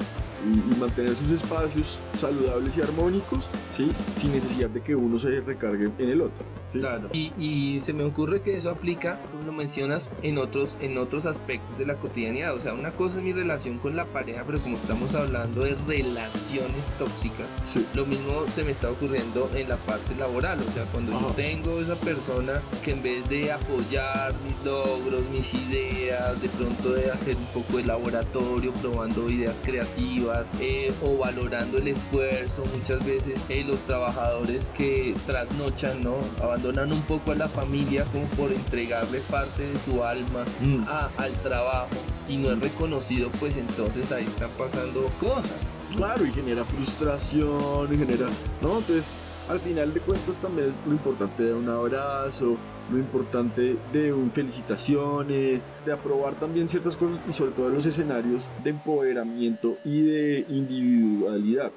y, 0.47 0.72
y 0.72 0.76
mantener 0.78 1.14
sus 1.16 1.30
espacios 1.30 2.01
saludables 2.16 2.76
y 2.76 2.82
armónicos, 2.82 3.51
¿sí? 3.70 3.91
Sin 4.16 4.32
necesidad 4.32 4.70
de 4.70 4.80
que 4.82 4.95
uno 4.95 5.18
se 5.18 5.41
recargue 5.41 5.91
en 5.99 6.09
el 6.11 6.20
otro, 6.22 6.45
¿sí? 6.66 6.80
Claro. 6.80 7.09
Y, 7.12 7.32
y 7.39 7.80
se 7.80 7.93
me 7.93 8.05
ocurre 8.05 8.41
que 8.41 8.57
eso 8.57 8.70
aplica, 8.70 9.20
como 9.30 9.45
lo 9.45 9.53
mencionas, 9.53 10.11
en 10.22 10.39
otros, 10.39 10.76
en 10.80 10.99
otros 10.99 11.26
aspectos 11.26 11.76
de 11.78 11.86
la 11.86 11.97
cotidianidad. 11.97 12.55
O 12.55 12.61
sea, 12.61 12.74
una 12.74 12.93
cosa 12.93 13.18
es 13.18 13.24
mi 13.24 13.32
relación 13.32 13.78
con 13.78 13.97
la 13.97 14.05
pareja, 14.07 14.45
pero 14.47 14.61
como 14.61 14.76
estamos 14.76 15.14
hablando 15.14 15.62
de 15.62 15.76
relaciones 15.86 16.91
tóxicas, 16.99 17.61
Sí. 17.64 17.84
lo 17.95 18.07
mismo 18.07 18.45
se 18.47 18.64
me 18.64 18.70
está 18.70 18.91
ocurriendo 18.91 19.51
en 19.55 19.68
la 19.68 19.76
parte 19.76 20.14
laboral. 20.14 20.59
O 20.66 20.70
sea, 20.72 20.84
cuando 20.86 21.12
yo 21.12 21.18
Ajá. 21.18 21.36
tengo 21.36 21.80
esa 21.80 21.97
persona 21.97 22.61
que 22.84 22.93
en 22.93 23.03
vez 23.03 23.28
de 23.28 23.53
apoyar 23.53 24.34
mis 24.47 24.57
logros, 24.64 25.28
mis 25.30 25.55
ideas, 25.55 26.41
de 26.41 26.49
pronto 26.51 26.93
de 26.93 27.11
hacer 27.11 27.36
un 27.36 27.47
poco 27.47 27.78
de 27.78 27.84
laboratorio, 27.84 28.72
probando 28.74 29.28
ideas 29.30 29.61
creativas 29.61 30.28
eh, 30.61 30.93
o 31.03 31.16
valorando 31.18 31.79
el 31.79 31.89
esfuerzo, 31.89 32.64
muchas 32.74 33.05
veces 33.05 33.47
eh, 33.49 33.64
los 33.66 33.83
trabajadores 33.83 34.68
que 34.68 35.14
trasnochan, 35.26 36.03
¿no? 36.03 36.16
Abandonan 36.43 36.93
un 36.93 37.03
poco 37.03 37.33
a 37.33 37.35
la 37.35 37.49
familia 37.49 38.05
como 38.12 38.24
por 38.29 38.53
entregarle 38.53 39.20
parte 39.20 39.62
de 39.66 39.79
su 39.79 40.03
alma 40.05 40.45
Mm. 40.61 40.85
a- 40.89 41.11
al 41.16 41.33
trabajo 41.43 41.97
y 42.29 42.37
no 42.37 42.51
es 42.51 42.61
reconocido, 42.61 43.31
pues 43.41 43.57
entonces 43.57 44.12
ahí 44.12 44.24
están 44.24 44.51
pasando 44.59 45.11
cosas. 45.20 45.53
Claro, 45.97 46.24
y 46.26 46.31
genera 46.33 46.64
frustración, 46.64 47.93
y 47.93 47.97
genera... 47.97 48.26
¿No? 48.61 48.79
Entonces, 48.79 49.12
al 49.49 49.61
final 49.61 49.93
de 49.95 50.01
cuentas 50.01 50.39
también 50.39 50.68
es 50.68 50.76
lo 50.87 50.93
importante 50.93 51.43
de 51.43 51.55
un 51.55 51.68
abrazo, 51.68 52.57
lo 52.91 52.99
importante 52.99 53.76
de 53.93 54.12
un 54.12 54.30
felicitaciones, 54.30 55.66
de 55.84 55.93
aprobar 55.93 56.34
también 56.34 56.68
ciertas 56.68 56.97
cosas 56.97 57.22
y 57.28 57.32
sobre 57.32 57.53
todo 57.53 57.68
en 57.68 57.74
los 57.74 57.86
escenarios 57.86 58.49
de 58.64 58.70
empoderamiento 58.70 59.78
y 59.84 60.03
de 60.03 60.47
individualidad. 60.49 61.72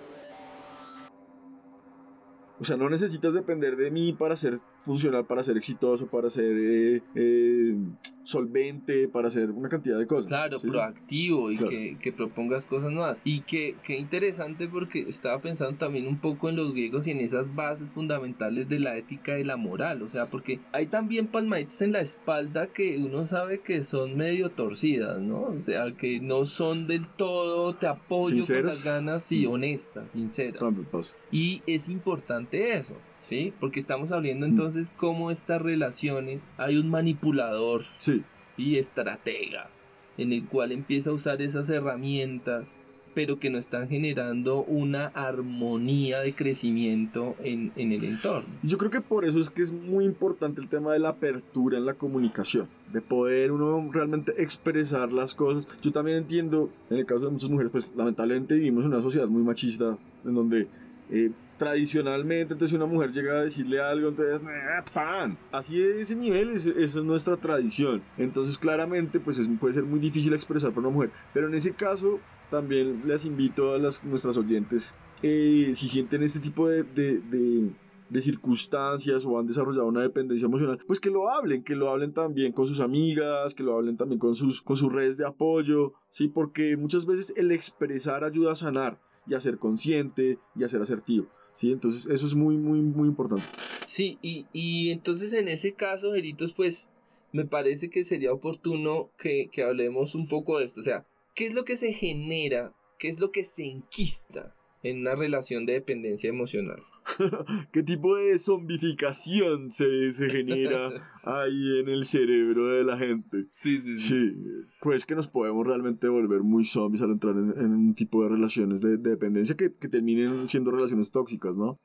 O 2.61 2.63
sea, 2.63 2.77
no 2.77 2.91
necesitas 2.91 3.33
depender 3.33 3.75
de 3.75 3.89
mí 3.89 4.13
para 4.13 4.35
ser 4.35 4.55
funcional, 4.79 5.25
para 5.25 5.41
ser 5.41 5.57
exitoso, 5.57 6.05
para 6.05 6.29
ser 6.29 6.55
eh, 6.59 7.01
eh, 7.15 7.75
solvente, 8.21 9.07
para 9.07 9.29
hacer 9.29 9.49
una 9.49 9.67
cantidad 9.67 9.97
de 9.97 10.05
cosas. 10.05 10.27
Claro, 10.27 10.59
¿sí? 10.59 10.67
proactivo 10.67 11.51
y 11.51 11.55
Claro. 11.57 11.71
que, 11.71 11.97
que 11.99 12.11
propongas 12.11 12.67
cosas 12.67 12.91
nuevas. 12.91 13.19
Y 13.23 13.39
que, 13.39 13.77
que 13.83 13.97
interesante 13.97 14.67
porque 14.67 14.99
estaba 14.99 15.41
pensando 15.41 15.75
también 15.79 16.05
un 16.05 16.21
poco 16.21 16.49
en 16.49 16.55
los 16.55 16.71
griegos 16.71 17.07
y 17.07 17.11
en 17.11 17.21
esas 17.21 17.55
bases 17.55 17.93
fundamentales 17.93 18.69
de 18.69 18.77
la 18.77 18.95
ética 18.95 19.39
y 19.39 19.43
la 19.43 19.57
moral. 19.57 20.03
O 20.03 20.07
sea, 20.07 20.29
porque 20.29 20.59
hay 20.71 20.85
también 20.85 21.25
palmaditas 21.25 21.81
en 21.81 21.93
la 21.93 22.01
espalda 22.01 22.67
que 22.67 22.99
uno 22.99 23.25
sabe 23.25 23.61
que 23.61 23.81
son 23.81 24.15
medio 24.15 24.51
torcidas, 24.51 25.19
¿no? 25.19 25.45
O 25.45 25.57
sea, 25.57 25.91
que 25.95 26.19
no 26.19 26.45
son 26.45 26.85
del 26.85 27.07
todo, 27.07 27.73
te 27.75 27.87
apoyo 27.87 28.45
con 28.45 28.65
las 28.67 28.83
ganas 28.85 29.31
y 29.31 29.47
honestas, 29.47 30.11
sinceras. 30.11 30.59
También 30.59 30.85
pasa. 30.85 31.15
Y 31.31 31.63
es 31.65 31.89
importante 31.89 32.50
eso, 32.53 32.95
¿sí? 33.19 33.53
Porque 33.59 33.79
estamos 33.79 34.11
hablando 34.11 34.45
Mm. 34.47 34.49
entonces 34.49 34.93
cómo 34.95 35.31
estas 35.31 35.61
relaciones 35.61 36.49
hay 36.57 36.77
un 36.77 36.89
manipulador, 36.89 37.81
Sí. 37.99 38.23
¿sí? 38.47 38.77
Estratega, 38.77 39.69
en 40.17 40.33
el 40.33 40.45
cual 40.45 40.71
empieza 40.71 41.09
a 41.09 41.13
usar 41.13 41.41
esas 41.41 41.69
herramientas, 41.69 42.77
pero 43.13 43.39
que 43.39 43.49
no 43.49 43.57
están 43.57 43.89
generando 43.89 44.63
una 44.63 45.07
armonía 45.07 46.21
de 46.21 46.33
crecimiento 46.33 47.35
en, 47.43 47.73
en 47.75 47.91
el 47.91 48.05
entorno. 48.05 48.47
Yo 48.63 48.77
creo 48.77 48.89
que 48.89 49.01
por 49.01 49.25
eso 49.25 49.37
es 49.39 49.49
que 49.49 49.61
es 49.61 49.73
muy 49.73 50.05
importante 50.05 50.61
el 50.61 50.69
tema 50.69 50.93
de 50.93 50.99
la 50.99 51.09
apertura 51.09 51.77
en 51.77 51.85
la 51.85 51.93
comunicación, 51.93 52.69
de 52.93 53.01
poder 53.01 53.51
uno 53.51 53.89
realmente 53.91 54.41
expresar 54.41 55.11
las 55.11 55.35
cosas. 55.35 55.81
Yo 55.81 55.91
también 55.91 56.17
entiendo, 56.19 56.69
en 56.89 56.99
el 56.99 57.05
caso 57.05 57.25
de 57.25 57.31
muchas 57.31 57.49
mujeres, 57.49 57.71
pues 57.73 57.91
lamentablemente 57.97 58.55
vivimos 58.55 58.85
en 58.85 58.93
una 58.93 59.01
sociedad 59.01 59.27
muy 59.27 59.43
machista, 59.43 59.97
en 60.23 60.33
donde 60.33 60.69
eh, 61.09 61.31
tradicionalmente, 61.65 62.53
entonces 62.53 62.75
una 62.75 62.85
mujer 62.87 63.11
llega 63.11 63.33
a 63.33 63.43
decirle 63.43 63.79
algo, 63.79 64.09
entonces, 64.09 64.41
"Nah, 64.41 64.83
pan. 64.93 65.37
Así 65.51 65.77
de 65.77 66.01
ese 66.01 66.15
nivel, 66.15 66.49
es- 66.49 66.65
esa 66.65 66.99
es 66.99 67.05
nuestra 67.05 67.37
tradición. 67.37 68.01
Entonces 68.17 68.57
claramente, 68.57 69.19
pues 69.19 69.37
es- 69.37 69.47
puede 69.59 69.73
ser 69.73 69.83
muy 69.83 69.99
difícil 69.99 70.33
expresar 70.33 70.69
para 70.71 70.87
una 70.87 70.89
mujer. 70.95 71.11
Pero 71.33 71.47
en 71.47 71.53
ese 71.53 71.73
caso, 71.73 72.19
también 72.49 73.03
les 73.05 73.25
invito 73.25 73.73
a 73.73 73.77
las, 73.77 74.03
nuestras 74.03 74.37
oyentes 74.37 74.93
eh, 75.23 75.71
si 75.75 75.87
sienten 75.87 76.23
este 76.23 76.39
tipo 76.39 76.67
de, 76.67 76.81
de, 76.81 77.19
de, 77.19 77.69
de 78.09 78.21
circunstancias 78.21 79.23
o 79.23 79.37
han 79.37 79.45
desarrollado 79.45 79.85
una 79.85 80.01
dependencia 80.01 80.47
emocional, 80.47 80.79
pues 80.87 80.99
que 80.99 81.11
lo 81.11 81.29
hablen, 81.29 81.63
que 81.63 81.75
lo 81.75 81.89
hablen 81.91 82.11
también 82.11 82.51
con 82.53 82.65
sus 82.65 82.79
amigas, 82.79 83.53
que 83.53 83.61
lo 83.61 83.75
hablen 83.77 83.97
también 83.97 84.17
con 84.17 84.33
sus, 84.33 84.63
con 84.63 84.75
sus 84.77 84.91
redes 84.91 85.17
de 85.17 85.27
apoyo, 85.27 85.93
¿sí? 86.09 86.27
Porque 86.27 86.75
muchas 86.75 87.05
veces 87.05 87.35
el 87.37 87.51
expresar 87.51 88.23
ayuda 88.23 88.53
a 88.53 88.55
sanar 88.55 88.99
y 89.27 89.35
a 89.35 89.39
ser 89.39 89.59
consciente 89.59 90.39
y 90.55 90.63
a 90.63 90.67
ser 90.67 90.81
asertivo. 90.81 91.27
¿Sí? 91.55 91.71
Entonces 91.71 92.11
eso 92.11 92.25
es 92.25 92.33
muy, 92.33 92.57
muy, 92.57 92.79
muy 92.79 93.07
importante. 93.07 93.43
Sí, 93.85 94.17
y, 94.21 94.45
y 94.53 94.91
entonces 94.91 95.33
en 95.33 95.47
ese 95.47 95.73
caso, 95.73 96.13
Geritos, 96.13 96.53
pues 96.53 96.89
me 97.31 97.45
parece 97.45 97.89
que 97.89 98.03
sería 98.03 98.33
oportuno 98.33 99.09
que, 99.17 99.49
que 99.51 99.63
hablemos 99.63 100.15
un 100.15 100.27
poco 100.27 100.59
de 100.59 100.65
esto. 100.65 100.79
O 100.79 100.83
sea, 100.83 101.05
¿qué 101.35 101.45
es 101.47 101.53
lo 101.53 101.63
que 101.63 101.75
se 101.75 101.93
genera? 101.93 102.73
¿Qué 102.97 103.09
es 103.09 103.19
lo 103.19 103.31
que 103.31 103.43
se 103.43 103.65
enquista 103.65 104.55
en 104.83 104.99
una 104.99 105.15
relación 105.15 105.65
de 105.65 105.73
dependencia 105.73 106.29
emocional? 106.29 106.79
¿Qué 107.71 107.83
tipo 107.83 108.15
de 108.15 108.37
zombificación 108.37 109.71
se, 109.71 110.11
se 110.11 110.29
genera 110.29 110.89
ahí 111.23 111.79
en 111.79 111.89
el 111.89 112.05
cerebro 112.05 112.67
de 112.67 112.83
la 112.83 112.97
gente? 112.97 113.45
Sí, 113.49 113.77
sí, 113.79 113.97
Sí, 113.97 114.35
pues 114.81 115.05
que 115.05 115.15
nos 115.15 115.27
podemos 115.27 115.65
realmente 115.65 116.07
volver 116.07 116.41
muy 116.41 116.63
zombies 116.65 117.01
al 117.01 117.11
entrar 117.11 117.35
en, 117.35 117.53
en 117.57 117.71
un 117.73 117.93
tipo 117.93 118.23
de 118.23 118.29
relaciones 118.29 118.81
de, 118.81 118.97
de 118.97 119.11
dependencia 119.11 119.55
que, 119.55 119.73
que 119.73 119.87
terminen 119.87 120.47
siendo 120.47 120.71
relaciones 120.71 121.11
tóxicas, 121.11 121.57
¿no? 121.57 121.79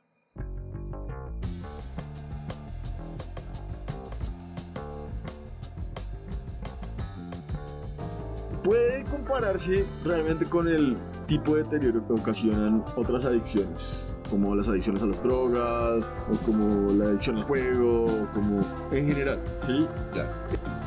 Puede 8.62 9.04
compararse 9.04 9.86
realmente 10.04 10.44
con 10.46 10.66
el 10.66 10.96
tipo 11.26 11.54
de 11.54 11.62
deterioro 11.62 12.06
que 12.06 12.12
ocasionan 12.14 12.84
otras 12.96 13.24
adicciones, 13.24 14.05
como 14.30 14.54
las 14.54 14.68
adicciones 14.68 15.02
a 15.02 15.06
las 15.06 15.22
drogas, 15.22 16.12
o 16.32 16.36
como 16.44 16.92
la 16.92 17.06
adicción 17.06 17.36
al 17.36 17.44
juego, 17.44 18.06
o 18.06 18.26
como 18.32 18.64
en 18.92 19.06
general, 19.06 19.38
¿sí? 19.64 19.86
Claro. 20.12 20.28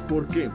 ¿Por 0.08 0.28
qué? 0.28 0.50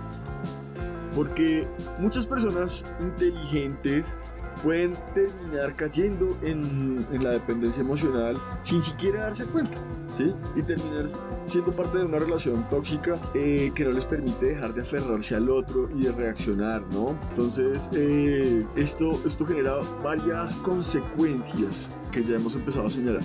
Porque 1.14 1.66
muchas 1.99 2.26
personas 2.26 2.85
inteligentes 3.01 4.18
pueden 4.62 4.95
terminar 5.14 5.76
cayendo 5.76 6.37
en, 6.43 7.07
en 7.12 7.22
la 7.22 7.30
dependencia 7.30 7.80
emocional 7.80 8.37
sin 8.62 8.82
siquiera 8.82 9.24
darse 9.24 9.45
cuenta, 9.47 9.78
¿sí? 10.17 10.33
Y 10.57 10.62
terminar 10.62 11.05
siendo 11.47 11.73
parte 11.73 11.99
de 11.99 12.05
una 12.05 12.19
relación 12.19 12.69
tóxica 12.71 13.19
eh, 13.35 13.73
que 13.75 13.85
no 13.85 13.93
les 13.93 14.05
permite 14.07 14.47
dejar 14.47 14.73
de 14.75 14.83
aferrarse 14.83 15.35
al 15.37 15.51
otro 15.51 15.89
y 15.95 16.05
de 16.05 16.12
reaccionar, 16.12 16.83
¿no? 16.93 17.17
Entonces, 17.31 17.91
eh, 17.93 18.65
esto, 18.77 19.21
esto 19.27 19.45
genera 19.45 19.81
varias 20.03 20.57
consecuencias 20.57 21.91
que 22.12 22.25
ya 22.25 22.37
hemos 22.37 22.55
empezado 22.55 22.87
a 22.87 22.91
señalar. 22.91 23.23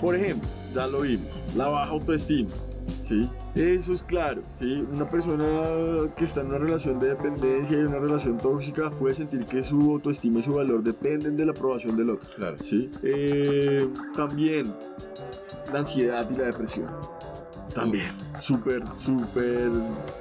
Por 0.00 0.14
ejemplo, 0.14 0.48
ya 0.74 0.86
lo 0.86 1.00
vimos, 1.02 1.42
la 1.56 1.68
baja 1.68 1.90
autoestima, 1.90 2.50
¿sí? 3.08 3.28
Eso 3.56 3.92
es 3.92 4.04
claro, 4.04 4.42
¿sí? 4.52 4.86
Una 4.92 5.08
persona 5.08 5.44
que 6.16 6.24
está 6.24 6.40
en 6.42 6.46
una 6.48 6.58
relación 6.58 7.00
de 7.00 7.08
dependencia 7.08 7.76
y 7.76 7.80
una 7.82 7.98
relación 7.98 8.38
tóxica 8.38 8.90
puede 8.92 9.14
sentir 9.16 9.44
que 9.46 9.64
su 9.64 9.80
autoestima 9.90 10.38
y 10.38 10.42
su 10.44 10.52
valor 10.54 10.84
dependen 10.84 11.36
de 11.36 11.44
la 11.46 11.50
aprobación 11.50 11.96
del 11.96 12.10
otro, 12.10 12.28
Claro. 12.36 12.56
¿sí? 12.62 12.88
Eh, 13.02 13.88
también 14.14 14.72
la 15.72 15.80
ansiedad 15.80 16.28
y 16.30 16.36
la 16.36 16.44
depresión. 16.46 16.90
También, 17.74 18.10
súper, 18.40 18.82
súper 18.96 19.70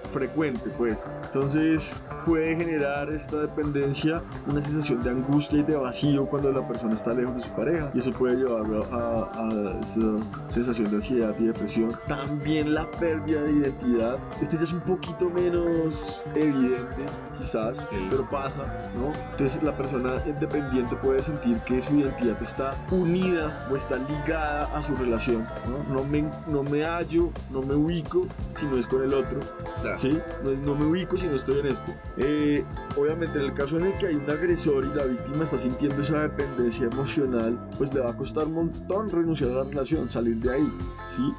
frecuente, 0.10 0.70
pues. 0.78 1.10
Entonces, 1.24 2.02
puede 2.26 2.56
generar 2.56 3.10
esta 3.12 3.38
dependencia 3.38 4.22
una 4.48 4.62
sensación 4.62 5.02
de 5.04 5.12
angustia 5.12 5.60
y 5.60 5.64
de 5.64 5.76
vacío 5.76 6.26
cuando 6.26 6.52
la 6.52 6.68
persona 6.68 6.94
está 6.94 7.14
lejos 7.14 7.36
de 7.38 7.44
su 7.44 7.50
pareja. 7.52 7.92
Y 7.94 8.00
eso 8.00 8.12
puede 8.12 8.38
llevarlo 8.38 8.84
a, 8.92 9.30
a 9.34 9.80
esta 9.80 10.02
sensación 10.48 10.90
de 10.90 10.96
ansiedad 10.96 11.36
y 11.40 11.46
depresión. 11.46 11.96
También 12.08 12.74
la 12.74 12.90
pérdida 12.92 13.42
de 13.44 13.52
identidad. 13.52 14.18
Este 14.42 14.58
ya 14.58 14.64
es 14.64 14.74
un 14.74 14.82
poquito 14.82 15.30
menos 15.30 16.22
evidente, 16.36 17.04
quizás, 17.38 17.90
Sí. 17.90 17.96
pero 18.10 18.28
pasa, 18.30 18.64
¿no? 18.96 19.12
Entonces, 19.32 19.62
la 19.64 19.76
persona 19.78 20.14
dependiente 20.40 20.96
puede 20.96 21.22
sentir 21.22 21.60
que 21.62 21.82
su 21.82 21.96
identidad 21.96 22.42
está 22.42 22.76
unida 22.92 23.68
o 23.72 23.76
está 23.76 23.98
ligada 23.98 24.66
a 24.76 24.82
su 24.84 24.96
relación, 24.96 25.48
¿no? 25.68 25.94
No 25.94 26.04
me, 26.04 26.30
no 26.48 26.64
me 26.64 26.84
hallo, 26.84 27.30
no 27.52 27.62
me 27.62 27.76
ubico 27.76 28.09
si 28.52 28.66
no 28.66 28.78
es 28.78 28.88
con 28.88 29.04
el 29.04 29.14
otro, 29.14 29.40
Claro. 29.82 29.98
¿sí? 29.98 30.20
No, 30.44 30.52
no 30.52 30.76
me 30.76 30.86
ubico 30.86 31.18
si 31.18 31.28
no 31.28 31.36
estoy 31.36 31.60
en 31.60 31.68
esto. 31.68 31.94
Eh, 32.18 32.64
obviamente, 32.98 33.40
en 33.40 33.46
el 33.46 33.54
caso 33.54 33.78
en 33.78 33.86
el 33.86 33.98
que 33.98 34.08
hay 34.08 34.16
un 34.16 34.30
agresor 34.30 34.86
y 34.86 34.96
la 34.98 35.06
víctima 35.06 35.44
está 35.44 35.58
sintiendo 35.58 36.02
esa 36.02 36.22
dependencia 36.22 36.88
emocional, 36.88 37.58
pues 37.78 37.94
le 37.94 38.02
va 38.02 38.12
a 38.12 38.18
costar 38.18 38.46
un 38.48 38.54
montón 38.54 39.10
renunciar 39.10 39.52
a 39.52 39.54
la 39.56 39.64
relación, 39.64 40.10
salir 40.10 40.38
de 40.38 40.54
ahí, 40.54 40.70
¿sí? 41.10 41.34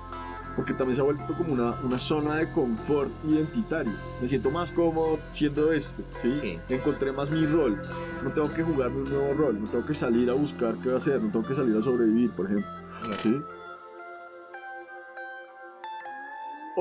Porque 0.56 0.74
también 0.74 0.96
se 0.96 1.00
ha 1.00 1.04
vuelto 1.04 1.32
como 1.38 1.52
una, 1.52 1.74
una 1.84 1.96
zona 1.98 2.34
de 2.36 2.50
confort 2.50 3.10
identitario. 3.24 3.92
Me 4.20 4.26
siento 4.26 4.50
más 4.50 4.72
cómodo 4.72 5.18
siendo 5.28 5.72
esto, 5.72 6.02
¿sí? 6.20 6.34
Sí. 6.34 6.60
Encontré 6.68 7.12
más 7.12 7.30
mi 7.30 7.46
rol. 7.46 7.80
No 8.24 8.32
tengo 8.32 8.52
que 8.52 8.62
jugarme 8.62 9.02
un 9.02 9.10
nuevo 9.10 9.32
rol, 9.34 9.60
no 9.60 9.68
tengo 9.70 9.86
que 9.86 9.94
salir 9.94 10.28
a 10.28 10.34
buscar 10.34 10.76
qué 10.82 10.94
hacer, 10.94 11.22
no 11.22 11.30
tengo 11.30 11.46
que 11.46 11.54
salir 11.54 11.76
a 11.76 11.82
sobrevivir, 11.82 12.32
por 12.32 12.46
ejemplo. 12.46 12.68
Claro. 13.02 13.16
¿sí? 13.18 13.42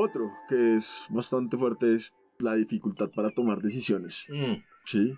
Otro 0.02 0.32
que 0.47 0.76
es 0.78 1.08
bastante 1.10 1.58
fuerte 1.58 1.93
es 1.93 2.14
la 2.38 2.56
dificultad 2.56 3.10
para 3.14 3.32
tomar 3.32 3.60
decisiones, 3.60 4.26
Mm, 4.30 4.56
¿sí? 4.86 5.14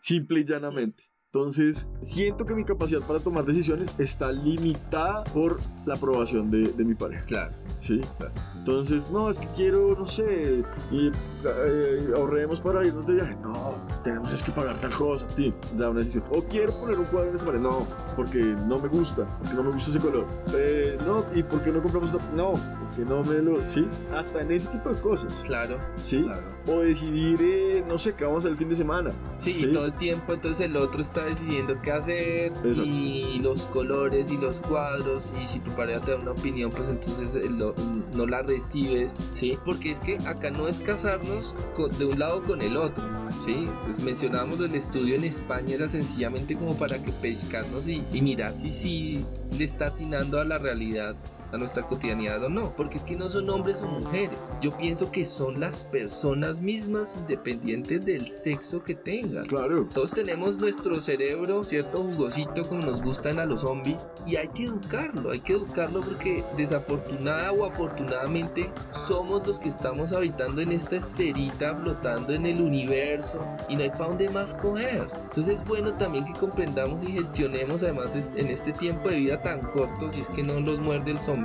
Simple 0.00 0.40
y 0.40 0.44
llanamente. 0.44 1.11
Entonces, 1.34 1.88
siento 2.02 2.44
que 2.44 2.54
mi 2.54 2.62
capacidad 2.62 3.00
para 3.00 3.18
tomar 3.18 3.46
decisiones 3.46 3.94
está 3.96 4.30
limitada 4.30 5.24
por 5.32 5.58
la 5.86 5.94
aprobación 5.94 6.50
de, 6.50 6.64
de 6.64 6.84
mi 6.84 6.94
pareja, 6.94 7.24
claro, 7.24 7.54
¿sí? 7.78 8.02
claro. 8.18 8.34
Entonces, 8.58 9.10
no, 9.10 9.30
es 9.30 9.38
que 9.38 9.48
quiero, 9.56 9.96
no 9.98 10.06
sé, 10.06 10.62
y, 10.90 11.08
eh, 11.08 12.12
ahorremos 12.14 12.60
para 12.60 12.84
irnos 12.84 13.06
de 13.06 13.14
viaje. 13.14 13.34
No, 13.42 13.74
tenemos 14.04 14.32
es 14.32 14.42
que 14.42 14.52
pagar 14.52 14.76
tal 14.76 14.92
cosa, 14.92 15.26
tío. 15.28 15.54
Ya 15.74 15.88
una 15.88 16.00
decisión. 16.00 16.24
O 16.30 16.42
quiero 16.44 16.74
poner 16.74 16.98
un 16.98 17.06
cuadro 17.06 17.30
en 17.30 17.34
esa 17.34 17.46
pared. 17.46 17.60
No, 17.60 17.86
porque 18.14 18.38
no 18.38 18.78
me 18.78 18.88
gusta, 18.88 19.26
porque 19.38 19.54
no 19.54 19.62
me 19.62 19.72
gusta 19.72 19.90
ese 19.90 20.00
color. 20.00 20.26
Eh, 20.54 20.98
no, 21.04 21.24
¿y 21.34 21.42
por 21.42 21.62
qué 21.62 21.72
no 21.72 21.82
compramos 21.82 22.12
esta? 22.12 22.24
No, 22.36 22.52
porque 22.84 23.04
no 23.04 23.24
me 23.24 23.38
lo. 23.38 23.66
¿Sí? 23.66 23.88
Hasta 24.14 24.42
en 24.42 24.52
ese 24.52 24.68
tipo 24.68 24.90
de 24.90 25.00
cosas. 25.00 25.42
Claro, 25.46 25.76
¿Sí? 26.02 26.22
claro. 26.22 26.42
O 26.68 26.80
decidir, 26.80 27.40
eh, 27.42 27.84
no 27.88 27.98
sé, 27.98 28.14
qué 28.14 28.24
vamos 28.24 28.38
a 28.38 28.38
hacer 28.40 28.52
el 28.52 28.58
fin 28.58 28.68
de 28.68 28.76
semana. 28.76 29.10
Sí, 29.38 29.56
y 29.58 29.72
todo 29.72 29.86
el 29.86 29.94
tiempo 29.94 30.34
entonces 30.34 30.66
el 30.66 30.76
otro 30.76 31.00
está 31.00 31.21
decidiendo 31.24 31.80
qué 31.82 31.92
hacer 31.92 32.52
Exacto. 32.64 32.82
y 32.84 33.40
los 33.42 33.66
colores 33.66 34.30
y 34.30 34.36
los 34.36 34.60
cuadros 34.60 35.30
y 35.42 35.46
si 35.46 35.60
tu 35.60 35.70
pareja 35.72 36.00
te 36.00 36.12
da 36.12 36.18
una 36.18 36.30
opinión 36.32 36.70
pues 36.70 36.88
entonces 36.88 37.34
eh, 37.36 37.48
lo- 37.50 37.74
no 38.14 38.26
la 38.26 38.42
recibes, 38.42 39.18
¿sí? 39.32 39.58
Porque 39.64 39.90
es 39.90 40.00
que 40.00 40.18
acá 40.26 40.50
no 40.50 40.68
es 40.68 40.80
casarnos 40.80 41.54
con- 41.74 41.90
de 41.98 42.04
un 42.06 42.18
lado 42.18 42.42
con 42.44 42.62
el 42.62 42.76
otro, 42.76 43.02
¿sí? 43.42 43.68
Pues 43.84 44.00
mencionábamos 44.00 44.60
el 44.60 44.74
estudio 44.74 45.14
en 45.16 45.24
España 45.24 45.74
era 45.74 45.88
sencillamente 45.88 46.56
como 46.56 46.76
para 46.76 47.02
que 47.02 47.12
pescarnos 47.12 47.88
y, 47.88 48.04
y 48.12 48.22
mirar 48.22 48.52
si 48.52 48.70
sí 48.70 49.24
le 49.56 49.64
está 49.64 49.86
atinando 49.88 50.40
a 50.40 50.44
la 50.44 50.58
realidad 50.58 51.14
a 51.52 51.58
nuestra 51.58 51.82
cotidianidad 51.82 52.42
o 52.44 52.48
no, 52.48 52.74
porque 52.76 52.96
es 52.96 53.04
que 53.04 53.16
no 53.16 53.28
son 53.28 53.48
hombres 53.50 53.82
o 53.82 53.86
mujeres. 53.86 54.38
Yo 54.60 54.76
pienso 54.76 55.10
que 55.10 55.24
son 55.24 55.60
las 55.60 55.84
personas 55.84 56.60
mismas 56.60 57.16
independientes 57.16 58.04
del 58.04 58.26
sexo 58.26 58.82
que 58.82 58.94
tengan. 58.94 59.46
Claro. 59.46 59.88
Todos 59.92 60.12
tenemos 60.12 60.58
nuestro 60.58 61.00
cerebro, 61.00 61.64
cierto 61.64 62.02
jugosito 62.02 62.66
como 62.66 62.82
nos 62.82 63.02
gustan 63.02 63.38
a 63.38 63.46
los 63.46 63.62
zombies 63.62 63.98
y 64.26 64.36
hay 64.36 64.48
que 64.48 64.64
educarlo, 64.64 65.30
hay 65.30 65.40
que 65.40 65.52
educarlo 65.52 66.00
porque 66.00 66.44
desafortunada 66.56 67.52
o 67.52 67.64
afortunadamente 67.64 68.72
somos 68.90 69.46
los 69.46 69.58
que 69.58 69.68
estamos 69.68 70.12
habitando 70.12 70.60
en 70.60 70.72
esta 70.72 70.96
esferita 70.96 71.74
flotando 71.74 72.32
en 72.32 72.46
el 72.46 72.60
universo 72.60 73.44
y 73.68 73.76
no 73.76 73.82
hay 73.82 73.90
para 73.90 74.06
dónde 74.06 74.30
más 74.30 74.54
coger. 74.54 75.06
Entonces 75.24 75.60
es 75.60 75.64
bueno 75.64 75.94
también 75.94 76.24
que 76.24 76.32
comprendamos 76.32 77.04
y 77.04 77.12
gestionemos 77.12 77.82
además 77.82 78.14
en 78.36 78.48
este 78.48 78.72
tiempo 78.72 79.08
de 79.08 79.16
vida 79.16 79.42
tan 79.42 79.60
corto, 79.60 80.10
si 80.10 80.20
es 80.20 80.30
que 80.30 80.42
no 80.42 80.60
los 80.60 80.80
muerde 80.80 81.12
el 81.12 81.20
zombie, 81.20 81.41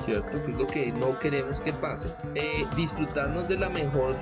¿cierto? 0.00 0.42
Que 0.42 0.48
es 0.48 0.58
lo 0.58 0.66
que 0.66 0.92
no 0.92 1.18
queremos 1.18 1.60
que 1.60 1.72
pase. 1.72 2.08
Eh, 2.34 2.66
disfrutarnos 2.76 3.48
de 3.48 3.58
la 3.58 3.70
mejor 3.70 4.16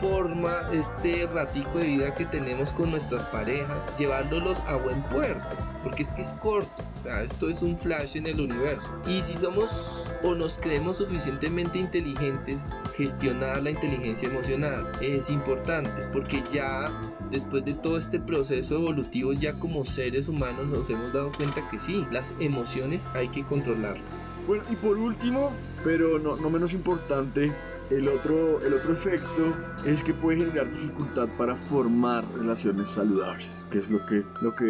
forma 0.00 0.52
este 0.72 1.26
ratico 1.26 1.78
de 1.78 1.86
vida 1.86 2.14
que 2.14 2.26
tenemos 2.26 2.72
con 2.72 2.90
nuestras 2.90 3.26
parejas, 3.26 3.86
llevándolos 3.96 4.60
a 4.60 4.76
buen 4.76 5.02
puerto, 5.02 5.56
porque 5.82 6.02
es 6.02 6.10
que 6.10 6.22
es 6.22 6.34
corto. 6.34 6.82
O 7.00 7.02
sea, 7.02 7.22
esto 7.22 7.48
es 7.48 7.62
un 7.62 7.78
flash 7.78 8.16
en 8.16 8.26
el 8.26 8.40
universo. 8.40 8.90
Y 9.06 9.22
si 9.22 9.36
somos 9.36 10.14
o 10.22 10.34
nos 10.34 10.58
creemos 10.58 10.98
suficientemente 10.98 11.78
inteligentes, 11.78 12.66
gestionar 12.94 13.62
la 13.62 13.70
inteligencia 13.70 14.28
emocional 14.28 14.90
es 15.00 15.30
importante, 15.30 16.02
porque 16.12 16.42
ya 16.52 16.90
después 17.30 17.64
de 17.64 17.74
todo 17.74 17.98
este 17.98 18.20
proceso 18.20 18.76
evolutivo, 18.76 19.32
ya 19.32 19.54
como 19.58 19.84
seres 19.84 20.28
humanos 20.28 20.66
nos 20.66 20.88
hemos 20.90 21.12
dado 21.12 21.32
cuenta 21.32 21.66
que 21.68 21.78
sí, 21.78 22.06
las 22.12 22.34
emociones 22.38 23.08
hay 23.14 23.28
que 23.28 23.44
controlarlas. 23.44 24.30
Bueno, 24.46 24.64
y 24.70 24.76
por 24.76 24.96
último, 24.96 25.50
pero 25.82 26.18
no, 26.18 26.36
no 26.36 26.50
menos 26.50 26.72
importante, 26.74 27.52
el 27.90 28.08
otro, 28.08 28.60
el 28.64 28.74
otro 28.74 28.92
efecto 28.92 29.54
es 29.84 30.02
que 30.02 30.14
puede 30.14 30.38
generar 30.38 30.70
dificultad 30.70 31.28
para 31.36 31.56
formar 31.56 32.24
relaciones 32.34 32.88
saludables, 32.88 33.66
que 33.70 33.78
es 33.78 33.90
lo 33.90 34.04
que, 34.06 34.24
lo 34.40 34.54
que 34.54 34.64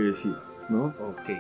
¿no? 0.71 0.95
Ok. 0.99 1.31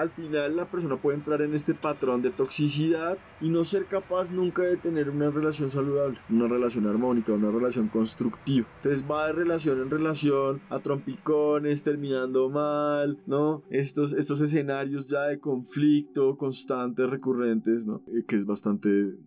al 0.00 0.08
final 0.08 0.56
la 0.56 0.70
persona 0.70 0.98
puede 0.98 1.18
entrar 1.18 1.42
en 1.42 1.52
este 1.52 1.74
patrón 1.74 2.22
de 2.22 2.30
toxicidad 2.30 3.18
y 3.38 3.50
no 3.50 3.66
ser 3.66 3.84
capaz 3.84 4.32
nunca 4.32 4.62
de 4.62 4.78
tener 4.78 5.10
una 5.10 5.30
relación 5.30 5.68
saludable, 5.68 6.18
una 6.30 6.46
relación 6.46 6.86
armónica, 6.86 7.34
una 7.34 7.50
relación 7.50 7.88
constructiva. 7.88 8.66
Entonces 8.76 9.04
va 9.08 9.26
de 9.26 9.34
relación 9.34 9.78
en 9.78 9.90
relación 9.90 10.62
a 10.70 10.78
trompicones, 10.78 11.82
terminando 11.82 12.48
mal, 12.48 13.22
¿no? 13.26 13.62
Estos, 13.68 14.14
estos 14.14 14.40
escenarios 14.40 15.06
ya 15.06 15.24
de 15.24 15.38
conflicto 15.38 16.38
constantes, 16.38 17.10
recurrentes, 17.10 17.86
¿no? 17.86 18.02
Eh, 18.06 18.24
que 18.26 18.36
es 18.36 18.46
bastante... 18.46 19.18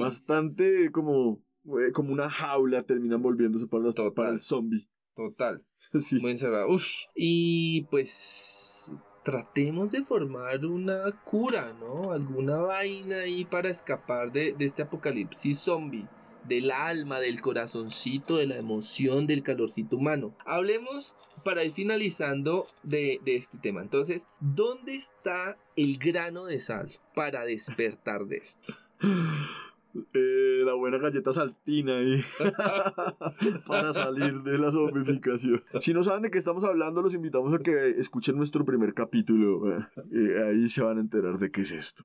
Bastante 0.00 0.90
como 0.90 1.45
como 1.92 2.12
una 2.12 2.30
jaula, 2.30 2.82
terminan 2.82 3.22
volviéndose 3.22 3.66
para, 3.66 3.84
Total. 3.84 4.12
para 4.12 4.30
el 4.30 4.40
zombie. 4.40 4.88
Total. 5.14 5.64
Sí. 6.00 6.20
Muy 6.20 6.32
encerrado. 6.32 6.68
Uf. 6.68 6.84
Y 7.14 7.82
pues 7.90 8.92
tratemos 9.24 9.90
de 9.90 10.02
formar 10.02 10.64
una 10.64 11.10
cura, 11.24 11.76
¿no? 11.80 12.12
Alguna 12.12 12.56
vaina 12.58 13.20
ahí 13.20 13.44
para 13.44 13.68
escapar 13.70 14.30
de, 14.30 14.52
de 14.52 14.64
este 14.64 14.82
apocalipsis 14.82 15.58
zombie. 15.58 16.06
Del 16.44 16.70
alma, 16.70 17.18
del 17.18 17.40
corazoncito, 17.40 18.36
de 18.36 18.46
la 18.46 18.56
emoción, 18.56 19.26
del 19.26 19.42
calorcito 19.42 19.96
humano. 19.96 20.36
Hablemos 20.46 21.16
para 21.44 21.64
ir 21.64 21.72
finalizando 21.72 22.66
de, 22.84 23.20
de 23.24 23.34
este 23.34 23.58
tema. 23.58 23.82
Entonces, 23.82 24.28
¿dónde 24.38 24.94
está 24.94 25.56
el 25.74 25.98
grano 25.98 26.44
de 26.44 26.60
sal 26.60 26.88
para 27.16 27.44
despertar 27.44 28.26
de 28.26 28.36
esto? 28.36 28.72
Eh, 30.14 30.62
la 30.64 30.74
buena 30.74 30.98
galleta 30.98 31.32
saltina 31.32 31.98
ahí 31.98 32.20
para 33.66 33.92
salir 33.92 34.42
de 34.42 34.58
la 34.58 34.70
zombificación. 34.70 35.62
Si 35.80 35.94
no 35.94 36.02
saben 36.04 36.22
de 36.22 36.30
qué 36.30 36.38
estamos 36.38 36.64
hablando, 36.64 37.02
los 37.02 37.14
invitamos 37.14 37.52
a 37.54 37.58
que 37.58 37.90
escuchen 37.90 38.36
nuestro 38.36 38.64
primer 38.64 38.94
capítulo. 38.94 39.78
eh, 40.12 40.44
ahí 40.48 40.68
se 40.68 40.82
van 40.82 40.98
a 40.98 41.00
enterar 41.00 41.36
de 41.38 41.50
qué 41.50 41.62
es 41.62 41.72
esto. 41.72 42.04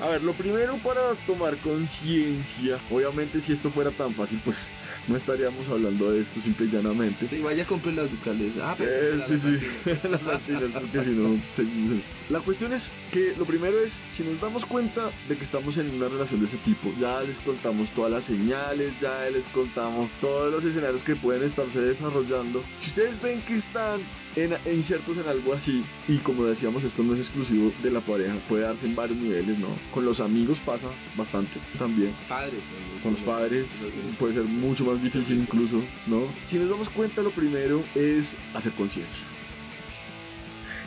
A 0.00 0.08
ver, 0.08 0.22
lo 0.22 0.34
primero 0.34 0.76
para 0.78 1.14
tomar 1.26 1.56
conciencia, 1.58 2.78
obviamente 2.90 3.40
si 3.40 3.52
esto 3.52 3.70
fuera 3.70 3.90
tan 3.90 4.14
fácil, 4.14 4.40
pues 4.44 4.70
no 5.08 5.16
estaríamos 5.16 5.68
hablando 5.70 6.12
de 6.12 6.20
esto 6.20 6.38
simple 6.38 6.66
y 6.66 6.70
llanamente. 6.70 7.26
Sí, 7.26 7.40
vaya 7.40 7.62
a 7.62 7.66
comprar 7.66 7.94
las 7.94 8.10
ducales. 8.10 8.56
Ah, 8.60 8.74
pero 8.76 8.90
Eh, 8.90 9.18
sí, 9.26 9.38
sí, 9.38 9.58
las 10.10 10.24
saltinas, 10.24 10.72
porque 10.72 11.02
si 11.02 11.10
no, 11.10 11.42
seguimos. 11.50 12.04
La 12.28 12.40
cuestión 12.40 12.72
es 12.74 12.92
que 13.10 13.34
lo 13.38 13.46
primero 13.46 13.78
es, 13.80 14.00
si 14.10 14.22
nos 14.22 14.38
damos 14.40 14.66
cuenta 14.66 15.10
de 15.28 15.36
que 15.38 15.44
estamos 15.44 15.78
en 15.78 15.88
una 15.94 16.08
relación 16.08 16.40
de 16.40 16.46
ese 16.46 16.58
tipo, 16.58 16.92
ya 16.98 17.22
les 17.22 17.40
contamos 17.40 17.92
todas 17.92 18.10
las 18.12 18.26
señales, 18.26 18.98
ya 18.98 19.28
les 19.30 19.48
contamos 19.48 20.10
todos 20.20 20.52
los 20.52 20.62
escenarios 20.64 21.02
que 21.02 21.16
pueden 21.16 21.42
estarse 21.42 21.80
desarrollando. 21.80 22.62
Si 22.78 22.88
ustedes 22.88 23.20
ven 23.20 23.42
que 23.46 23.54
están 23.54 24.00
en, 24.36 24.54
insertos 24.72 25.16
en 25.16 25.26
algo 25.26 25.54
así, 25.54 25.84
y 26.06 26.18
como 26.18 26.44
decíamos, 26.44 26.84
esto 26.84 27.02
no 27.02 27.14
es 27.14 27.20
exclusivo 27.20 27.72
de 27.82 27.90
la 27.90 28.00
pareja, 28.00 28.38
puede 28.46 28.62
darse 28.62 28.86
en 28.86 28.94
varios 28.94 29.18
niveles, 29.18 29.58
¿no? 29.58 29.68
Con 29.90 30.04
los 30.04 30.20
amigos 30.20 30.60
pasa 30.60 30.88
bastante 31.16 31.58
también. 31.78 32.14
Padres. 32.28 32.64
también. 32.64 33.02
Con 33.02 33.12
los 33.12 33.22
padres 33.22 33.86
puede 34.18 34.34
ser 34.34 34.44
mucho 34.44 34.84
más 34.84 35.02
difícil 35.02 35.40
incluso, 35.40 35.82
¿no? 36.06 36.28
Si 36.42 36.58
nos 36.58 36.70
damos 36.70 36.90
cuenta, 36.90 37.22
lo 37.22 37.30
primero 37.30 37.82
es 37.94 38.36
hacer 38.54 38.72
conciencia. 38.74 39.26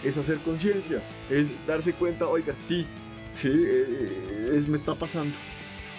Es 0.04 0.18
hacer 0.18 0.40
conciencia, 0.40 1.04
es 1.30 1.62
darse 1.66 1.94
cuenta, 1.94 2.28
oiga, 2.28 2.56
sí, 2.56 2.86
sí, 3.34 3.50
eh, 3.52 4.52
es, 4.54 4.68
me 4.68 4.78
está 4.78 4.96
pasando. 4.96 5.38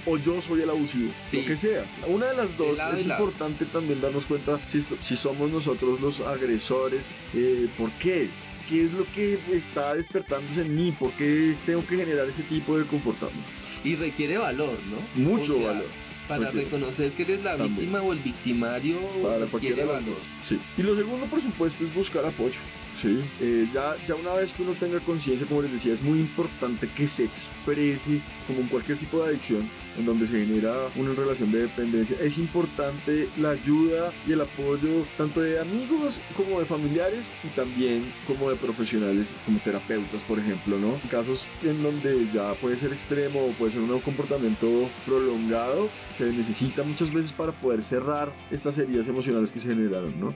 O 0.07 0.17
yo 0.19 0.41
soy 0.41 0.63
el 0.63 0.71
abusivo, 0.71 1.13
Sí. 1.17 1.43
lo 1.43 1.47
que 1.47 1.57
sea. 1.57 1.85
Una 2.09 2.27
de 2.27 2.37
las 2.37 2.57
dos 2.57 2.79
es 2.95 3.03
importante 3.05 3.67
también 3.67 4.01
darnos 4.01 4.27
cuenta 4.27 4.61
si, 4.65 4.81
si 4.81 5.17
somos 5.17 5.51
nosotros 5.51 6.01
los 6.01 6.21
agresores, 6.21 7.19
eh, 7.35 7.69
¿por 7.77 7.91
qué? 7.93 8.29
¿Qué 8.69 8.85
es 8.85 8.93
lo 8.93 9.05
que 9.11 9.39
está 9.51 9.95
despertándose 9.95 10.61
en 10.61 10.75
mí? 10.77 10.93
¿Por 10.93 11.13
qué 11.17 11.57
tengo 11.67 11.85
que 11.87 11.97
generar 11.97 12.29
ese 12.29 12.45
tipo 12.45 12.79
de 12.79 12.87
comportamiento? 12.87 13.51
Y 13.83 13.97
requiere 13.97 14.39
valor, 14.39 14.79
¿no? 14.89 15.23
Mucho 15.23 15.53
O 15.55 15.57
sea, 15.57 15.67
valor. 15.69 15.87
Para 16.29 16.45
Requiere. 16.45 16.67
reconocer 16.67 17.11
que 17.13 17.23
eres 17.25 17.43
la 17.43 17.57
También. 17.57 17.75
víctima 17.75 18.03
o 18.03 18.13
el 18.13 18.21
victimario 18.21 18.99
para 19.21 19.47
requiere 19.47 19.85
valor. 19.85 20.15
Sí. 20.41 20.61
Y 20.79 20.83
lo 20.85 20.95
segundo, 20.95 21.27
por 21.27 21.41
supuesto, 21.41 21.83
es 21.83 21.93
buscar 21.93 22.25
apoyo. 22.25 22.55
Sí. 22.95 23.19
Eh, 23.41 23.67
ya, 23.73 23.97
ya 24.07 24.15
una 24.15 24.35
vez 24.35 24.53
que 24.53 24.63
uno 24.63 24.75
tenga 24.75 25.01
conciencia, 25.01 25.45
como 25.49 25.63
les 25.63 25.73
decía, 25.73 25.93
es 25.93 26.01
muy 26.03 26.21
importante 26.21 26.89
que 26.89 27.09
se 27.09 27.25
exprese, 27.25 28.21
como 28.47 28.61
en 28.61 28.69
cualquier 28.69 28.97
tipo 28.99 29.21
de 29.25 29.31
adicción, 29.31 29.69
en 29.97 30.07
donde 30.07 30.26
se 30.26 30.45
genera 30.45 30.91
una 30.97 31.12
relación 31.14 31.51
de 31.51 31.62
dependencia. 31.62 32.16
Es 32.20 32.38
importante 32.38 33.28
la 33.38 33.51
ayuda 33.51 34.12
y 34.26 34.32
el 34.32 34.41
apoyo 34.41 35.07
tanto 35.16 35.41
de 35.41 35.61
amigos 35.61 36.22
como 36.34 36.61
de 36.61 36.66
familiares 36.66 37.32
y 37.45 37.49
también 37.49 38.12
como 38.26 38.51
de 38.51 38.57
profesionales, 38.57 39.34
como 39.45 39.59
terapeutas, 39.61 40.24
por 40.24 40.38
ejemplo, 40.38 40.78
¿no? 40.78 40.95
En 40.95 41.09
casos 41.09 41.49
en 41.62 41.82
donde 41.82 42.28
ya 42.32 42.55
puede 42.55 42.76
ser 42.76 42.93
extremo 42.93 43.47
o 43.47 43.53
puede 43.53 43.72
ser 43.72 43.80
un 43.80 44.01
comportamiento 44.01 44.88
prolongado, 45.05 45.91
se 46.11 46.32
necesita 46.32 46.82
muchas 46.82 47.12
veces 47.12 47.32
para 47.32 47.53
poder 47.53 47.82
cerrar 47.82 48.34
estas 48.51 48.78
heridas 48.78 49.09
emocionales 49.09 49.53
que 49.53 49.61
se 49.61 49.68
generaron, 49.68 50.18
¿no? 50.18 50.34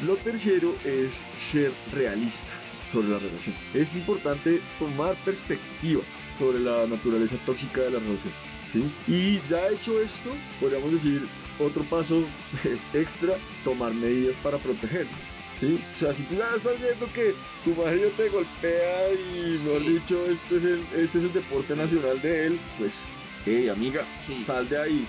Lo 0.00 0.16
tercero 0.16 0.76
es 0.84 1.24
ser 1.34 1.72
realista 1.92 2.52
sobre 2.90 3.08
la 3.08 3.18
relación. 3.18 3.54
Es 3.74 3.94
importante 3.94 4.60
tomar 4.78 5.16
perspectiva 5.24 6.02
sobre 6.36 6.60
la 6.60 6.86
naturaleza 6.86 7.36
tóxica 7.44 7.82
de 7.82 7.90
la 7.90 7.98
relación. 7.98 8.32
¿sí? 8.72 8.90
Y 9.06 9.40
ya 9.48 9.68
hecho 9.68 10.00
esto, 10.00 10.30
podríamos 10.60 10.92
decir 10.92 11.26
otro 11.58 11.84
paso 11.84 12.22
extra, 12.94 13.34
tomar 13.64 13.92
medidas 13.94 14.36
para 14.36 14.58
protegerse. 14.58 15.26
¿Sí? 15.54 15.80
O 15.92 15.96
sea, 15.96 16.14
si 16.14 16.22
tú 16.22 16.36
ya 16.36 16.46
estás 16.54 16.78
viendo 16.80 17.12
que 17.12 17.34
tu 17.64 17.74
marido 17.74 18.10
te 18.16 18.28
golpea 18.28 19.12
y, 19.12 19.58
mejor 19.64 19.82
Sí. 19.82 19.88
dicho, 19.88 20.24
este 20.26 20.56
es, 20.56 20.64
el, 20.64 20.80
este 20.94 21.18
es 21.18 21.24
el 21.24 21.32
deporte 21.32 21.74
nacional 21.74 22.22
de 22.22 22.46
él, 22.46 22.60
pues, 22.78 23.08
hey, 23.44 23.68
amiga, 23.68 24.06
Sí. 24.24 24.40
sal 24.40 24.68
de 24.68 24.78
ahí. 24.80 25.08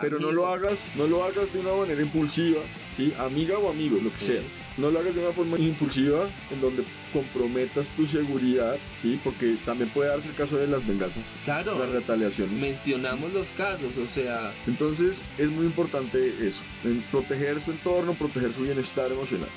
Pero 0.00 0.18
no 0.20 0.30
lo 0.32 0.48
hagas, 0.48 0.88
no 0.94 1.06
lo 1.06 1.24
hagas 1.24 1.52
de 1.52 1.60
una 1.60 1.72
manera 1.74 2.02
impulsiva, 2.02 2.60
¿sí? 2.94 3.14
Amiga 3.18 3.58
o 3.58 3.70
amigo, 3.70 3.98
lo 4.02 4.10
que 4.10 4.16
Sí. 4.16 4.24
sea. 4.26 4.42
No 4.76 4.90
lo 4.90 4.98
hagas 5.00 5.14
de 5.14 5.22
una 5.22 5.32
forma 5.32 5.58
impulsiva 5.58 6.28
en 6.50 6.60
donde 6.60 6.84
comprometas 7.12 7.92
tu 7.92 8.06
seguridad, 8.06 8.76
¿sí? 8.92 9.18
Porque 9.24 9.56
también 9.64 9.88
puede 9.88 10.10
darse 10.10 10.28
el 10.28 10.34
caso 10.34 10.58
de 10.58 10.66
las 10.66 10.86
venganzas, 10.86 11.34
Claro, 11.44 11.78
las 11.78 11.88
retaliaciones. 11.88 12.60
mencionamos 12.60 13.32
los 13.32 13.52
casos, 13.52 13.96
o 13.96 14.06
sea, 14.06 14.52
Entonces 14.66 15.24
es 15.38 15.50
muy 15.50 15.64
importante 15.64 16.34
eso, 16.46 16.62
en 16.84 17.00
proteger 17.10 17.58
su 17.58 17.70
entorno, 17.70 18.12
proteger 18.12 18.52
su 18.52 18.62
bienestar 18.62 19.10
emocional. 19.10 19.48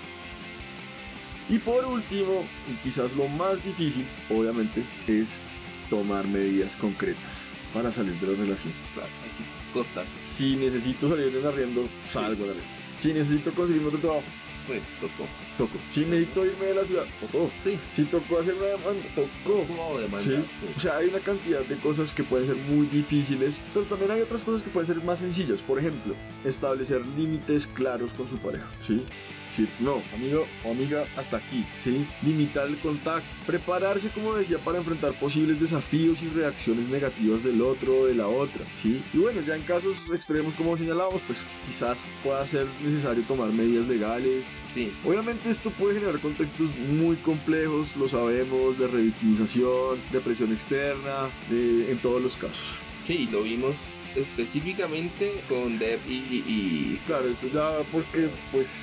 Y 1.50 1.58
por 1.60 1.84
último, 1.86 2.46
y 2.72 2.76
quizás 2.76 3.16
lo 3.18 3.28
más 3.28 3.62
difícil, 3.64 4.06
obviamente, 4.30 4.86
es 5.08 5.42
tomar 5.90 6.28
medidas 6.28 6.76
concretas 6.78 7.52
para 7.74 7.92
salir 7.92 8.14
de 8.20 8.28
la 8.28 8.40
relación. 8.40 8.72
claro, 8.94 9.10
aquí 9.34 9.44
corta, 9.74 10.06
Si 10.22 10.56
necesito 10.56 11.08
salir 11.08 11.32
de 11.32 11.40
un 11.40 11.46
arriendo, 11.46 11.88
salgo 12.06 12.46
la 12.46 12.54
renta. 12.54 12.78
Si 12.92 13.14
necesito 13.14 13.52
conseguirme 13.54 13.88
otro 13.88 14.00
trabajo, 14.00 14.24
pues 14.68 14.94
tocó. 15.00 15.26
toco. 15.58 15.78
Si 15.90 16.06
necesito 16.06 16.46
irme 16.46 16.66
de 16.68 16.76
la 16.76 16.86
ciudad, 16.86 17.06
tocó. 17.20 17.50
Sí, 17.52 17.78
Si 17.90 18.06
tocó 18.06 18.40
hacer 18.40 18.54
una 18.56 18.68
demanda, 18.68 19.04
tocó. 19.16 19.62
tocó 19.66 19.96
Sí. 19.96 20.02
demandar, 20.02 20.50
sí. 20.50 20.66
O 20.76 20.80
sea, 20.80 20.98
hay 20.98 21.08
una 21.08 21.20
cantidad 21.20 21.62
de 21.62 21.76
cosas 21.78 22.14
que 22.14 22.24
pueden 22.24 22.46
ser 22.48 22.56
muy 22.58 22.86
difíciles, 22.88 23.62
pero 23.74 23.86
también 23.86 24.12
hay 24.12 24.22
otras 24.22 24.44
cosas 24.44 24.62
que 24.64 24.70
pueden 24.70 24.88
ser 24.94 25.04
más 25.04 25.20
sencillas. 25.20 25.62
Por 25.64 25.80
ejemplo, 25.80 26.14
establecer 26.44 27.06
límites 27.18 27.68
claros 27.68 28.14
con 28.14 28.28
su 28.28 28.38
pareja, 28.38 28.70
¿sí? 28.80 29.04
Sí, 29.50 29.68
no, 29.80 30.04
amigo 30.14 30.46
o 30.64 30.72
amiga, 30.72 31.06
hasta 31.18 31.38
aquí, 31.38 31.66
¿sí? 31.78 32.06
Limitar 32.22 32.68
el 32.68 32.78
contacto, 32.78 33.28
prepararse, 33.48 34.10
como 34.10 34.36
decía, 34.36 34.60
para 34.60 34.78
enfrentar 34.78 35.18
posibles 35.20 35.60
desafíos 35.60 36.22
y 36.22 36.28
reacciones 36.30 36.88
negativas 36.88 37.44
del 37.44 37.62
otro 37.62 38.02
o 38.02 38.06
de 38.06 38.14
la 38.14 38.28
otra, 38.28 38.64
¿sí? 38.74 39.04
Y 39.14 39.18
bueno, 39.18 39.42
ya 39.42 39.56
en 39.56 39.64
casos 39.64 40.06
extremos, 40.14 40.54
como 40.54 40.78
señalábamos, 40.78 41.24
pues 41.24 41.50
quizás 41.66 42.14
pueda 42.24 42.46
ser 42.46 42.68
necesario 42.84 43.24
tomar 43.24 43.50
medidas 43.50 43.88
legales, 43.88 44.54
Sí, 44.68 44.94
Obviamente 45.04 45.50
esto 45.50 45.72
puede 45.72 45.96
generar 45.96 46.20
contextos 46.20 46.70
muy 46.76 47.16
complejos, 47.18 47.98
lo 47.98 48.08
sabemos, 48.08 48.78
de 48.78 48.88
revictimización, 48.88 50.00
de 50.12 50.20
presión 50.22 50.54
externa, 50.54 51.30
de- 51.50 51.92
en 51.92 52.00
todos 52.02 52.22
los 52.22 52.38
casos. 52.38 52.78
sí, 53.04 53.28
lo 53.32 53.42
vimos 53.42 53.94
específicamente 54.16 55.44
con 55.50 55.80
Deb 55.80 56.00
y, 56.08 56.14
y- 56.14 57.00
Claro, 57.06 57.28
esto 57.30 57.48
ya 57.48 57.80
porque 57.92 58.30
pues 58.52 58.82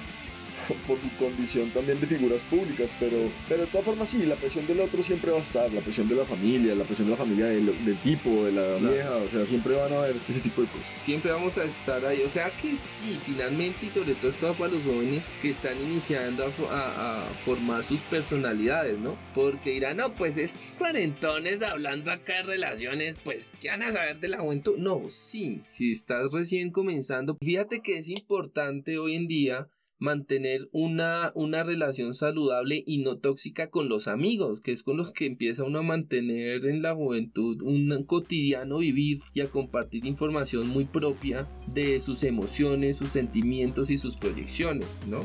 por 0.87 1.01
su 1.01 1.09
condición 1.17 1.71
también 1.71 2.01
de 2.01 2.07
figuras 2.07 2.43
públicas, 2.45 2.95
pero, 2.99 3.31
pero 3.49 3.63
de 3.63 3.67
todas 3.69 3.85
formas 3.85 4.09
sí, 4.09 4.25
la 4.27 4.37
presión 4.37 4.67
del 4.67 4.81
otro 4.81 5.03
siempre 5.03 5.31
va 5.31 5.39
a 5.39 5.43
estar, 5.43 5.73
la 5.73 5.81
presión 5.81 6.09
de 6.09 6.15
la 6.15 6.25
familia, 6.25 6.75
la 6.75 6.85
presión 6.85 7.07
de 7.07 7.11
la 7.13 7.17
familia 7.17 7.47
del, 7.47 7.85
del 7.85 8.01
tipo, 8.01 8.45
de 8.45 8.53
la 8.53 8.77
vieja, 8.77 9.17
o 9.17 9.29
sea, 9.29 9.45
siempre 9.45 9.75
van 9.75 9.93
a 9.93 9.99
haber 9.99 10.17
ese 10.29 10.41
tipo 10.41 10.63
de 10.63 10.69
cosas. 10.69 10.89
Siempre 11.01 11.31
vamos 11.31 11.59
a 11.59 11.65
estar 11.65 12.05
ahí, 12.05 12.23
o 12.23 12.29
sea 12.29 12.51
que 12.51 12.77
sí, 12.77 13.19
finalmente 13.23 13.87
y 13.87 13.89
sobre 13.89 14.15
todo 14.15 14.29
esto 14.29 14.55
para 14.55 14.73
los 14.73 14.85
jóvenes 14.85 15.31
que 15.41 15.49
están 15.49 15.81
iniciando 15.81 16.45
a, 16.71 17.29
a 17.29 17.35
formar 17.45 17.85
sus 17.85 18.03
personalidades, 18.03 18.99
¿no? 18.99 19.19
Porque 19.35 19.71
dirán, 19.71 19.99
no, 19.99 20.15
pues 20.15 20.39
estos 20.39 20.75
cuarentones 20.79 21.63
hablando 21.63 22.11
acá 22.11 22.37
de 22.37 22.43
relaciones, 22.45 23.17
pues, 23.23 23.53
¿qué 23.61 23.69
van 23.69 23.83
a 23.83 23.93
saber 23.93 24.19
de 24.21 24.29
la 24.29 24.39
juventud? 24.39 24.77
No, 24.79 25.03
sí, 25.09 25.61
si 25.65 25.93
estás 25.93 26.33
recién 26.33 26.71
comenzando, 26.71 27.37
fíjate 27.41 27.81
que 27.81 27.99
es 27.99 28.09
importante 28.09 28.99
hoy 28.99 29.17
en 29.17 29.27
día 29.27 29.69
mantener 29.99 30.69
una, 30.73 31.33
una 31.35 31.65
relación 31.65 32.15
saludable 32.15 32.83
y 32.87 32.99
no 33.03 33.19
tóxica 33.19 33.71
con 33.71 33.89
los 33.89 34.09
amigos, 34.09 34.61
que 34.61 34.73
es 34.73 34.83
con 34.83 34.97
los 34.97 35.13
que 35.13 35.27
empieza 35.27 35.65
uno 35.65 35.79
a 35.79 35.83
mantener 35.83 36.67
en 36.67 36.83
la 36.83 36.95
juventud 36.95 37.63
un 37.63 38.05
cotidiano 38.05 38.79
vivir 38.79 39.19
y 39.35 39.41
a 39.41 39.51
compartir 39.51 40.07
información 40.07 40.69
muy 40.69 40.85
propia 40.85 41.49
de 41.73 41.99
sus 42.01 42.25
emociones, 42.25 42.99
sus 42.99 43.11
sentimientos 43.11 43.91
y 43.91 43.97
sus 43.97 44.17
proyecciones, 44.17 45.01
¿no? 45.07 45.25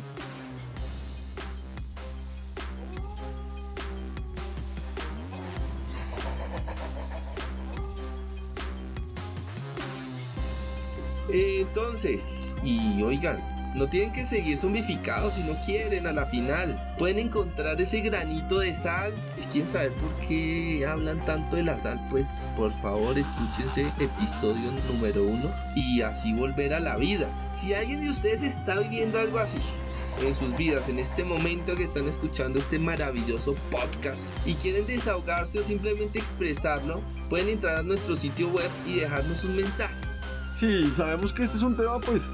Entonces, 11.34 12.57
y 12.63 13.01
oigan, 13.03 13.51
no 13.76 13.88
tienen 13.88 14.11
que 14.11 14.26
seguir 14.26 14.57
zombificados 14.57 15.36
si 15.36 15.43
no 15.43 15.53
quieren 15.61 16.07
a 16.07 16.11
la 16.11 16.26
final. 16.26 16.78
Pueden 16.97 17.19
encontrar 17.19 17.80
ese 17.80 18.01
granito 18.01 18.59
de 18.59 18.76
sal. 18.76 19.13
Si 19.36 19.47
quieren 19.47 19.67
saber 19.67 19.93
por 19.93 20.13
qué 20.15 20.86
hablan 20.86 21.24
tanto 21.24 21.55
de 21.55 21.63
la 21.63 21.80
sal, 21.80 22.05
pues 22.09 22.49
por 22.55 22.72
favor 22.72 23.17
escúchense 23.17 23.91
episodio 23.99 24.72
número 24.91 25.24
uno 25.24 25.51
y 25.76 26.01
así 26.01 26.34
volver 26.34 26.74
a 26.74 26.80
la 26.80 26.97
vida. 26.97 27.30
Si 27.47 27.74
alguien 27.74 28.01
de 28.01 28.09
ustedes 28.09 28.43
está 28.43 28.80
viviendo 28.80 29.19
algo 29.19 29.39
así, 29.39 29.59
en 30.19 30.36
sus 30.36 30.55
vidas 30.55 30.89
en 30.89 30.99
este 30.99 31.24
momento 31.24 31.76
que 31.76 31.84
están 31.84 32.07
escuchando 32.07 32.59
este 32.59 32.78
maravilloso 32.78 33.55
podcast 33.72 34.36
y 34.45 34.53
quieren 34.55 34.86
desahogarse 34.86 35.59
o 35.59 35.63
simplemente 35.63 36.19
expresarlo, 36.19 37.01
pueden 37.30 37.49
entrar 37.49 37.78
a 37.78 37.84
nuestro 37.84 38.15
sitio 38.15 38.49
web 38.49 38.69
y 38.86 38.95
dejarnos 38.95 39.43
un 39.45 39.55
mensaje. 39.55 39.95
Sí, 40.53 40.91
sabemos 40.93 41.34
que 41.34 41.43
este 41.43 41.57
es 41.57 41.63
un 41.63 41.78
tema 41.78 41.99
pues 42.01 42.32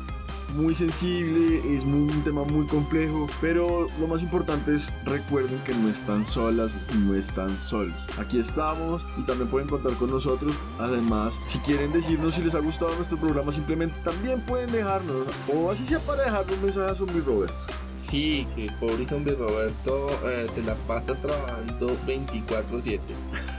muy 0.54 0.74
sensible, 0.74 1.76
es 1.76 1.84
un 1.84 2.24
tema 2.24 2.44
muy 2.44 2.66
complejo, 2.66 3.28
pero 3.42 3.88
lo 4.00 4.08
más 4.08 4.22
importante 4.22 4.76
es 4.76 4.92
recuerden 5.06 5.60
que 5.60 5.74
no 5.74 5.90
están 5.90 6.26
solas, 6.26 6.78
no 7.00 7.14
están 7.14 7.58
solos. 7.58 8.08
Aquí 8.18 8.40
estamos 8.40 9.06
y 9.18 9.24
también 9.24 9.50
pueden 9.50 9.68
contar 9.68 9.94
con 9.94 10.10
nosotros. 10.10 10.56
Además, 10.80 11.40
si 11.48 11.60
quieren 11.60 11.92
decirnos 11.92 12.36
si 12.36 12.44
les 12.44 12.56
ha 12.56 12.60
gustado 12.60 12.96
nuestro 12.96 13.18
programa, 13.18 13.52
simplemente 13.52 14.00
también 14.02 14.44
pueden 14.44 14.72
dejarnos, 14.72 15.28
o 15.54 15.72
así 15.72 15.86
sea 15.86 16.00
para 16.00 16.24
dejarnos 16.24 16.58
un 16.58 16.64
mensaje 16.64 16.92
a 16.92 16.96
Zombie 16.96 17.22
Roberto. 17.22 17.56
Sí, 18.02 18.48
que 18.56 18.66
el 18.66 18.74
pobre 18.76 19.06
zombie 19.06 19.36
Roberto 19.36 20.08
eh, 20.26 20.46
se 20.48 20.64
la 20.64 20.76
pasa 20.76 21.14
trabajando 21.16 21.98
24/7. 22.06 23.02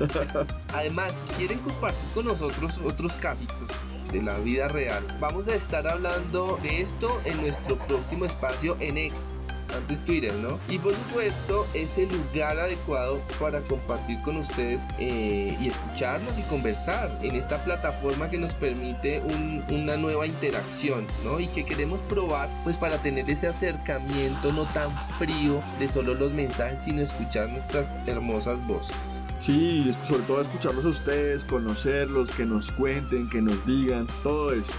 Además, 0.75 1.27
quieren 1.37 1.59
compartir 1.59 2.09
con 2.15 2.25
nosotros 2.25 2.81
otros 2.85 3.17
casitos 3.17 3.88
de 4.13 4.23
la 4.23 4.39
vida 4.39 4.69
real. 4.69 5.05
Vamos 5.21 5.49
a 5.49 5.55
estar 5.55 5.87
hablando 5.87 6.59
de 6.63 6.81
esto 6.81 7.09
en 7.25 7.41
nuestro 7.41 7.77
próximo 7.79 8.25
espacio 8.25 8.77
en 8.81 8.99
X 8.99 9.49
antes 9.79 10.05
Twitter, 10.05 10.35
¿no? 10.35 10.59
Y 10.69 10.79
por 10.79 10.95
supuesto 10.95 11.67
es 11.75 11.99
el 11.99 12.09
lugar 12.09 12.59
adecuado 12.59 13.21
para 13.41 13.63
compartir 13.63 14.21
con 14.23 14.37
ustedes 14.37 14.89
eh, 14.99 15.57
y 15.61 15.67
escucharnos 15.67 16.39
y 16.39 16.43
conversar 16.43 17.19
en 17.23 17.35
esta 17.35 17.65
plataforma 17.65 18.31
que 18.31 18.39
nos 18.39 18.55
permite 18.55 19.23
una 19.71 19.97
nueva 19.97 20.27
interacción, 20.27 21.07
¿no? 21.25 21.41
Y 21.41 21.49
que 21.49 21.65
queremos 21.65 22.03
probar 22.03 22.49
pues 22.65 22.79
para 22.79 23.01
tener 23.01 23.29
ese 23.31 23.49
acercamiento 23.49 24.53
no 24.53 24.67
tan 24.67 24.91
frío 25.19 25.63
de 25.79 25.89
solo 25.89 26.15
los 26.15 26.33
mensajes, 26.33 26.81
sino 26.81 27.03
escuchar 27.03 27.49
nuestras 27.49 27.97
hermosas 28.07 28.67
voces. 28.67 29.23
Sí, 29.39 29.91
sobre 30.03 30.23
todo 30.25 30.41
escucharlos 30.41 30.85
a 30.85 30.89
ustedes, 30.89 31.45
conocerlos, 31.45 32.31
que 32.31 32.45
nos 32.45 32.71
cuenten, 32.71 33.29
que 33.29 33.41
nos 33.41 33.65
digan, 33.65 34.07
todo 34.23 34.53
eso. 34.53 34.75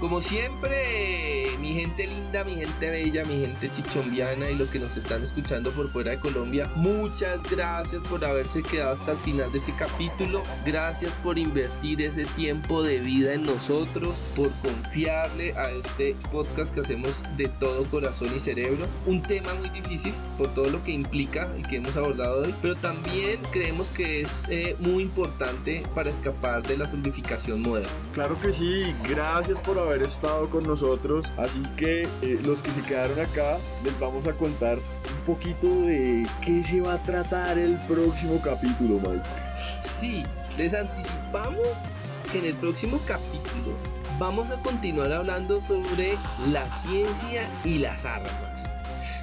Como 0.00 0.20
siempre, 0.20 1.33
mi 1.64 1.72
gente 1.72 2.06
linda, 2.06 2.44
mi 2.44 2.56
gente 2.56 2.90
bella, 2.90 3.24
mi 3.24 3.40
gente 3.40 3.70
chichombiana 3.70 4.50
y 4.50 4.54
lo 4.54 4.68
que 4.68 4.78
nos 4.78 4.98
están 4.98 5.22
escuchando 5.22 5.72
por 5.72 5.88
fuera 5.88 6.10
de 6.10 6.20
Colombia, 6.20 6.70
muchas 6.76 7.42
gracias 7.50 8.02
por 8.02 8.22
haberse 8.22 8.62
quedado 8.62 8.92
hasta 8.92 9.12
el 9.12 9.16
final 9.16 9.50
de 9.50 9.56
este 9.56 9.74
capítulo. 9.74 10.42
Gracias 10.66 11.16
por 11.16 11.38
invertir 11.38 12.02
ese 12.02 12.26
tiempo 12.26 12.82
de 12.82 13.00
vida 13.00 13.32
en 13.32 13.46
nosotros, 13.46 14.20
por 14.36 14.50
confiarle 14.56 15.54
a 15.54 15.70
este 15.70 16.14
podcast 16.30 16.74
que 16.74 16.82
hacemos 16.82 17.24
de 17.38 17.48
todo 17.48 17.84
corazón 17.84 18.28
y 18.36 18.40
cerebro. 18.40 18.86
Un 19.06 19.22
tema 19.22 19.54
muy 19.54 19.70
difícil 19.70 20.12
por 20.36 20.52
todo 20.52 20.68
lo 20.68 20.84
que 20.84 20.92
implica 20.92 21.50
y 21.58 21.62
que 21.62 21.76
hemos 21.76 21.96
abordado 21.96 22.42
hoy, 22.42 22.54
pero 22.60 22.76
también 22.76 23.40
creemos 23.52 23.90
que 23.90 24.20
es 24.20 24.44
eh, 24.50 24.76
muy 24.80 25.02
importante 25.02 25.82
para 25.94 26.10
escapar 26.10 26.62
de 26.62 26.76
la 26.76 26.86
zombificación 26.86 27.62
moderna. 27.62 27.88
Claro 28.12 28.38
que 28.38 28.52
sí, 28.52 28.94
gracias 29.08 29.62
por 29.62 29.78
haber 29.78 30.02
estado 30.02 30.50
con 30.50 30.64
nosotros. 30.64 31.32
Así 31.38 31.53
que 31.76 32.02
eh, 32.22 32.38
los 32.42 32.62
que 32.62 32.72
se 32.72 32.82
quedaron 32.82 33.18
acá, 33.20 33.58
les 33.84 33.98
vamos 33.98 34.26
a 34.26 34.32
contar 34.32 34.78
un 34.78 35.24
poquito 35.24 35.66
de 35.82 36.26
qué 36.40 36.62
se 36.62 36.80
va 36.80 36.94
a 36.94 36.98
tratar 36.98 37.58
el 37.58 37.78
próximo 37.86 38.40
capítulo, 38.42 39.00
Mike. 39.00 39.24
Sí, 39.54 40.24
les 40.58 40.74
anticipamos 40.74 42.24
que 42.30 42.38
en 42.38 42.44
el 42.46 42.54
próximo 42.54 43.00
capítulo 43.06 43.76
vamos 44.18 44.50
a 44.50 44.60
continuar 44.60 45.12
hablando 45.12 45.60
sobre 45.60 46.18
la 46.52 46.68
ciencia 46.70 47.48
y 47.64 47.78
las 47.78 48.04
armas. 48.04 48.78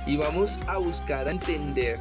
Y 0.06 0.18
vamos 0.18 0.60
a 0.68 0.78
buscar 0.78 1.28
a 1.28 1.32
entender 1.32 2.00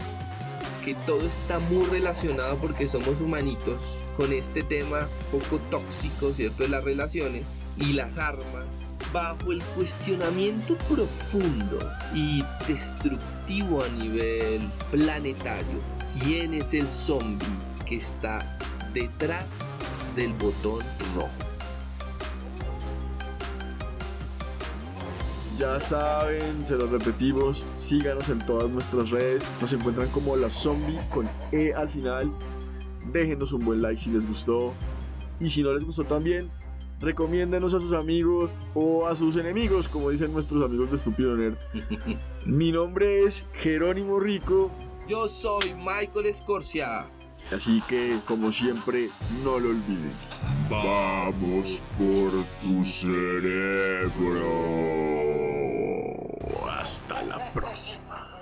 que 0.84 0.94
todo 1.06 1.22
está 1.26 1.58
muy 1.58 1.84
relacionado 1.86 2.56
porque 2.58 2.88
somos 2.88 3.20
humanitos 3.20 4.04
con 4.16 4.32
este 4.32 4.62
tema 4.62 5.08
poco 5.30 5.58
tóxico, 5.70 6.32
¿cierto? 6.32 6.62
De 6.62 6.68
las 6.68 6.84
relaciones 6.84 7.56
y 7.76 7.92
las 7.92 8.18
armas 8.18 8.96
bajo 9.12 9.52
el 9.52 9.62
cuestionamiento 9.74 10.76
profundo 10.88 11.78
y 12.14 12.42
destructivo 12.66 13.82
a 13.82 13.88
nivel 13.88 14.62
planetario. 14.90 15.80
¿Quién 16.22 16.54
es 16.54 16.74
el 16.74 16.88
zombie 16.88 17.46
que 17.86 17.96
está 17.96 18.58
detrás 18.92 19.80
del 20.14 20.32
botón 20.34 20.84
rojo? 21.14 21.59
Ya 25.60 25.78
saben, 25.78 26.64
se 26.64 26.74
los 26.76 26.90
repetimos, 26.90 27.66
síganos 27.74 28.30
en 28.30 28.38
todas 28.46 28.70
nuestras 28.70 29.10
redes, 29.10 29.42
nos 29.60 29.70
encuentran 29.74 30.08
como 30.08 30.34
la 30.34 30.48
zombie 30.48 30.98
con 31.10 31.28
E 31.52 31.74
al 31.74 31.86
final. 31.86 32.32
Déjenos 33.12 33.52
un 33.52 33.66
buen 33.66 33.82
like 33.82 34.00
si 34.00 34.08
les 34.08 34.26
gustó. 34.26 34.72
Y 35.38 35.50
si 35.50 35.62
no 35.62 35.74
les 35.74 35.84
gustó 35.84 36.04
también, 36.04 36.48
recomiéndenos 36.98 37.74
a 37.74 37.80
sus 37.80 37.92
amigos 37.92 38.56
o 38.72 39.06
a 39.06 39.14
sus 39.14 39.36
enemigos, 39.36 39.86
como 39.86 40.08
dicen 40.08 40.32
nuestros 40.32 40.64
amigos 40.64 40.88
de 40.88 40.96
Estúpido 40.96 41.36
Nerd. 41.36 41.58
Mi 42.46 42.72
nombre 42.72 43.24
es 43.24 43.44
Jerónimo 43.52 44.18
Rico. 44.18 44.70
Yo 45.06 45.28
soy 45.28 45.74
Michael 45.74 46.24
Escorcia. 46.24 47.06
Así 47.52 47.82
que, 47.86 48.18
como 48.26 48.50
siempre, 48.50 49.10
no 49.44 49.58
lo 49.58 49.68
olviden. 49.68 50.14
Vamos 50.70 51.90
por 51.98 52.32
tu 52.62 52.82
cerebro. 52.82 54.00
Hasta 56.80 57.20
la 57.24 57.52
próxima. 57.52 58.40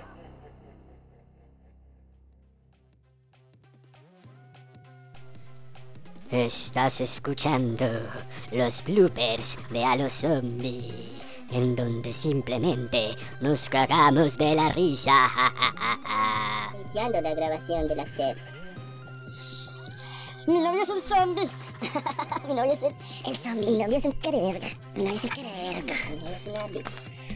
Estás 6.31 7.01
escuchando 7.01 7.85
los 8.53 8.81
bloopers 8.85 9.57
de 9.69 9.83
A 9.83 9.97
los 9.97 10.13
Zombie, 10.13 11.19
en 11.51 11.75
donde 11.75 12.13
simplemente 12.13 13.13
nos 13.41 13.67
cagamos 13.67 14.37
de 14.37 14.55
la 14.55 14.69
risa. 14.69 15.29
Iniciando 16.75 17.21
la 17.21 17.33
grabación 17.33 17.89
de 17.89 17.95
la 17.97 18.05
chef. 18.05 18.37
Mi 20.47 20.61
novio 20.61 20.83
es 20.83 20.89
un 20.89 21.01
zombie. 21.01 21.49
Mi 22.47 22.53
novio 22.53 22.71
es 22.71 22.83
el, 22.83 22.95
El 23.25 23.37
zombie. 23.37 23.69
Mi 23.69 23.79
novio 23.79 23.97
es 23.97 24.05
un 24.05 24.11
cara 24.13 24.37
de 24.37 24.53
verga. 24.53 24.67
mi 24.95 25.03
novio 25.03 25.17
es 25.17 25.23
el 25.25 25.29
cara 25.29 25.49
de 25.49 25.73
verga. 25.73 25.95
Mi 26.09 26.15
novio 26.15 26.35
es 26.37 26.47
una 26.47 26.67
bitch. 26.67 27.28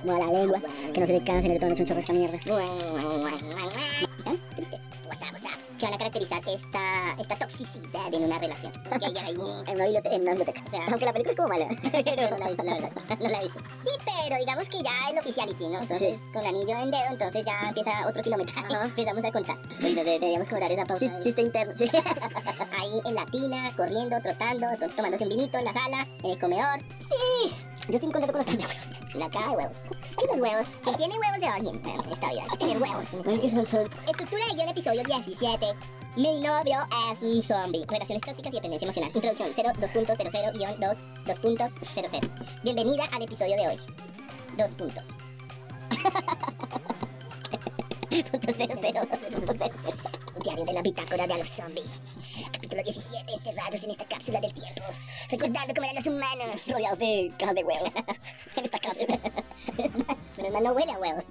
Como 0.00 0.18
la 0.18 0.26
lengua, 0.32 0.60
que 0.92 1.00
no 1.00 1.06
se 1.06 1.12
le 1.12 1.22
cansa 1.22 1.48
ni 1.48 1.58
le 1.58 1.66
un 1.66 1.86
chorro 1.86 2.00
esta 2.00 2.12
mierda. 2.12 2.38
Que 5.78 5.84
van 5.86 5.94
a 5.94 5.98
caracterizar 5.98 6.42
esta, 6.46 7.12
esta 7.18 7.36
toxicidad 7.36 8.12
en 8.12 8.24
una 8.24 8.38
relación. 8.38 8.72
Que 8.72 9.06
ahí 9.20 9.34
En 9.66 9.74
una 9.76 9.84
biblioteca. 9.84 10.14
En 10.14 10.22
una 10.22 10.30
biblioteca. 10.32 10.62
O 10.66 10.70
sea, 10.70 10.84
Aunque 10.88 11.04
la 11.04 11.12
película 11.12 11.30
es 11.30 11.36
como 11.36 11.48
mala. 11.48 11.68
pero 12.04 12.30
no 12.30 12.38
la 12.38 12.44
he 12.46 12.48
visto, 12.48 12.62
la 12.64 12.74
verdad. 12.74 12.90
No 13.20 13.28
la 13.28 13.38
he 13.38 13.42
visto. 13.44 13.60
Sí, 13.88 13.90
pero 14.04 14.36
digamos 14.38 14.68
que 14.68 14.82
ya 14.82 15.08
el 15.10 15.18
officiality, 15.18 15.68
¿no? 15.68 15.80
Entonces, 15.80 16.20
con 16.32 16.42
el 16.42 16.48
anillo 16.48 16.76
en 16.78 16.90
dedo, 16.90 17.04
entonces 17.10 17.44
ya 17.44 17.68
empieza 17.68 18.06
otro 18.08 18.22
kilometraje. 18.22 18.74
Ajá. 18.74 18.84
Empezamos 18.86 19.24
a 19.24 19.32
contar. 19.32 19.56
De- 19.78 19.94
deberíamos 19.94 20.48
cobrar 20.48 20.70
esa 20.72 20.84
pausa. 20.84 21.06
Chis- 21.06 21.18
Chiste 21.22 21.42
interno. 21.42 21.72
Sí. 21.76 21.88
Ahí 22.78 23.00
en 23.04 23.14
la 23.14 23.24
tina, 23.26 23.72
corriendo, 23.76 24.20
trotando, 24.20 24.66
to- 24.78 24.88
tomándose 24.94 25.24
un 25.24 25.30
vinito 25.30 25.58
en 25.58 25.64
la 25.64 25.72
sala, 25.72 26.06
en 26.24 26.30
el 26.30 26.38
comedor. 26.38 26.80
Sí. 26.98 27.54
Yo 27.88 27.94
estoy 27.94 28.12
contento 28.12 28.32
con 28.34 28.44
los 28.44 28.56
de 28.58 28.66
huevos. 28.66 28.88
La 29.14 29.30
caja 29.30 29.50
de 29.50 29.56
huevos. 29.56 29.76
Hay 30.18 30.26
los 30.26 30.40
huevos. 30.42 30.66
Quien 30.82 30.96
tiene 30.96 31.14
huevos 31.18 31.40
de 31.40 31.46
alguien 31.46 31.82
en 31.86 32.12
esta 32.12 32.28
vida. 32.28 32.44
Tener 32.58 32.82
huevos. 32.82 33.04
Estructura 34.06 34.44
de 34.44 34.54
guion, 34.54 34.68
episodio 34.68 35.02
17. 35.04 35.66
Mi 36.16 36.38
novio 36.40 36.76
es 37.10 37.22
un 37.22 37.42
zombie. 37.42 37.86
Relaciones 37.88 38.22
tóxicas 38.22 38.52
y 38.52 38.56
dependencia 38.56 38.84
emocional. 38.84 39.10
Introducción 39.14 39.54
0.2.00-2 39.54 40.96
2.00. 41.24 42.30
Bienvenida 42.62 43.04
al 43.10 43.22
episodio 43.22 43.56
de 43.56 43.68
hoy. 43.68 43.76
Dos 44.58 44.74
puntos. 44.74 45.06
Diario 50.42 50.64
de 50.64 50.72
la 50.72 50.82
bitácora 50.82 51.26
de 51.26 51.38
los 51.38 51.48
zombies. 51.48 51.86
Capítulo 52.52 52.82
17. 52.82 53.32
Encerrados 53.34 53.82
en 53.82 53.90
esta 53.90 54.04
cápsula 54.04 54.40
del 54.40 54.52
tiempo. 54.52 54.82
Recordando 55.30 55.74
cómo 55.74 55.86
eran 55.86 55.96
los 55.96 56.06
humanos. 56.06 56.66
Rodeados 56.66 56.98
de 56.98 57.32
cajas 57.38 57.54
de 57.54 57.64
huevos. 57.64 57.92
En 58.56 58.64
esta 58.64 58.78
cápsula. 58.78 59.18
Menos 60.36 60.52
mal 60.52 60.62
no 60.62 60.72
huele 60.72 60.92
a 60.92 60.98
huevo. 60.98 61.22